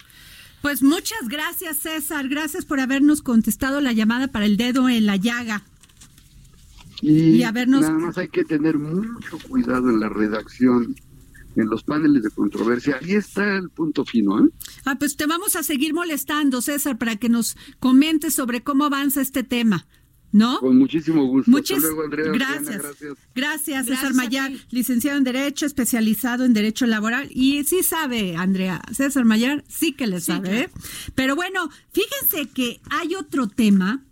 Pues 0.62 0.82
muchas 0.82 1.28
gracias, 1.28 1.76
César. 1.78 2.28
Gracias 2.28 2.64
por 2.64 2.80
habernos 2.80 3.20
contestado 3.22 3.80
la 3.80 3.92
llamada 3.92 4.28
para 4.28 4.46
el 4.46 4.56
dedo 4.56 4.88
en 4.88 5.04
la 5.06 5.16
llaga. 5.16 5.62
Y, 7.02 7.36
Y 7.36 7.42
habernos- 7.42 7.82
nada 7.82 7.98
más 7.98 8.16
hay 8.18 8.28
que 8.28 8.44
tener 8.44 8.78
mucho 8.78 9.38
cuidado 9.48 9.90
en 9.90 10.00
la 10.00 10.08
redacción, 10.08 10.94
en 11.56 11.68
los 11.68 11.82
paneles 11.84 12.22
de 12.22 12.30
controversia. 12.30 12.98
Ahí 13.02 13.12
está 13.12 13.56
el 13.56 13.70
punto 13.70 14.04
fino, 14.04 14.44
¿eh? 14.44 14.48
Ah, 14.84 14.96
pues 14.98 15.16
te 15.16 15.26
vamos 15.26 15.56
a 15.56 15.62
seguir 15.62 15.94
molestando, 15.94 16.60
César, 16.60 16.98
para 16.98 17.16
que 17.16 17.28
nos 17.28 17.56
comentes 17.80 18.34
sobre 18.34 18.62
cómo 18.62 18.84
avanza 18.84 19.20
este 19.20 19.42
tema, 19.42 19.86
¿no? 20.32 20.58
Con 20.60 20.78
muchísimo 20.78 21.24
gusto. 21.26 21.50
Muchas 21.50 21.78
Hasta 21.78 21.88
luego, 21.88 22.02
Andrea. 22.04 22.32
Diana, 22.32 22.70
gracias. 22.78 23.16
gracias. 23.34 23.86
César 23.86 24.14
Mayar, 24.14 24.52
licenciado 24.70 25.18
en 25.18 25.24
Derecho, 25.24 25.66
especializado 25.66 26.44
en 26.44 26.54
Derecho 26.54 26.86
Laboral. 26.86 27.28
Y 27.32 27.64
sí 27.64 27.82
sabe, 27.82 28.36
Andrea, 28.36 28.82
César 28.92 29.24
Mayar 29.24 29.64
sí 29.68 29.92
que 29.92 30.06
le 30.06 30.20
sabe. 30.20 30.60
¿eh? 30.62 30.70
Pero 31.14 31.36
bueno, 31.36 31.70
fíjense 31.92 32.48
que 32.52 32.80
hay 32.90 33.14
otro 33.14 33.48
tema 33.48 34.02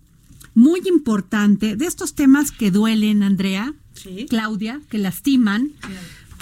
muy 0.54 0.80
importante, 0.86 1.76
de 1.76 1.86
estos 1.86 2.14
temas 2.14 2.52
que 2.52 2.70
duelen, 2.70 3.22
Andrea, 3.22 3.74
Sí. 3.94 4.26
Claudia, 4.28 4.80
que 4.90 4.98
lastiman, 4.98 5.70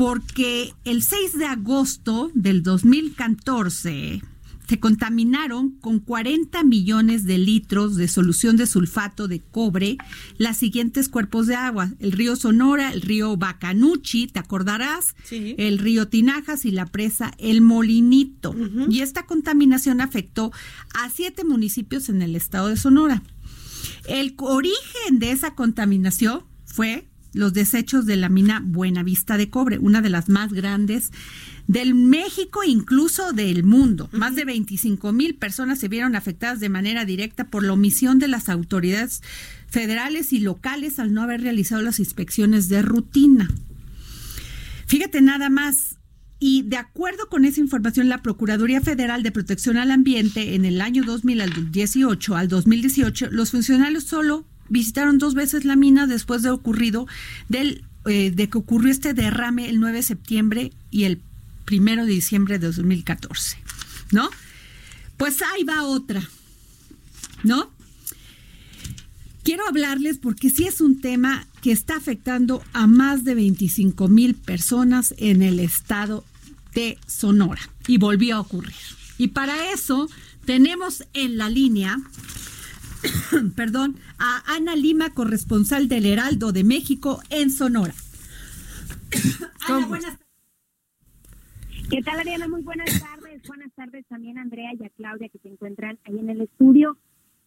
porque 0.01 0.73
el 0.87 1.03
6 1.03 1.37
de 1.37 1.45
agosto 1.45 2.31
del 2.33 2.63
2014 2.63 4.23
se 4.67 4.81
contaminaron 4.81 5.73
con 5.73 5.99
40 5.99 6.65
millones 6.65 7.27
de 7.27 7.37
litros 7.37 7.97
de 7.97 8.09
solución 8.09 8.57
de 8.57 8.67
sulfato 8.67 9.29
de 9.29 9.41
cobre 9.41 9.99
las 10.39 10.57
siguientes 10.57 11.11
cuerpos 11.11 11.49
de 11.49 11.55
agua, 11.57 11.91
el 11.99 12.13
río 12.13 12.35
Sonora, 12.37 12.95
el 12.95 13.03
río 13.03 13.37
Bacanuchi, 13.37 14.27
te 14.29 14.39
acordarás, 14.39 15.15
Sí. 15.25 15.55
el 15.59 15.77
río 15.79 16.09
Tinajas 16.09 16.65
y 16.65 16.71
la 16.71 16.87
presa 16.87 17.33
El 17.37 17.61
Molinito. 17.61 18.57
Y 18.89 19.03
esta 19.03 19.27
contaminación 19.27 20.01
afectó 20.01 20.51
a 20.95 21.11
siete 21.11 21.45
municipios 21.45 22.09
en 22.09 22.23
el 22.23 22.37
estado 22.37 22.69
de 22.69 22.79
Sonora. 22.79 23.23
El 24.09 24.35
origen 24.39 25.19
de 25.19 25.33
esa 25.33 25.55
contaminación 25.55 26.45
fue 26.65 27.10
los 27.33 27.53
desechos 27.53 28.07
de 28.07 28.17
la 28.17 28.29
mina 28.29 28.63
Buenavista 28.65 29.37
de 29.37 29.51
Cobre, 29.51 29.79
una 29.79 30.03
de 30.03 30.11
las 30.11 30.29
más 30.29 30.53
grandes 30.53 31.11
del 31.67 31.95
México, 31.95 32.65
incluso 32.65 33.33
del 33.33 33.63
mundo. 33.63 34.09
Más 34.13 34.35
de 34.35 34.45
25 34.45 35.13
mil 35.13 35.37
personas 35.37 35.79
se 35.79 35.89
vieron 35.89 36.17
afectadas 36.17 36.61
de 36.61 36.69
manera 36.69 37.05
directa 37.05 37.45
por 37.45 37.63
la 37.63 37.73
omisión 37.73 38.19
de 38.19 38.29
las 38.29 38.49
autoridades 38.49 39.23
federales 39.69 40.33
y 40.33 40.41
locales 40.41 40.99
al 40.99 41.15
no 41.15 41.23
haber 41.23 41.43
realizado 41.43 41.83
las 41.83 42.01
inspecciones 42.01 42.69
de 42.69 42.83
rutina. 42.83 43.49
Fíjate 44.87 45.23
nada 45.23 45.49
más. 45.49 45.97
Y 46.43 46.63
de 46.63 46.79
acuerdo 46.79 47.29
con 47.29 47.45
esa 47.45 47.61
información, 47.61 48.09
la 48.09 48.23
Procuraduría 48.23 48.81
Federal 48.81 49.23
de 49.23 49.31
Protección 49.31 49.77
al 49.77 49.91
Ambiente 49.91 50.55
en 50.55 50.65
el 50.65 50.81
año 50.81 51.05
2018 51.05 52.35
al 52.35 52.49
2018, 52.49 53.29
los 53.31 53.51
funcionarios 53.51 54.05
solo 54.05 54.47
visitaron 54.71 55.19
dos 55.19 55.35
veces 55.35 55.67
la 55.67 55.77
mina 55.77 56.07
después 56.07 56.43
de 56.43 56.51
ocurrido 56.51 57.07
del 57.51 57.85
eh, 58.07 58.31
de 58.31 58.49
que 58.49 58.57
ocurrió 58.57 58.91
este 58.91 59.13
derrame 59.13 59.69
el 59.69 59.79
9 59.79 59.99
de 59.99 60.03
septiembre 60.03 60.73
y 60.91 61.05
el 61.05 61.21
primero 61.67 62.07
de 62.07 62.13
diciembre 62.13 62.59
de 62.59 62.67
2014, 62.67 63.59
¿no? 64.11 64.31
Pues 65.19 65.43
ahí 65.43 65.65
va 65.65 65.83
otra, 65.83 66.27
¿no? 67.45 67.71
Quiero 69.43 69.69
hablarles 69.69 70.17
porque 70.17 70.49
sí 70.49 70.65
es 70.65 70.81
un 70.81 71.01
tema 71.03 71.47
que 71.61 71.73
está 71.73 71.97
afectando 71.97 72.65
a 72.73 72.87
más 72.87 73.25
de 73.25 73.35
25 73.35 74.09
mil 74.09 74.35
personas 74.35 75.15
en 75.19 75.43
el 75.43 75.61
estado 75.61 76.25
de 76.75 76.99
Sonora 77.07 77.61
y 77.87 77.99
volvió 77.99 78.37
a 78.37 78.41
ocurrir. 78.41 78.75
Y 79.19 79.29
para 79.29 79.73
eso 79.73 80.09
tenemos 80.47 81.05
en 81.13 81.37
la 81.37 81.51
línea, 81.51 82.01
perdón, 83.57 83.97
a 84.19 84.43
Ana 84.55 84.77
Lima, 84.77 85.11
corresponsal 85.11 85.89
del 85.89 86.07
Heraldo 86.07 86.53
de 86.53 86.65
México 86.65 87.21
en 87.31 87.51
Sonora. 87.51 87.95
Ana, 89.69 89.87
buenas 89.87 90.19
¿Qué 91.91 92.03
tal, 92.03 92.21
Ariana? 92.21 92.47
Muy 92.47 92.63
buenas 92.63 93.01
tardes. 93.01 93.43
Buenas 93.49 93.73
tardes 93.73 94.07
también 94.07 94.39
a 94.39 94.43
Andrea 94.43 94.71
y 94.79 94.85
a 94.85 94.91
Claudia 94.91 95.29
que 95.29 95.39
se 95.39 95.49
encuentran 95.49 95.99
ahí 96.05 96.21
en 96.21 96.31
el 96.31 96.41
estudio. 96.43 96.97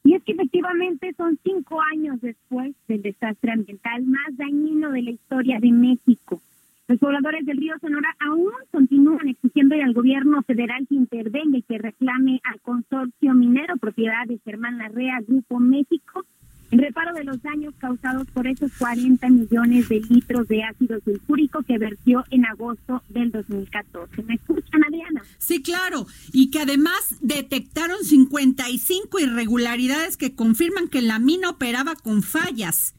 Y 0.03 0.15
es 0.15 0.23
que 0.23 0.33
efectivamente 0.33 1.13
son 1.15 1.39
cinco 1.45 1.81
años 1.81 2.19
después 2.19 2.75
del 2.89 3.03
desastre 3.03 3.53
ambiental 3.53 4.03
más 4.03 4.35
dañino 4.35 4.91
de 4.91 5.01
la 5.01 5.11
historia 5.11 5.59
de 5.61 5.71
México. 5.71 6.41
Los 6.87 6.99
pobladores 6.99 7.45
del 7.45 7.57
río 7.57 7.75
Sonora 7.79 8.13
aún 8.19 8.51
continúan 8.71 9.29
exigiendo 9.29 9.75
al 9.75 9.93
gobierno 9.93 10.43
federal 10.43 10.85
que 10.87 10.95
intervenga 10.95 11.57
y 11.57 11.61
que 11.63 11.77
reclame 11.77 12.41
al 12.43 12.59
consorcio 12.59 13.33
minero 13.33 13.77
propiedad 13.77 14.25
de 14.27 14.39
Germán 14.43 14.77
Larrea 14.77 15.21
Grupo 15.25 15.59
México 15.59 16.25
en 16.73 16.79
reparo 16.79 17.13
de 17.13 17.23
los 17.23 17.41
daños 17.43 17.73
causados 17.77 18.27
por 18.31 18.47
esos 18.47 18.71
40 18.79 19.29
millones 19.29 19.89
de 19.89 20.01
litros 20.09 20.47
de 20.47 20.63
ácido 20.63 20.99
sulfúrico 21.05 21.61
que 21.61 21.77
vertió 21.77 22.25
en 22.31 22.45
agosto 22.45 23.03
del 23.09 23.31
2014. 23.31 24.23
¿Me 24.23 24.33
escuchan, 24.33 24.83
Adriana? 24.83 25.21
Sí, 25.37 25.61
claro, 25.61 26.07
y 26.31 26.49
que 26.49 26.61
además 26.61 27.17
detectaron 27.21 28.03
55 28.03 29.19
irregularidades 29.19 30.17
que 30.17 30.33
confirman 30.33 30.87
que 30.87 31.03
la 31.03 31.19
mina 31.19 31.51
operaba 31.51 31.93
con 31.95 32.23
fallas, 32.23 32.95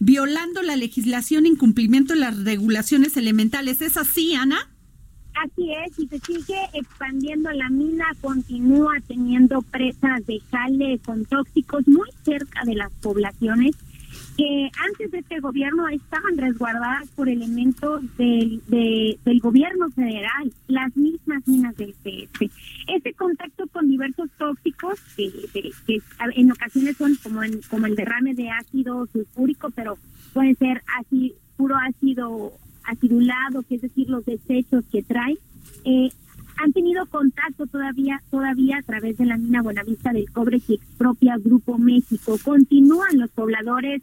violando 0.00 0.62
la 0.62 0.76
legislación 0.76 1.44
e 1.44 1.50
incumplimiento 1.50 2.14
de 2.14 2.20
las 2.20 2.42
regulaciones 2.42 3.16
elementales. 3.16 3.80
¿Es 3.82 3.96
así, 3.96 4.34
Ana? 4.34 4.58
Así 5.34 5.70
es, 5.72 5.98
y 5.98 6.08
se 6.08 6.18
sigue 6.18 6.58
expandiendo 6.74 7.50
la 7.52 7.70
mina, 7.70 8.06
continúa 8.20 8.94
teniendo 9.06 9.62
presas 9.62 10.26
de 10.26 10.40
jale 10.50 10.98
con 11.04 11.24
tóxicos 11.24 11.86
muy 11.86 12.08
cerca 12.24 12.64
de 12.64 12.74
las 12.74 12.92
poblaciones 12.94 13.76
que 14.36 14.70
antes 14.88 15.10
de 15.10 15.18
este 15.18 15.40
gobierno 15.40 15.86
estaban 15.88 16.36
resguardadas 16.38 17.08
por 17.10 17.28
elementos 17.28 18.02
del, 18.16 18.62
de- 18.68 19.18
del 19.24 19.40
gobierno 19.40 19.90
federal, 19.90 20.52
las 20.68 20.96
mismas 20.96 21.46
minas 21.46 21.76
del 21.76 21.94
PS. 22.02 22.50
Este 22.88 23.12
contacto 23.14 23.66
con 23.68 23.88
diversos 23.88 24.30
tóxicos, 24.38 24.98
que, 25.16 25.30
que- 25.86 26.00
en 26.36 26.52
ocasiones 26.52 26.96
son 26.96 27.14
como, 27.22 27.42
en- 27.42 27.60
como 27.68 27.86
el 27.86 27.96
derrame 27.96 28.34
de 28.34 28.48
ácido 28.50 29.06
sulfúrico, 29.12 29.70
pero 29.70 29.98
puede 30.32 30.54
ser 30.54 30.82
así 30.98 31.34
puro 31.56 31.76
ácido 31.76 32.52
acidulado, 32.84 33.62
que 33.68 33.74
es 33.76 33.82
decir, 33.82 34.08
los 34.08 34.24
desechos 34.24 34.84
que 34.90 35.02
trae, 35.02 35.36
eh, 35.84 36.08
han 36.56 36.72
tenido 36.72 37.06
contacto 37.06 37.66
todavía 37.66 38.22
todavía 38.30 38.78
a 38.78 38.82
través 38.82 39.16
de 39.16 39.24
la 39.26 39.36
mina 39.38 39.62
Buenavista 39.62 40.12
del 40.12 40.30
Cobre 40.30 40.60
que 40.60 40.74
expropia 40.74 41.36
Grupo 41.38 41.78
México. 41.78 42.36
Continúan 42.44 43.18
los 43.18 43.30
pobladores 43.30 44.02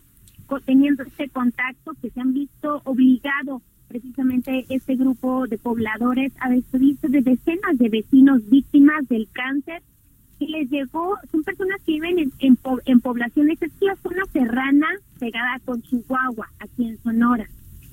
teniendo 0.66 1.04
este 1.04 1.30
contacto 1.30 1.94
que 2.02 2.10
se 2.10 2.20
han 2.20 2.34
visto 2.34 2.82
obligados 2.86 3.62
precisamente 3.88 4.66
este 4.70 4.96
grupo 4.96 5.48
de 5.48 5.58
pobladores 5.58 6.34
a 6.42 6.50
despedirse 6.50 7.08
de 7.08 7.22
decenas 7.22 7.78
de 7.78 7.90
vecinos 7.90 8.42
víctimas 8.50 9.08
del 9.08 9.28
cáncer 9.32 9.82
y 10.40 10.48
les 10.48 10.70
llegó, 10.70 11.16
son 11.32 11.44
personas 11.44 11.82
que 11.86 11.94
viven 11.94 12.20
en, 12.20 12.32
en, 12.40 12.56
po- 12.58 12.82
en 12.86 13.00
poblaciones, 13.00 13.62
es 13.62 13.72
la 13.82 13.96
zona 13.96 14.24
serrana 14.32 14.88
pegada 15.20 15.60
con 15.66 15.82
Chihuahua, 15.82 16.48
aquí 16.60 16.90
en 16.90 16.98
Sonora. 17.02 17.48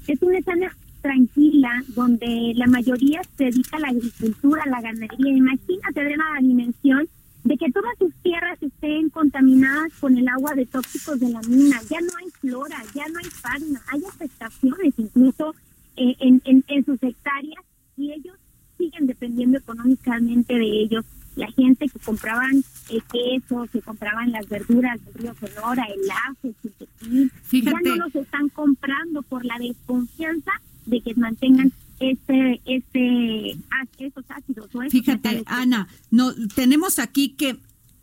Es 0.08 0.20
una 0.20 0.42
zona 0.42 0.76
tranquila 1.00 1.70
donde 1.94 2.52
la 2.56 2.66
mayoría 2.66 3.20
se 3.36 3.44
dedica 3.44 3.76
a 3.76 3.80
la 3.80 3.88
agricultura, 3.88 4.62
a 4.64 4.68
la 4.68 4.80
ganadería. 4.82 5.36
Imagínate, 5.36 5.80
Adriana, 6.00 6.24
la 6.34 6.46
dimensión 6.46 7.06
de 7.44 7.58
que 7.58 7.70
todas 7.70 7.92
sus 7.98 8.12
tierras 8.22 8.60
estén 8.62 9.10
contaminadas 9.10 9.92
con 10.00 10.16
el 10.16 10.26
agua 10.28 10.54
de 10.54 10.64
tóxicos 10.64 11.20
de 11.20 11.28
la 11.28 11.40
mina. 11.42 11.80
Ya 11.90 12.00
no 12.00 12.16
hay 12.18 12.30
flora, 12.40 12.82
ya 12.94 13.06
no 13.08 13.18
hay 13.18 13.30
fauna, 13.30 13.82
hay 13.92 14.02
afectaciones 14.08 14.94
incluso 14.96 15.54
eh, 15.96 16.16
en, 16.20 16.40
en, 16.46 16.64
en 16.66 16.84
sus 16.84 17.00
hectáreas 17.02 17.62
y 17.96 18.12
ellos 18.12 18.36
siguen 18.78 19.06
dependiendo 19.06 19.58
económicamente 19.58 20.54
de 20.54 20.82
ellos. 20.82 21.04
La 21.36 21.50
gente 21.50 21.88
que 21.88 21.98
compraban 21.98 22.62
eh, 22.90 23.00
quesos, 23.12 23.68
que 23.70 23.82
compraban 23.82 24.32
las 24.32 24.48
verduras 24.48 25.04
del 25.04 25.14
río 25.14 25.34
Sonora, 25.34 25.84
el 25.84 26.10
ajo, 26.10 26.54
el 27.02 27.30
ya 27.50 27.72
no 27.72 27.96
los 27.96 28.14
están 28.14 28.48
comprando 28.50 29.20
por 29.22 29.44
la 29.44 29.58
desconfianza 29.58 30.52
de 30.86 31.00
que 31.00 31.14
mantengan 31.14 31.72
este, 32.10 32.60
este, 32.66 33.56
á- 33.70 33.86
estos 33.98 34.24
ácidos. 34.28 34.74
o 34.74 34.82
estos 34.82 34.92
Fíjate, 34.92 35.28
metales. 35.36 35.44
Ana, 35.46 35.88
no, 36.10 36.32
tenemos 36.54 36.98
aquí 36.98 37.30
que 37.30 37.56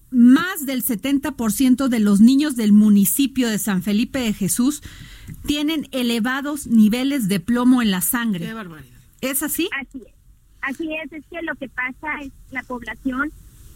más 0.10 0.66
del 0.66 0.84
70% 0.84 1.88
de 1.88 2.00
los 2.00 2.20
niños 2.20 2.56
del 2.56 2.74
municipio 2.74 3.48
de 3.50 3.58
San 3.58 3.82
Felipe 3.82 4.20
de 4.20 4.34
Jesús 4.34 4.82
tienen 5.46 5.88
elevados 5.92 6.68
niveles 6.68 7.28
de 7.30 7.40
plomo 7.40 7.82
en 7.82 7.92
la 7.92 8.00
Qué 8.00 8.06
sangre. 8.06 8.54
barbaridad. 8.54 9.00
¿Es 9.22 9.42
así? 9.44 9.70
Así 9.80 10.00
es. 10.06 10.14
Así 10.62 10.88
es, 11.04 11.12
es 11.14 11.24
que 11.32 11.42
lo 11.42 11.56
que 11.56 11.70
pasa 11.70 12.08
es 12.24 12.32
la 12.52 12.62
población 12.64 13.32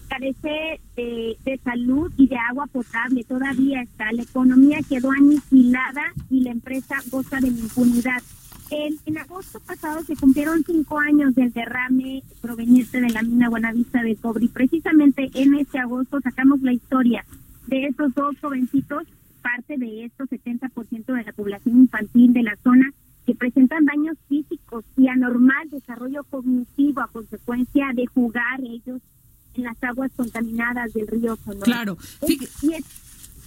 carece 0.07 0.79
de, 0.95 1.35
de 1.43 1.59
salud 1.63 2.11
y 2.15 2.27
de 2.27 2.35
agua 2.37 2.67
potable, 2.67 3.23
todavía 3.23 3.81
está, 3.81 4.11
la 4.11 4.21
economía 4.21 4.77
quedó 4.87 5.09
aniquilada 5.11 6.03
y 6.29 6.41
la 6.41 6.51
empresa 6.51 6.95
goza 7.09 7.39
de 7.39 7.47
impunidad. 7.47 8.21
El- 8.71 8.99
en 9.05 9.17
agosto 9.17 9.59
pasado 9.59 10.03
se 10.03 10.15
cumplieron 10.15 10.63
cinco 10.65 10.99
años 10.99 11.35
del 11.35 11.51
derrame 11.53 12.23
proveniente 12.41 12.99
de 13.01 13.09
la 13.09 13.21
mina 13.21 13.49
Buenavista 13.49 14.01
de 14.01 14.15
cobre 14.15 14.45
y 14.45 14.49
precisamente 14.49 15.29
en 15.35 15.55
este 15.55 15.79
agosto 15.79 16.19
sacamos 16.21 16.61
la 16.61 16.73
historia 16.73 17.25
de 17.67 17.85
esos 17.85 18.13
dos 18.13 18.35
jovencitos, 18.41 19.03
parte 19.41 19.77
de 19.77 20.05
estos 20.05 20.29
70% 20.29 21.13
de 21.13 21.23
la 21.23 21.33
población 21.33 21.77
infantil 21.81 22.33
de 22.33 22.43
la 22.43 22.55
zona 22.63 22.91
que 23.25 23.35
presentan 23.35 23.85
daños 23.85 24.17
físicos 24.27 24.83
y 24.97 25.07
anormal 25.07 25.69
desarrollo 25.69 26.23
cognitivo 26.25 27.01
a 27.01 27.07
consecuencia 27.07 27.87
de 27.95 28.05
jugar 28.07 28.61
ellos 28.61 29.01
en 29.55 29.63
las 29.63 29.81
aguas 29.83 30.11
contaminadas 30.15 30.93
del 30.93 31.07
río 31.07 31.35
Sonora. 31.37 31.63
Claro. 31.63 31.97
Es- 32.21 32.63
y 32.63 32.73
es- 32.73 32.83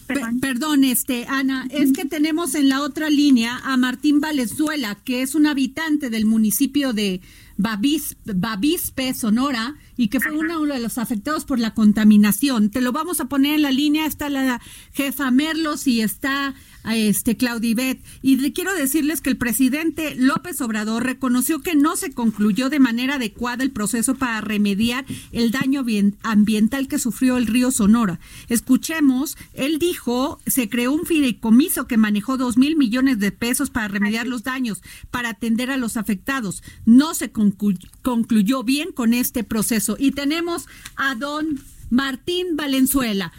perdón. 0.08 0.40
perdón, 0.40 0.84
este, 0.84 1.26
Ana, 1.28 1.68
es 1.70 1.92
que 1.92 2.04
tenemos 2.04 2.54
en 2.56 2.68
la 2.68 2.82
otra 2.82 3.10
línea 3.10 3.60
a 3.62 3.76
Martín 3.76 4.20
Valenzuela, 4.20 4.96
que 5.04 5.22
es 5.22 5.34
un 5.36 5.46
habitante 5.46 6.10
del 6.10 6.24
municipio 6.24 6.92
de 6.92 7.20
Babis, 7.56 8.16
Bavispe, 8.24 9.14
Sonora, 9.14 9.76
y 9.96 10.08
que 10.08 10.20
fue 10.20 10.36
uno 10.36 10.64
de 10.64 10.80
los 10.80 10.96
afectados 10.96 11.44
por 11.44 11.58
la 11.58 11.74
contaminación. 11.74 12.70
Te 12.70 12.80
lo 12.80 12.92
vamos 12.92 13.20
a 13.20 13.26
poner 13.26 13.54
en 13.54 13.62
la 13.62 13.72
línea, 13.72 14.06
está 14.06 14.28
la 14.30 14.60
jefa 14.92 15.30
Merlos 15.30 15.86
y 15.86 16.00
está 16.00 16.54
este 16.84 17.36
Claudibet. 17.36 18.00
Y 18.22 18.36
le 18.36 18.52
quiero 18.52 18.74
decirles 18.74 19.20
que 19.20 19.30
el 19.30 19.36
presidente 19.36 20.14
López 20.16 20.60
Obrador 20.60 21.04
reconoció 21.04 21.60
que 21.60 21.74
no 21.74 21.96
se 21.96 22.12
concluyó 22.12 22.70
de 22.70 22.78
manera 22.78 23.16
adecuada 23.16 23.62
el 23.64 23.70
proceso 23.70 24.14
para 24.14 24.40
remediar 24.40 25.04
el 25.32 25.50
daño 25.50 25.84
bien- 25.84 26.16
ambiental 26.22 26.88
que 26.88 26.98
sufrió 26.98 27.36
el 27.36 27.46
río 27.46 27.70
Sonora. 27.70 28.20
Escuchemos, 28.48 29.36
él 29.54 29.78
dijo, 29.78 30.40
se 30.46 30.68
creó 30.68 30.92
un 30.92 31.04
fideicomiso 31.04 31.86
que 31.86 31.96
manejó 31.96 32.36
dos 32.36 32.56
mil 32.56 32.76
millones 32.76 33.18
de 33.18 33.32
pesos 33.32 33.70
para 33.70 33.88
remediar 33.88 34.26
los 34.26 34.42
daños, 34.44 34.82
para 35.10 35.30
atender 35.30 35.70
a 35.70 35.76
los 35.76 35.96
afectados. 35.96 36.62
No 36.86 37.14
se 37.14 37.32
conclu- 37.32 37.78
concluyó 38.02 38.62
bien 38.62 38.92
con 38.92 39.14
este 39.14 39.44
proceso. 39.44 39.96
Y 39.98 40.12
tenemos 40.12 40.66
a 40.96 41.14
don 41.14 41.60
Martín 41.90 42.56
Valenzuela. 42.56 43.32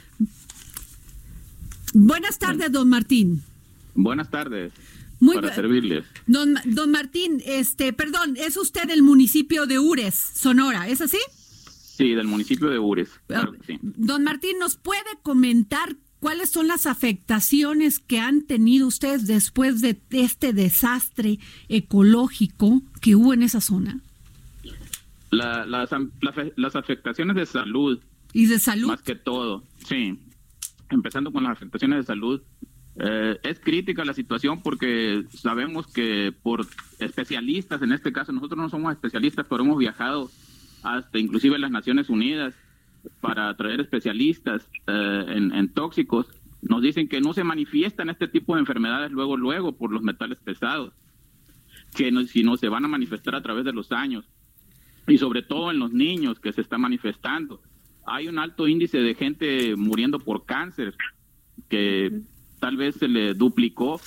Buenas 1.93 2.39
tardes, 2.39 2.71
don 2.71 2.89
Martín. 2.89 3.41
Buenas 3.95 4.29
tardes. 4.29 4.71
Muy 5.19 5.35
para 5.35 5.53
servirles. 5.53 6.05
Don, 6.27 6.55
don 6.65 6.91
Martín, 6.91 7.41
este, 7.45 7.91
perdón, 7.91 8.35
es 8.37 8.55
usted 8.55 8.83
del 8.87 9.03
municipio 9.03 9.65
de 9.65 9.77
Ures, 9.79 10.15
Sonora, 10.15 10.87
¿es 10.87 11.01
así? 11.01 11.17
Sí, 11.97 12.13
del 12.13 12.27
municipio 12.27 12.69
de 12.69 12.79
Ures. 12.79 13.09
Claro 13.27 13.51
que 13.51 13.59
sí. 13.65 13.79
Don 13.81 14.23
Martín, 14.23 14.57
¿nos 14.59 14.77
puede 14.77 15.01
comentar 15.21 15.97
cuáles 16.21 16.49
son 16.49 16.67
las 16.67 16.85
afectaciones 16.85 17.99
que 17.99 18.19
han 18.19 18.43
tenido 18.43 18.87
ustedes 18.87 19.27
después 19.27 19.81
de 19.81 19.99
este 20.11 20.53
desastre 20.53 21.39
ecológico 21.67 22.81
que 23.01 23.15
hubo 23.15 23.33
en 23.33 23.43
esa 23.43 23.59
zona? 23.59 23.99
La- 25.31 25.65
las, 25.65 25.91
am- 25.93 26.11
la 26.21 26.31
fe- 26.31 26.53
las 26.55 26.75
afectaciones 26.77 27.35
de 27.35 27.45
salud, 27.45 27.99
Y 28.33 28.45
de 28.45 28.59
salud. 28.59 28.87
más 28.87 29.01
que 29.01 29.15
todo, 29.15 29.63
sí. 29.87 30.17
Empezando 30.89 31.31
con 31.31 31.43
las 31.43 31.53
afectaciones 31.53 31.99
de 31.99 32.03
salud, 32.03 32.41
eh, 33.01 33.39
es 33.43 33.59
crítica 33.59 34.03
la 34.03 34.13
situación 34.13 34.61
porque 34.61 35.23
sabemos 35.29 35.87
que 35.87 36.33
por 36.43 36.65
especialistas, 36.99 37.81
en 37.81 37.93
este 37.93 38.11
caso 38.11 38.31
nosotros 38.31 38.57
no 38.57 38.69
somos 38.69 38.91
especialistas, 38.91 39.45
pero 39.49 39.63
hemos 39.63 39.77
viajado 39.77 40.29
hasta 40.83 41.19
inclusive 41.19 41.57
las 41.59 41.71
Naciones 41.71 42.09
Unidas 42.09 42.53
para 43.21 43.55
traer 43.55 43.79
especialistas 43.79 44.67
eh, 44.87 45.25
en, 45.27 45.69
tóxicos. 45.69 46.27
Nos 46.61 46.81
dicen 46.81 47.07
que 47.07 47.21
no 47.21 47.33
se 47.33 47.45
manifiestan 47.45 48.09
este 48.09 48.27
tipo 48.27 48.55
de 48.55 48.61
enfermedades 48.61 49.11
luego, 49.11 49.37
luego 49.37 49.77
por 49.77 49.91
los 49.91 50.01
metales 50.01 50.39
pesados, 50.39 50.93
que 51.95 52.11
no, 52.11 52.23
si 52.25 52.43
no 52.43 52.57
se 52.57 52.67
van 52.67 52.83
a 52.83 52.89
manifestar 52.89 53.35
a 53.35 53.41
través 53.41 53.63
de 53.63 53.71
los 53.71 53.91
años 53.91 54.25
y 55.07 55.17
sobre 55.17 55.41
todo 55.41 55.71
en 55.71 55.79
los 55.79 55.93
niños 55.93 56.39
que 56.39 56.51
se 56.51 56.61
está 56.61 56.77
manifestando. 56.77 57.61
Hay 58.11 58.27
un 58.27 58.39
alto 58.39 58.67
índice 58.67 58.97
de 58.97 59.15
gente 59.15 59.75
muriendo 59.75 60.19
por 60.19 60.45
cáncer 60.45 60.95
que 61.69 62.21
tal 62.59 62.75
vez 62.75 62.95
se 62.95 63.07
le 63.07 63.33
duplicó 63.33 64.01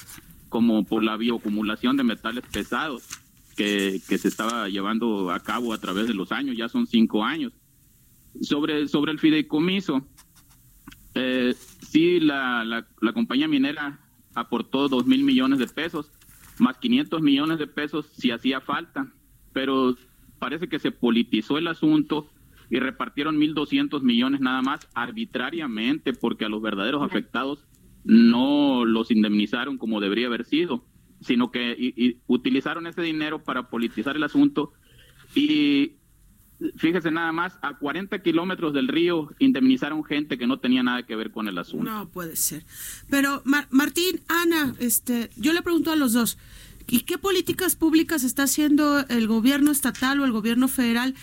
como 0.49 0.85
por 0.85 1.03
la 1.03 1.17
bioacumulación 1.17 1.97
de 1.97 2.05
metales 2.05 2.45
pesados 2.53 3.09
que, 3.57 4.01
que 4.09 4.19
se 4.19 4.29
estaba 4.29 4.69
llevando 4.69 5.31
a 5.31 5.41
cabo 5.41 5.73
a 5.73 5.79
través 5.79 6.09
de 6.09 6.15
los 6.15 6.33
años, 6.33 6.57
ya 6.57 6.69
son 6.69 6.87
cinco 6.87 7.25
años. 7.25 7.53
Sobre, 8.41 8.89
sobre 8.89 9.13
el 9.13 9.19
fideicomiso, 9.19 10.07
eh, 11.15 11.55
sí, 11.81 12.21
la, 12.21 12.65
la, 12.65 12.87
la 13.01 13.13
compañía 13.13 13.47
minera 13.49 14.01
aportó 14.35 14.89
dos 14.89 15.07
mil 15.07 15.23
millones 15.25 15.59
de 15.59 15.67
pesos, 15.67 16.11
más 16.59 16.79
500 16.79 17.23
millones 17.23 17.59
de 17.59 17.67
pesos 17.67 18.07
si 18.17 18.31
hacía 18.31 18.61
falta, 18.61 19.13
pero 19.53 19.97
parece 20.39 20.69
que 20.69 20.79
se 20.79 20.91
politizó 20.91 21.59
el 21.59 21.69
asunto 21.69 22.29
y 22.73 22.81
repartieron 22.81 23.37
1.200 23.39 24.01
millones 24.03 24.41
nada 24.41 24.63
más 24.63 24.81
arbitrariamente 24.95 26.13
porque 26.15 26.47
a 26.47 26.49
los 26.49 26.63
verdaderos 26.63 27.03
afectados 27.03 27.67
no 28.05 28.85
los 28.87 29.11
indemnizaron 29.11 29.77
como 29.79 30.01
debería 30.01 30.27
haber 30.27 30.45
sido, 30.45 30.85
sino 31.21 31.51
que 31.51 31.77
y- 31.79 31.95
y 32.03 32.17
utilizaron 32.27 32.87
ese 32.87 33.03
dinero 33.03 33.45
para 33.45 33.69
politizar 33.69 34.17
el 34.17 34.25
asunto 34.25 34.73
y 35.35 35.93
fíjese 36.77 37.11
nada 37.11 37.33
más, 37.33 37.59
a 37.63 37.77
40 37.79 38.23
kilómetros 38.23 38.73
del 38.73 38.89
río 38.89 39.29
indemnizaron 39.39 40.05
gente 40.05 40.39
que 40.39 40.47
no 40.47 40.59
tenía 40.61 40.83
nada 40.83 41.03
que 41.05 41.17
ver 41.17 41.31
con 41.31 41.49
el 41.49 41.59
asunto. 41.59 41.91
No 41.91 42.09
puede 42.09 42.37
ser. 42.37 42.65
Pero 43.11 43.43
Mar- 43.45 43.69
Martín, 43.71 44.21
Ana, 44.29 44.75
este, 44.79 45.29
yo 45.37 45.53
le 45.53 45.63
pregunto 45.63 45.91
a 45.93 45.97
los 45.97 46.13
dos, 46.13 46.39
¿y 46.89 47.01
qué 47.01 47.19
políticas 47.19 47.75
públicas 47.77 48.23
está 48.25 48.45
haciendo 48.45 49.01
el 49.09 49.27
gobierno 49.27 49.71
estatal 49.73 50.21
o 50.21 50.25
el 50.25 50.31
gobierno 50.33 50.69
federal? 50.69 51.15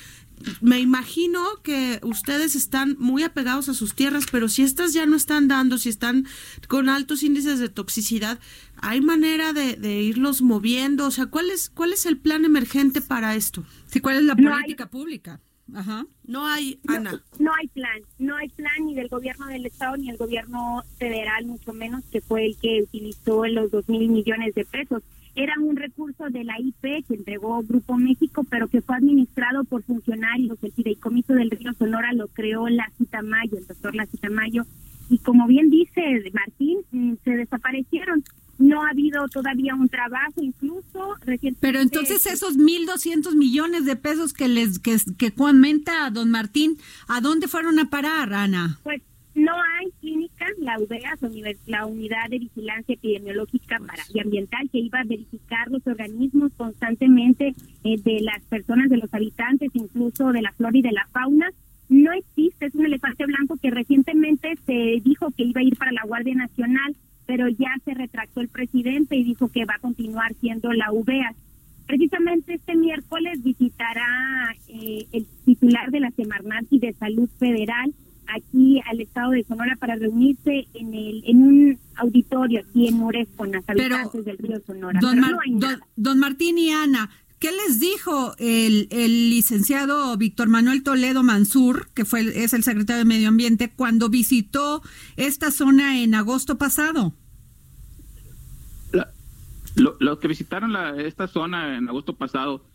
Me 0.62 0.80
imagino 0.80 1.44
que 1.64 2.00
ustedes 2.04 2.56
están 2.56 2.96
muy 3.00 3.24
apegados 3.24 3.70
a 3.70 3.74
sus 3.74 3.94
tierras, 3.96 4.26
pero 4.32 4.48
si 4.50 4.64
estas 4.64 4.94
ya 4.94 5.06
no 5.06 5.16
están 5.16 5.48
dando, 5.48 5.78
si 5.78 5.90
están 5.90 6.26
con 6.68 6.90
altos 6.90 7.24
índices 7.24 7.60
de 7.60 7.70
toxicidad, 7.70 8.40
¿hay 8.78 9.02
manera 9.02 9.54
de, 9.54 9.76
de 9.76 10.02
irlos 10.02 10.42
moviendo? 10.42 11.06
O 11.08 11.12
sea, 11.12 11.26
¿cuál 11.28 11.50
es, 11.52 11.70
¿cuál 11.70 11.94
es 11.94 12.06
el 12.06 12.18
plan 12.18 12.46
emergente 12.46 13.02
para 13.02 13.36
esto? 13.36 13.66
Sí, 13.88 14.00
¿cuál 14.00 14.18
es 14.18 14.24
la 14.24 14.36
No 14.36 14.50
hay- 14.54 14.62
política 14.62 14.90
pública? 14.90 15.42
Ajá. 15.76 16.08
No 16.26 16.48
hay, 16.48 16.80
Ana. 16.88 17.22
No 17.38 17.52
hay 17.54 17.68
plan, 17.68 18.02
no 18.18 18.36
hay 18.38 18.50
plan 18.50 18.86
ni 18.88 18.96
del 18.96 19.08
gobierno 19.08 19.46
del 19.48 19.68
estado 19.68 19.98
ni 19.98 20.08
del 20.08 20.18
gobierno 20.18 20.84
federal, 20.98 21.46
mucho 21.46 21.74
menos 21.74 22.04
que 22.12 22.22
fue 22.22 22.48
el 22.48 22.58
que 22.58 22.82
utilizó 22.82 23.46
los 23.46 23.70
dos 23.70 23.88
mil 23.88 24.10
millones 24.10 24.56
de 24.56 24.66
pesos. 24.66 25.04
Era 25.40 25.54
un 25.58 25.78
recurso 25.78 26.26
de 26.30 26.44
la 26.44 26.60
IP 26.60 27.06
que 27.08 27.14
entregó 27.14 27.64
Grupo 27.64 27.96
México, 27.96 28.46
pero 28.50 28.68
que 28.68 28.82
fue 28.82 28.98
administrado 28.98 29.64
por 29.64 29.84
funcionarios. 29.84 30.58
El 30.62 30.74
fideicomiso 30.74 31.32
del 31.32 31.50
Río 31.50 31.72
Sonora 31.80 32.12
lo 32.12 32.28
creó 32.28 32.68
Lacita 32.68 33.22
Mayo, 33.22 33.58
el 33.58 33.66
doctor 33.66 33.96
Lacita 33.96 34.30
Mayo. 34.30 34.66
Y 35.10 35.20
como 35.20 35.48
bien 35.48 35.70
dice 35.70 36.02
Martín, 36.34 36.80
mm, 36.92 37.14
se 37.24 37.32
desaparecieron. 37.38 38.22
No 38.58 38.84
ha 38.84 38.90
habido 38.90 39.30
todavía 39.30 39.76
un 39.76 39.88
trabajo, 39.88 40.42
incluso 40.42 41.16
recientemente. 41.22 41.60
Pero 41.62 41.80
entonces 41.80 42.26
esos 42.26 42.58
1.200 42.58 43.34
millones 43.36 43.86
de 43.86 43.96
pesos 43.96 44.34
que 44.34 44.50
les 44.50 44.80
que, 44.80 44.98
que 45.18 45.32
comenta 45.32 46.10
don 46.10 46.32
Martín, 46.32 46.78
¿a 47.08 47.22
dónde 47.22 47.48
fueron 47.48 47.80
a 47.80 47.90
parar, 47.90 48.34
Ana? 48.34 48.78
Pues 48.84 49.02
no 49.40 49.54
hay 49.54 49.88
clínicas, 50.02 50.50
la 50.60 50.80
UVEAS, 50.80 51.20
la 51.66 51.86
Unidad 51.86 52.30
de 52.30 52.40
Vigilancia 52.40 52.94
Epidemiológica 52.94 53.80
para, 53.80 54.04
y 54.14 54.20
Ambiental, 54.20 54.70
que 54.70 54.80
iba 54.80 55.00
a 55.00 55.06
verificar 55.06 55.70
los 55.70 55.86
organismos 55.88 56.52
constantemente 56.58 57.56
eh, 57.84 57.96
de 58.04 58.22
las 58.22 58.44
personas, 58.46 58.90
de 58.90 58.98
los 58.98 59.14
habitantes, 59.14 59.70
incluso 59.74 60.32
de 60.32 60.42
la 60.42 60.52
flora 60.54 60.78
y 60.78 60.82
de 60.82 60.92
la 60.92 61.08
fauna. 61.12 61.50
No 61.88 62.12
existe, 62.12 62.68
es 62.68 62.76
un 62.76 62.86
elefante 62.86 63.26
blanco 63.26 63.58
que 63.58 63.72
recientemente 63.72 64.56
se 64.66 65.02
dijo 65.04 65.32
que 65.32 65.44
iba 65.44 65.62
a 65.62 65.64
ir 65.64 65.78
para 65.78 65.92
la 65.92 66.04
Guardia 66.06 66.36
Nacional, 66.36 66.96
pero 67.26 67.48
ya 67.48 67.74
se 67.86 67.94
retractó 67.94 68.42
el 68.42 68.50
presidente 68.50 69.16
y 69.16 69.24
dijo 69.24 69.48
que 69.50 69.66
va 69.66 69.76
a 69.76 69.80
continuar 69.80 70.34
siendo 70.36 70.74
la 70.74 70.92
UVEAS. 70.92 71.36
Precisamente 71.88 72.56
este 72.56 72.76
miércoles 72.76 73.42
visitará 73.42 74.54
eh, 74.68 75.08
el 75.12 75.26
titular 75.46 75.90
de 75.90 76.02
la 76.02 76.12
Semarnat 76.12 76.66
y 76.70 76.80
de 76.80 76.94
Salud 76.94 77.30
Federal 77.40 77.94
aquí 78.36 78.82
al 78.86 79.02
estado 79.02 79.32
de 79.32 79.44
Sonora 79.44 79.76
para 79.78 79.96
reunirse 79.96 80.68
en 80.74 80.94
el 80.94 81.24
en 81.26 81.42
un 81.44 81.80
auditorio 81.96 82.62
aquí 82.62 82.88
en 82.88 83.02
Ures 83.02 83.28
con 83.36 83.52
las 83.52 83.64
Pero, 83.66 83.96
habitantes 83.96 84.26
del 84.26 84.38
río 84.38 84.62
Sonora. 84.66 85.00
Don, 85.02 85.20
Mar- 85.20 85.36
no 85.50 85.68
don- 85.96 86.20
Martín 86.20 86.58
y 86.58 86.72
Ana, 86.72 87.10
¿qué 87.40 87.52
les 87.52 87.80
dijo 87.80 88.36
el, 88.38 88.88
el 88.92 89.30
licenciado 89.30 90.16
Víctor 90.18 90.48
Manuel 90.50 90.84
Toledo 90.84 91.24
Mansur, 91.24 91.90
que 91.94 92.06
fue 92.06 92.22
el- 92.22 92.30
es 92.30 92.54
el 92.54 92.64
secretario 92.64 93.00
de 93.00 93.06
Medio 93.06 93.30
Ambiente, 93.30 93.72
cuando 93.76 94.10
visitó 94.10 94.82
esta 95.18 95.52
zona 95.52 96.02
en 96.02 96.16
agosto 96.16 96.58
pasado? 96.58 97.14
La- 98.92 99.12
lo- 99.76 99.96
los 100.00 100.20
que 100.20 100.28
visitaron 100.28 100.74
la- 100.74 101.00
esta 101.02 101.28
zona 101.28 101.78
en 101.78 101.88
agosto 101.90 102.16
pasado 102.18 102.66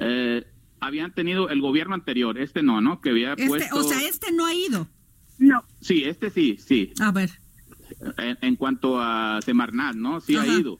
eh, 0.00 0.44
habían 0.80 1.14
tenido 1.14 1.48
el 1.48 1.60
gobierno 1.62 1.94
anterior, 1.94 2.36
este 2.38 2.62
no, 2.62 2.80
¿no? 2.80 3.00
Que 3.00 3.10
había 3.10 3.32
Este, 3.34 3.46
puesto... 3.46 3.76
o 3.76 3.82
sea, 3.84 4.02
este 4.06 4.32
no 4.32 4.44
ha 4.44 4.52
ido. 4.54 4.86
No. 5.38 5.62
Sí, 5.80 6.04
este 6.04 6.30
sí, 6.30 6.56
sí. 6.58 6.92
A 7.00 7.10
ver. 7.12 7.30
En, 8.18 8.38
en 8.40 8.56
cuanto 8.56 9.00
a 9.00 9.40
Semarnat, 9.42 9.94
¿no? 9.94 10.20
Sí 10.20 10.36
Ajá. 10.36 10.50
ha 10.50 10.58
ido. 10.60 10.78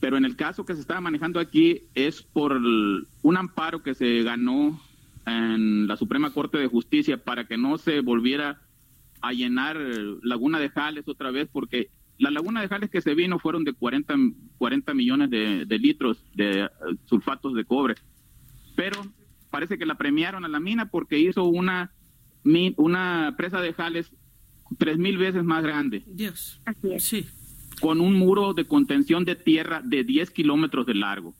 Pero 0.00 0.16
en 0.16 0.24
el 0.24 0.36
caso 0.36 0.64
que 0.66 0.74
se 0.74 0.80
estaba 0.80 1.00
manejando 1.00 1.40
aquí 1.40 1.82
es 1.94 2.22
por 2.22 2.52
el- 2.52 3.06
un 3.22 3.36
amparo 3.36 3.82
que 3.82 3.94
se 3.94 4.22
ganó 4.22 4.80
en 5.26 5.86
la 5.86 5.96
Suprema 5.96 6.30
Corte 6.32 6.58
de 6.58 6.66
Justicia 6.66 7.16
para 7.22 7.46
que 7.46 7.56
no 7.56 7.78
se 7.78 8.00
volviera 8.00 8.60
a 9.22 9.32
llenar 9.32 9.78
Laguna 10.22 10.58
de 10.58 10.68
Jales 10.68 11.08
otra 11.08 11.30
vez, 11.30 11.48
porque 11.50 11.88
la 12.18 12.30
Laguna 12.30 12.60
de 12.60 12.68
Jales 12.68 12.90
que 12.90 13.00
se 13.00 13.14
vino 13.14 13.38
fueron 13.38 13.64
de 13.64 13.72
40, 13.72 14.14
40 14.58 14.92
millones 14.92 15.30
de, 15.30 15.64
de 15.64 15.78
litros 15.78 16.18
de 16.34 16.64
eh, 16.64 16.68
sulfatos 17.06 17.54
de 17.54 17.64
cobre. 17.64 17.94
Pero 18.76 19.00
parece 19.50 19.78
que 19.78 19.86
la 19.86 19.94
premiaron 19.96 20.44
a 20.44 20.48
la 20.48 20.60
mina 20.60 20.90
porque 20.90 21.18
hizo 21.18 21.44
una, 21.44 21.90
mi- 22.44 22.74
una 22.76 23.34
presa 23.36 23.60
de 23.60 23.72
Jales 23.72 24.12
tres 24.78 24.98
mil 24.98 25.18
veces 25.18 25.44
más 25.44 25.62
grande 25.62 26.02
Dios. 26.06 26.60
Así 26.64 26.92
es. 26.92 27.04
Sí. 27.04 27.26
con 27.80 28.00
un 28.00 28.14
muro 28.14 28.54
de 28.54 28.64
contención 28.66 29.24
de 29.24 29.34
tierra 29.34 29.82
de 29.84 30.04
10 30.04 30.30
kilómetros 30.30 30.86
de 30.86 30.94
largo. 30.94 31.34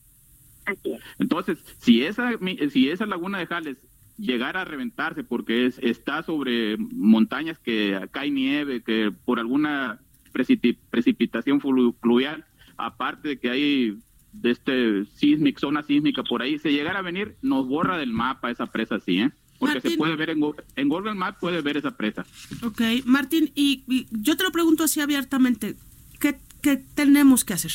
Así 0.67 0.93
es. 0.93 1.01
Entonces, 1.19 1.59
si 1.79 2.03
esa, 2.03 2.33
mi- 2.41 2.59
si 2.71 2.89
esa 2.91 3.07
laguna 3.07 3.39
de 3.39 3.47
Jales 3.47 3.77
llegara 4.19 4.63
a 4.63 4.65
reventarse 4.65 5.23
porque 5.25 5.67
es, 5.67 5.79
está 5.81 6.23
sobre 6.23 6.77
montañas 6.77 7.59
que 7.59 8.01
cae 8.11 8.31
nieve, 8.31 8.83
que 8.83 9.13
por 9.25 9.39
alguna 9.39 10.01
precipitación 10.33 10.91
precipitación 10.91 11.61
flu- 11.61 11.95
fluvial, 12.01 12.45
aparte 12.77 13.29
de 13.29 13.39
que 13.39 13.51
hay 13.51 13.99
de 14.33 14.51
este 14.51 15.05
sísmic, 15.07 15.59
zona 15.61 15.83
sísmica 15.85 16.25
por 16.25 16.43
ahí, 16.43 16.59
se 16.59 16.73
llegara 16.73 16.99
a 16.99 17.03
venir, 17.03 17.37
nos 17.43 17.69
borra 17.69 17.97
del 17.99 18.11
mapa 18.13 18.51
esa 18.51 18.67
presa 18.67 18.97
así, 18.97 19.19
¿eh? 19.21 19.31
Porque 19.67 19.81
se 19.81 19.89
Martín. 19.89 19.99
puede 19.99 20.17
ver 20.17 20.31
en, 20.31 20.41
Go- 20.41 20.57
en 20.77 20.89
Google 20.89 21.15
Maps, 21.15 21.39
puede 21.41 21.61
ver 21.63 21.77
esa 21.77 21.91
presa. 21.97 22.25
Ok, 22.63 22.81
Martín, 23.05 23.51
y, 23.55 23.83
y 23.89 24.07
yo 24.11 24.37
te 24.37 24.45
lo 24.45 24.53
pregunto 24.53 24.85
así 24.85 25.01
abiertamente. 25.01 25.77
¿Qué, 26.21 26.39
qué 26.63 26.77
tenemos 26.95 27.45
que 27.45 27.55
hacer? 27.55 27.73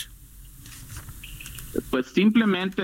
Pues 1.90 2.08
simplemente 2.08 2.84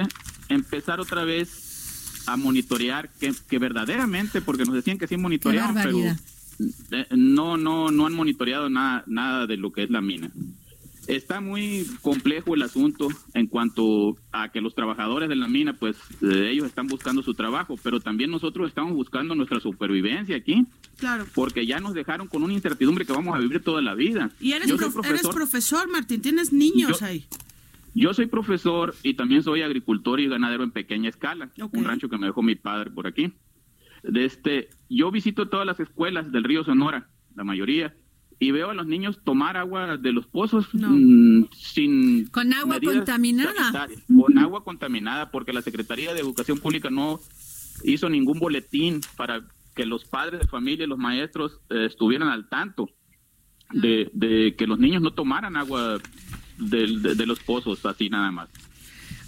empezar 0.49 0.99
otra 0.99 1.23
vez 1.23 2.23
a 2.27 2.37
monitorear 2.37 3.09
que, 3.19 3.33
que 3.49 3.59
verdaderamente, 3.59 4.41
porque 4.41 4.65
nos 4.65 4.75
decían 4.75 4.97
que 4.97 5.07
sí 5.07 5.17
monitoreaban, 5.17 5.75
pero 5.75 5.99
eh, 6.91 7.07
no, 7.15 7.57
no, 7.57 7.91
no 7.91 8.05
han 8.05 8.13
monitoreado 8.13 8.69
nada, 8.69 9.03
nada 9.07 9.47
de 9.47 9.57
lo 9.57 9.71
que 9.71 9.83
es 9.83 9.89
la 9.89 10.01
mina. 10.01 10.31
Está 11.07 11.39
muy 11.39 11.85
complejo 12.01 12.55
el 12.55 12.63
asunto 12.63 13.07
en 13.35 13.45
cuanto 13.47 14.15
a 14.31 14.49
que 14.51 14.59
los 14.61 14.73
trabajadores 14.73 15.29
de 15.29 15.35
la 15.35 15.47
mina, 15.47 15.73
pues 15.73 15.97
eh, 16.21 16.49
ellos 16.51 16.65
están 16.65 16.87
buscando 16.87 17.21
su 17.21 17.33
trabajo, 17.35 17.75
pero 17.83 17.99
también 17.99 18.31
nosotros 18.31 18.67
estamos 18.69 18.93
buscando 18.93 19.35
nuestra 19.35 19.59
supervivencia 19.59 20.35
aquí, 20.35 20.65
Claro. 20.97 21.25
porque 21.35 21.65
ya 21.67 21.79
nos 21.79 21.93
dejaron 21.93 22.27
con 22.27 22.41
una 22.43 22.53
incertidumbre 22.53 23.05
que 23.05 23.13
vamos 23.13 23.35
a 23.35 23.39
vivir 23.39 23.61
toda 23.61 23.81
la 23.83 23.93
vida. 23.93 24.31
Y 24.39 24.53
eres, 24.53 24.67
Yo 24.67 24.77
soy 24.77 24.91
prof- 24.91 25.05
eres 25.05 25.21
profesor. 25.21 25.35
profesor, 25.35 25.89
Martín, 25.91 26.21
tienes 26.21 26.51
niños 26.51 26.99
Yo- 26.99 27.05
ahí. 27.05 27.25
Yo 27.93 28.13
soy 28.13 28.25
profesor 28.25 28.93
y 29.03 29.13
también 29.13 29.41
soy 29.43 29.61
agricultor 29.61 30.19
y 30.19 30.27
ganadero 30.27 30.63
en 30.63 30.71
pequeña 30.71 31.07
escala. 31.09 31.49
Un 31.71 31.85
rancho 31.85 32.09
que 32.09 32.17
me 32.17 32.25
dejó 32.25 32.41
mi 32.41 32.55
padre 32.55 32.89
por 32.91 33.07
aquí. 33.07 33.31
De 34.03 34.25
este, 34.25 34.69
yo 34.89 35.11
visito 35.11 35.47
todas 35.47 35.65
las 35.65 35.79
escuelas 35.79 36.31
del 36.31 36.43
río 36.43 36.63
Sonora, 36.63 37.07
la 37.35 37.43
mayoría, 37.43 37.95
y 38.39 38.51
veo 38.51 38.69
a 38.69 38.73
los 38.73 38.85
niños 38.87 39.19
tomar 39.23 39.55
agua 39.57 39.97
de 39.97 40.11
los 40.11 40.25
pozos 40.27 40.73
No. 40.73 40.89
mm, 40.91 41.49
sin 41.53 42.27
Con 42.27 42.53
agua 42.53 42.79
contaminada. 42.81 43.87
con 44.15 44.37
agua 44.37 44.63
contaminada, 44.63 45.31
porque 45.31 45.53
la 45.53 45.61
Secretaría 45.61 46.13
de 46.13 46.19
Educación 46.19 46.59
Pública 46.59 46.89
no 46.89 47.19
hizo 47.83 48.09
ningún 48.09 48.39
boletín 48.39 49.01
para 49.17 49.41
que 49.75 49.85
los 49.85 50.05
padres 50.05 50.39
de 50.39 50.47
familia 50.47 50.85
y 50.85 50.87
los 50.89 50.97
maestros 50.97 51.59
eh, 51.69 51.85
estuvieran 51.85 52.29
al 52.29 52.47
tanto 52.47 52.89
de, 53.73 54.09
de 54.13 54.55
que 54.57 54.67
los 54.67 54.79
niños 54.79 55.01
no 55.01 55.11
tomaran 55.11 55.57
agua 55.57 55.97
de 56.57 57.25
los 57.25 57.39
pozos 57.39 57.85
así 57.85 58.09
nada 58.09 58.31
más. 58.31 58.49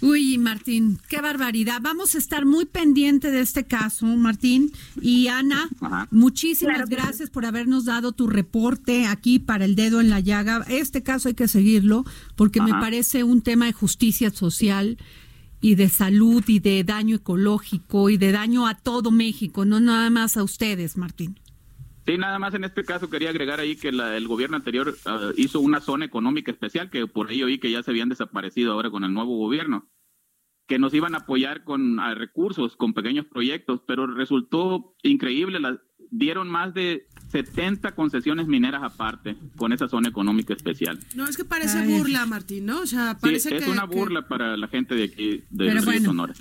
Uy, 0.00 0.38
Martín, 0.38 0.98
qué 1.08 1.20
barbaridad. 1.20 1.80
Vamos 1.82 2.14
a 2.14 2.18
estar 2.18 2.44
muy 2.44 2.66
pendiente 2.66 3.30
de 3.30 3.40
este 3.40 3.64
caso, 3.64 4.06
Martín. 4.06 4.70
Y 5.00 5.28
Ana, 5.28 5.68
Ajá. 5.80 6.08
muchísimas 6.10 6.76
Claro 6.76 6.88
gracias 6.90 7.30
por 7.30 7.44
habernos 7.44 7.84
dado 7.84 8.12
tu 8.12 8.26
reporte 8.26 9.06
aquí 9.06 9.38
para 9.38 9.64
el 9.64 9.74
dedo 9.74 10.00
en 10.00 10.10
la 10.10 10.20
llaga. 10.20 10.64
Este 10.68 11.02
caso 11.02 11.28
hay 11.28 11.34
que 11.34 11.48
seguirlo 11.48 12.04
porque 12.36 12.60
me 12.60 12.70
parece 12.70 13.24
un 13.24 13.42
tema 13.42 13.66
de 13.66 13.72
justicia 13.72 14.30
social 14.30 14.98
y 15.60 15.74
de 15.74 15.88
salud 15.88 16.44
y 16.46 16.60
de 16.60 16.84
daño 16.84 17.16
ecológico 17.16 18.10
y 18.10 18.16
de 18.16 18.32
daño 18.32 18.66
a 18.66 18.74
todo 18.74 19.10
México, 19.10 19.64
no 19.64 19.80
nada 19.80 20.10
más 20.10 20.36
a 20.36 20.44
ustedes, 20.44 20.96
Martín. 20.96 21.36
Sí, 22.08 22.16
nada 22.16 22.38
más 22.38 22.54
en 22.54 22.64
este 22.64 22.84
caso 22.84 23.10
quería 23.10 23.28
agregar 23.28 23.60
ahí 23.60 23.76
que 23.76 23.92
la- 23.92 24.16
el 24.16 24.26
gobierno 24.26 24.56
anterior 24.56 24.96
ah, 25.04 25.30
hizo 25.36 25.60
una 25.60 25.80
zona 25.82 26.06
económica 26.06 26.50
especial, 26.50 26.88
que 26.88 27.06
por 27.06 27.28
ahí 27.28 27.42
oí 27.42 27.58
que 27.58 27.70
ya 27.70 27.82
se 27.82 27.90
habían 27.90 28.08
desaparecido 28.08 28.72
ahora 28.72 28.90
con 28.90 29.04
el 29.04 29.12
nuevo 29.12 29.36
gobierno, 29.36 29.90
que 30.66 30.78
nos 30.78 30.94
iban 30.94 31.14
a 31.14 31.18
apoyar 31.18 31.64
con 31.64 31.98
recursos, 32.16 32.76
con 32.76 32.94
pequeños 32.94 33.26
proyectos, 33.26 33.82
pero 33.86 34.06
resultó 34.06 34.94
increíble, 35.02 35.60
la- 35.60 35.78
dieron 36.10 36.48
más 36.48 36.72
de 36.72 37.06
70 37.30 37.94
concesiones 37.94 38.46
mineras 38.46 38.82
aparte 38.82 39.36
con 39.58 39.74
esa 39.74 39.86
zona 39.88 40.08
económica 40.08 40.54
especial. 40.54 40.98
No, 41.14 41.28
es 41.28 41.36
que 41.36 41.44
parece 41.44 41.76
Ay. 41.80 41.98
burla, 41.98 42.24
Martín, 42.24 42.64
¿no? 42.64 42.80
O 42.80 42.86
sea, 42.86 43.12
Sí, 43.12 43.18
parece 43.20 43.54
es 43.56 43.64
que... 43.66 43.70
una 43.70 43.86
que- 43.86 43.94
burla 43.96 44.26
para 44.26 44.56
la 44.56 44.68
gente 44.68 44.94
de 44.94 45.04
aquí, 45.04 45.30
de 45.50 45.66
Pero 45.66 45.72
Río 45.74 45.84
bueno. 45.84 46.04
Sonora. 46.06 46.34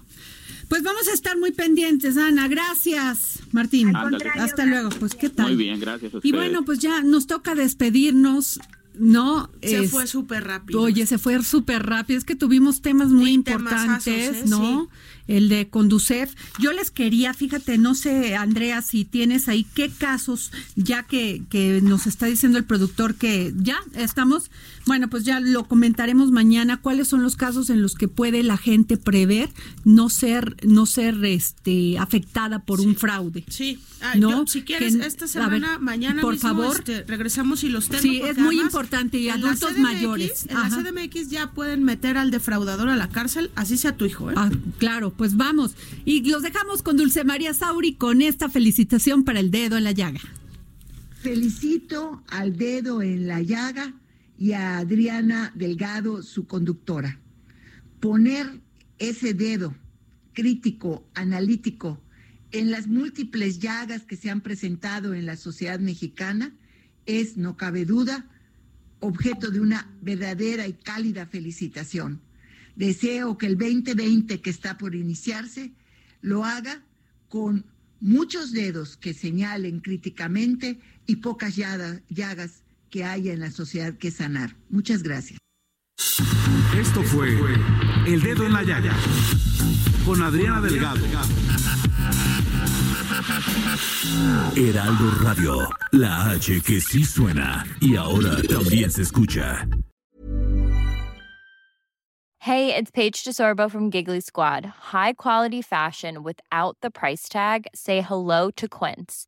Pues 0.67 0.83
vamos 0.83 1.07
a 1.07 1.13
estar 1.13 1.37
muy 1.37 1.51
pendientes, 1.51 2.17
Ana. 2.17 2.47
Gracias, 2.47 3.39
Martín. 3.51 3.93
Hasta 3.95 4.65
luego. 4.65 4.89
Pues 4.89 5.15
qué 5.15 5.29
tal. 5.29 5.47
Muy 5.47 5.55
bien, 5.55 5.79
gracias 5.79 6.13
a 6.13 6.19
Y 6.21 6.31
bueno, 6.31 6.63
pues 6.65 6.79
ya 6.79 7.01
nos 7.03 7.25
toca 7.25 7.55
despedirnos, 7.55 8.59
¿no? 8.95 9.49
Se 9.61 9.83
Es- 9.85 9.91
fue 9.91 10.07
súper 10.07 10.43
rápido. 10.45 10.81
Oye, 10.81 11.05
se 11.05 11.17
fue 11.17 11.41
súper 11.43 11.85
rápido. 11.85 12.17
Es 12.17 12.25
que 12.25 12.35
tuvimos 12.35 12.81
temas 12.81 13.09
muy 13.09 13.27
Sí, 13.27 13.33
importantes, 13.33 14.07
¿eh? 14.35 14.43
¿no? 14.47 14.89
El 15.27 15.49
de 15.49 15.69
Conducef. 15.69 16.33
Yo 16.59 16.71
les 16.73 16.89
quería, 16.91 17.33
fíjate, 17.33 17.77
no 17.77 17.95
sé, 17.95 18.35
Andrea, 18.35 18.81
si 18.81 19.03
tienes 19.05 19.47
ahí 19.49 19.65
qué 19.73 19.89
casos, 19.89 20.51
ya 20.75 21.03
que, 21.03 21.43
que 21.49 21.79
nos 21.81 22.07
está 22.07 22.25
diciendo 22.27 22.57
el 22.57 22.63
productor 22.65 23.15
que 23.15 23.53
ya 23.57 23.77
estamos. 23.95 24.49
Bueno, 24.87 25.09
pues 25.09 25.23
ya 25.25 25.39
lo 25.39 25.67
comentaremos 25.67 26.31
mañana. 26.31 26.77
¿Cuáles 26.81 27.07
son 27.09 27.21
los 27.21 27.35
casos 27.35 27.69
en 27.69 27.81
los 27.81 27.93
que 27.95 28.07
puede 28.07 28.41
la 28.41 28.57
gente 28.57 28.97
prever 28.97 29.49
no 29.83 30.09
ser, 30.09 30.55
no 30.65 30.85
ser 30.85 31.23
este, 31.25 31.97
afectada 31.99 32.59
por 32.65 32.79
un 32.79 32.95
fraude? 32.95 33.43
Sí, 33.49 33.79
Ah, 33.99 34.13
¿No? 34.15 34.29
yo, 34.29 34.47
si 34.47 34.61
quieres, 34.61 34.95
Que- 34.95 35.07
esta 35.07 35.27
semana, 35.27 35.71
ver, 35.71 35.79
mañana 35.79 36.21
por 36.21 36.33
mismo, 36.35 36.49
favor. 36.49 36.75
este, 36.77 37.03
regresamos 37.03 37.63
y 37.63 37.69
los 37.69 37.89
tengo. 37.89 38.01
Sí, 38.03 38.17
es 38.17 38.37
muy 38.37 38.55
además, 38.55 38.65
importante, 38.65 39.17
y 39.17 39.27
adultos 39.29 39.71
CDMX, 39.71 39.79
mayores. 39.81 40.45
En 40.49 40.55
Ajá. 40.57 40.69
la 40.69 40.83
CDMX 40.91 41.29
ya 41.29 41.51
pueden 41.51 41.83
meter 41.83 42.15
al 42.17 42.29
defraudador 42.31 42.89
a 42.89 42.95
la 42.95 43.09
cárcel, 43.09 43.49
así 43.55 43.75
sea 43.75 43.97
tu 43.97 44.05
hijo, 44.05 44.29
¿eh? 44.31 44.35
Ah, 44.37 44.49
claro, 44.77 45.11
pues 45.11 45.35
vamos. 45.35 45.71
Y 46.05 46.29
los 46.29 46.43
dejamos 46.43 46.83
con 46.83 46.95
Dulce 46.95 47.23
María 47.23 47.53
Sauri 47.55 47.93
con 47.95 48.21
esta 48.21 48.49
felicitación 48.49 49.23
para 49.23 49.39
el 49.39 49.49
dedo 49.51 49.77
en 49.77 49.83
la 49.83 49.91
llaga. 49.93 50.19
Felicito 51.21 52.21
al 52.29 52.55
dedo 52.55 53.01
en 53.01 53.27
la 53.27 53.41
llaga 53.41 53.93
y 54.37 54.53
a 54.53 54.77
Adriana 54.77 55.51
Delgado, 55.55 56.21
su 56.21 56.45
conductora. 56.45 57.19
Poner 57.99 58.61
ese 58.99 59.33
dedo 59.33 59.75
crítico, 60.33 61.07
analítico, 61.15 62.01
en 62.51 62.71
las 62.71 62.87
múltiples 62.87 63.59
llagas 63.59 64.03
que 64.03 64.15
se 64.15 64.29
han 64.29 64.41
presentado 64.41 65.13
en 65.13 65.25
la 65.25 65.35
sociedad 65.35 65.79
mexicana 65.79 66.53
es, 67.05 67.37
no 67.37 67.57
cabe 67.57 67.85
duda, 67.85 68.29
objeto 68.99 69.51
de 69.51 69.59
una 69.59 69.91
verdadera 70.01 70.67
y 70.67 70.73
cálida 70.73 71.25
felicitación. 71.25 72.21
Deseo 72.75 73.37
que 73.37 73.47
el 73.47 73.57
2020 73.57 74.39
que 74.41 74.49
está 74.49 74.77
por 74.77 74.95
iniciarse 74.95 75.71
lo 76.21 76.45
haga 76.45 76.83
con 77.27 77.65
muchos 77.99 78.51
dedos 78.51 78.97
que 78.97 79.13
señalen 79.13 79.79
críticamente 79.79 80.79
y 81.07 81.17
pocas 81.17 81.55
llaga- 81.55 82.01
llagas 82.09 82.63
que 82.89 83.03
haya 83.03 83.33
en 83.33 83.39
la 83.39 83.51
sociedad 83.51 83.93
que 83.97 84.11
sanar. 84.11 84.55
Muchas 84.69 85.03
gracias. 85.03 85.39
Esto 86.77 87.01
fue 87.03 87.29
El 88.05 88.21
Dedo 88.21 88.45
en 88.45 88.53
la 88.53 88.63
Llaga 88.63 88.95
con 90.05 90.21
Adriana 90.21 90.61
Delgado. 90.61 90.99
Heraldo 94.55 95.11
Radio, 95.21 95.69
la 95.91 96.31
H 96.31 96.61
que 96.61 96.79
sí 96.79 97.03
suena 97.03 97.65
y 97.81 97.95
ahora 97.95 98.41
también 98.43 98.91
se 98.91 99.01
escucha. 99.01 99.67
Hey, 102.39 102.73
it's 102.73 102.91
Paige 102.91 103.25
DeSorbo 103.25 103.69
from 103.69 103.91
Giggly 103.91 104.21
Squad. 104.21 104.65
High 104.93 105.13
quality 105.13 105.61
fashion 105.61 106.23
without 106.23 106.77
the 106.81 106.89
price 106.89 107.27
tag. 107.27 107.67
Say 107.75 107.99
hello 108.01 108.51
to 108.51 108.69
Quince. 108.69 109.27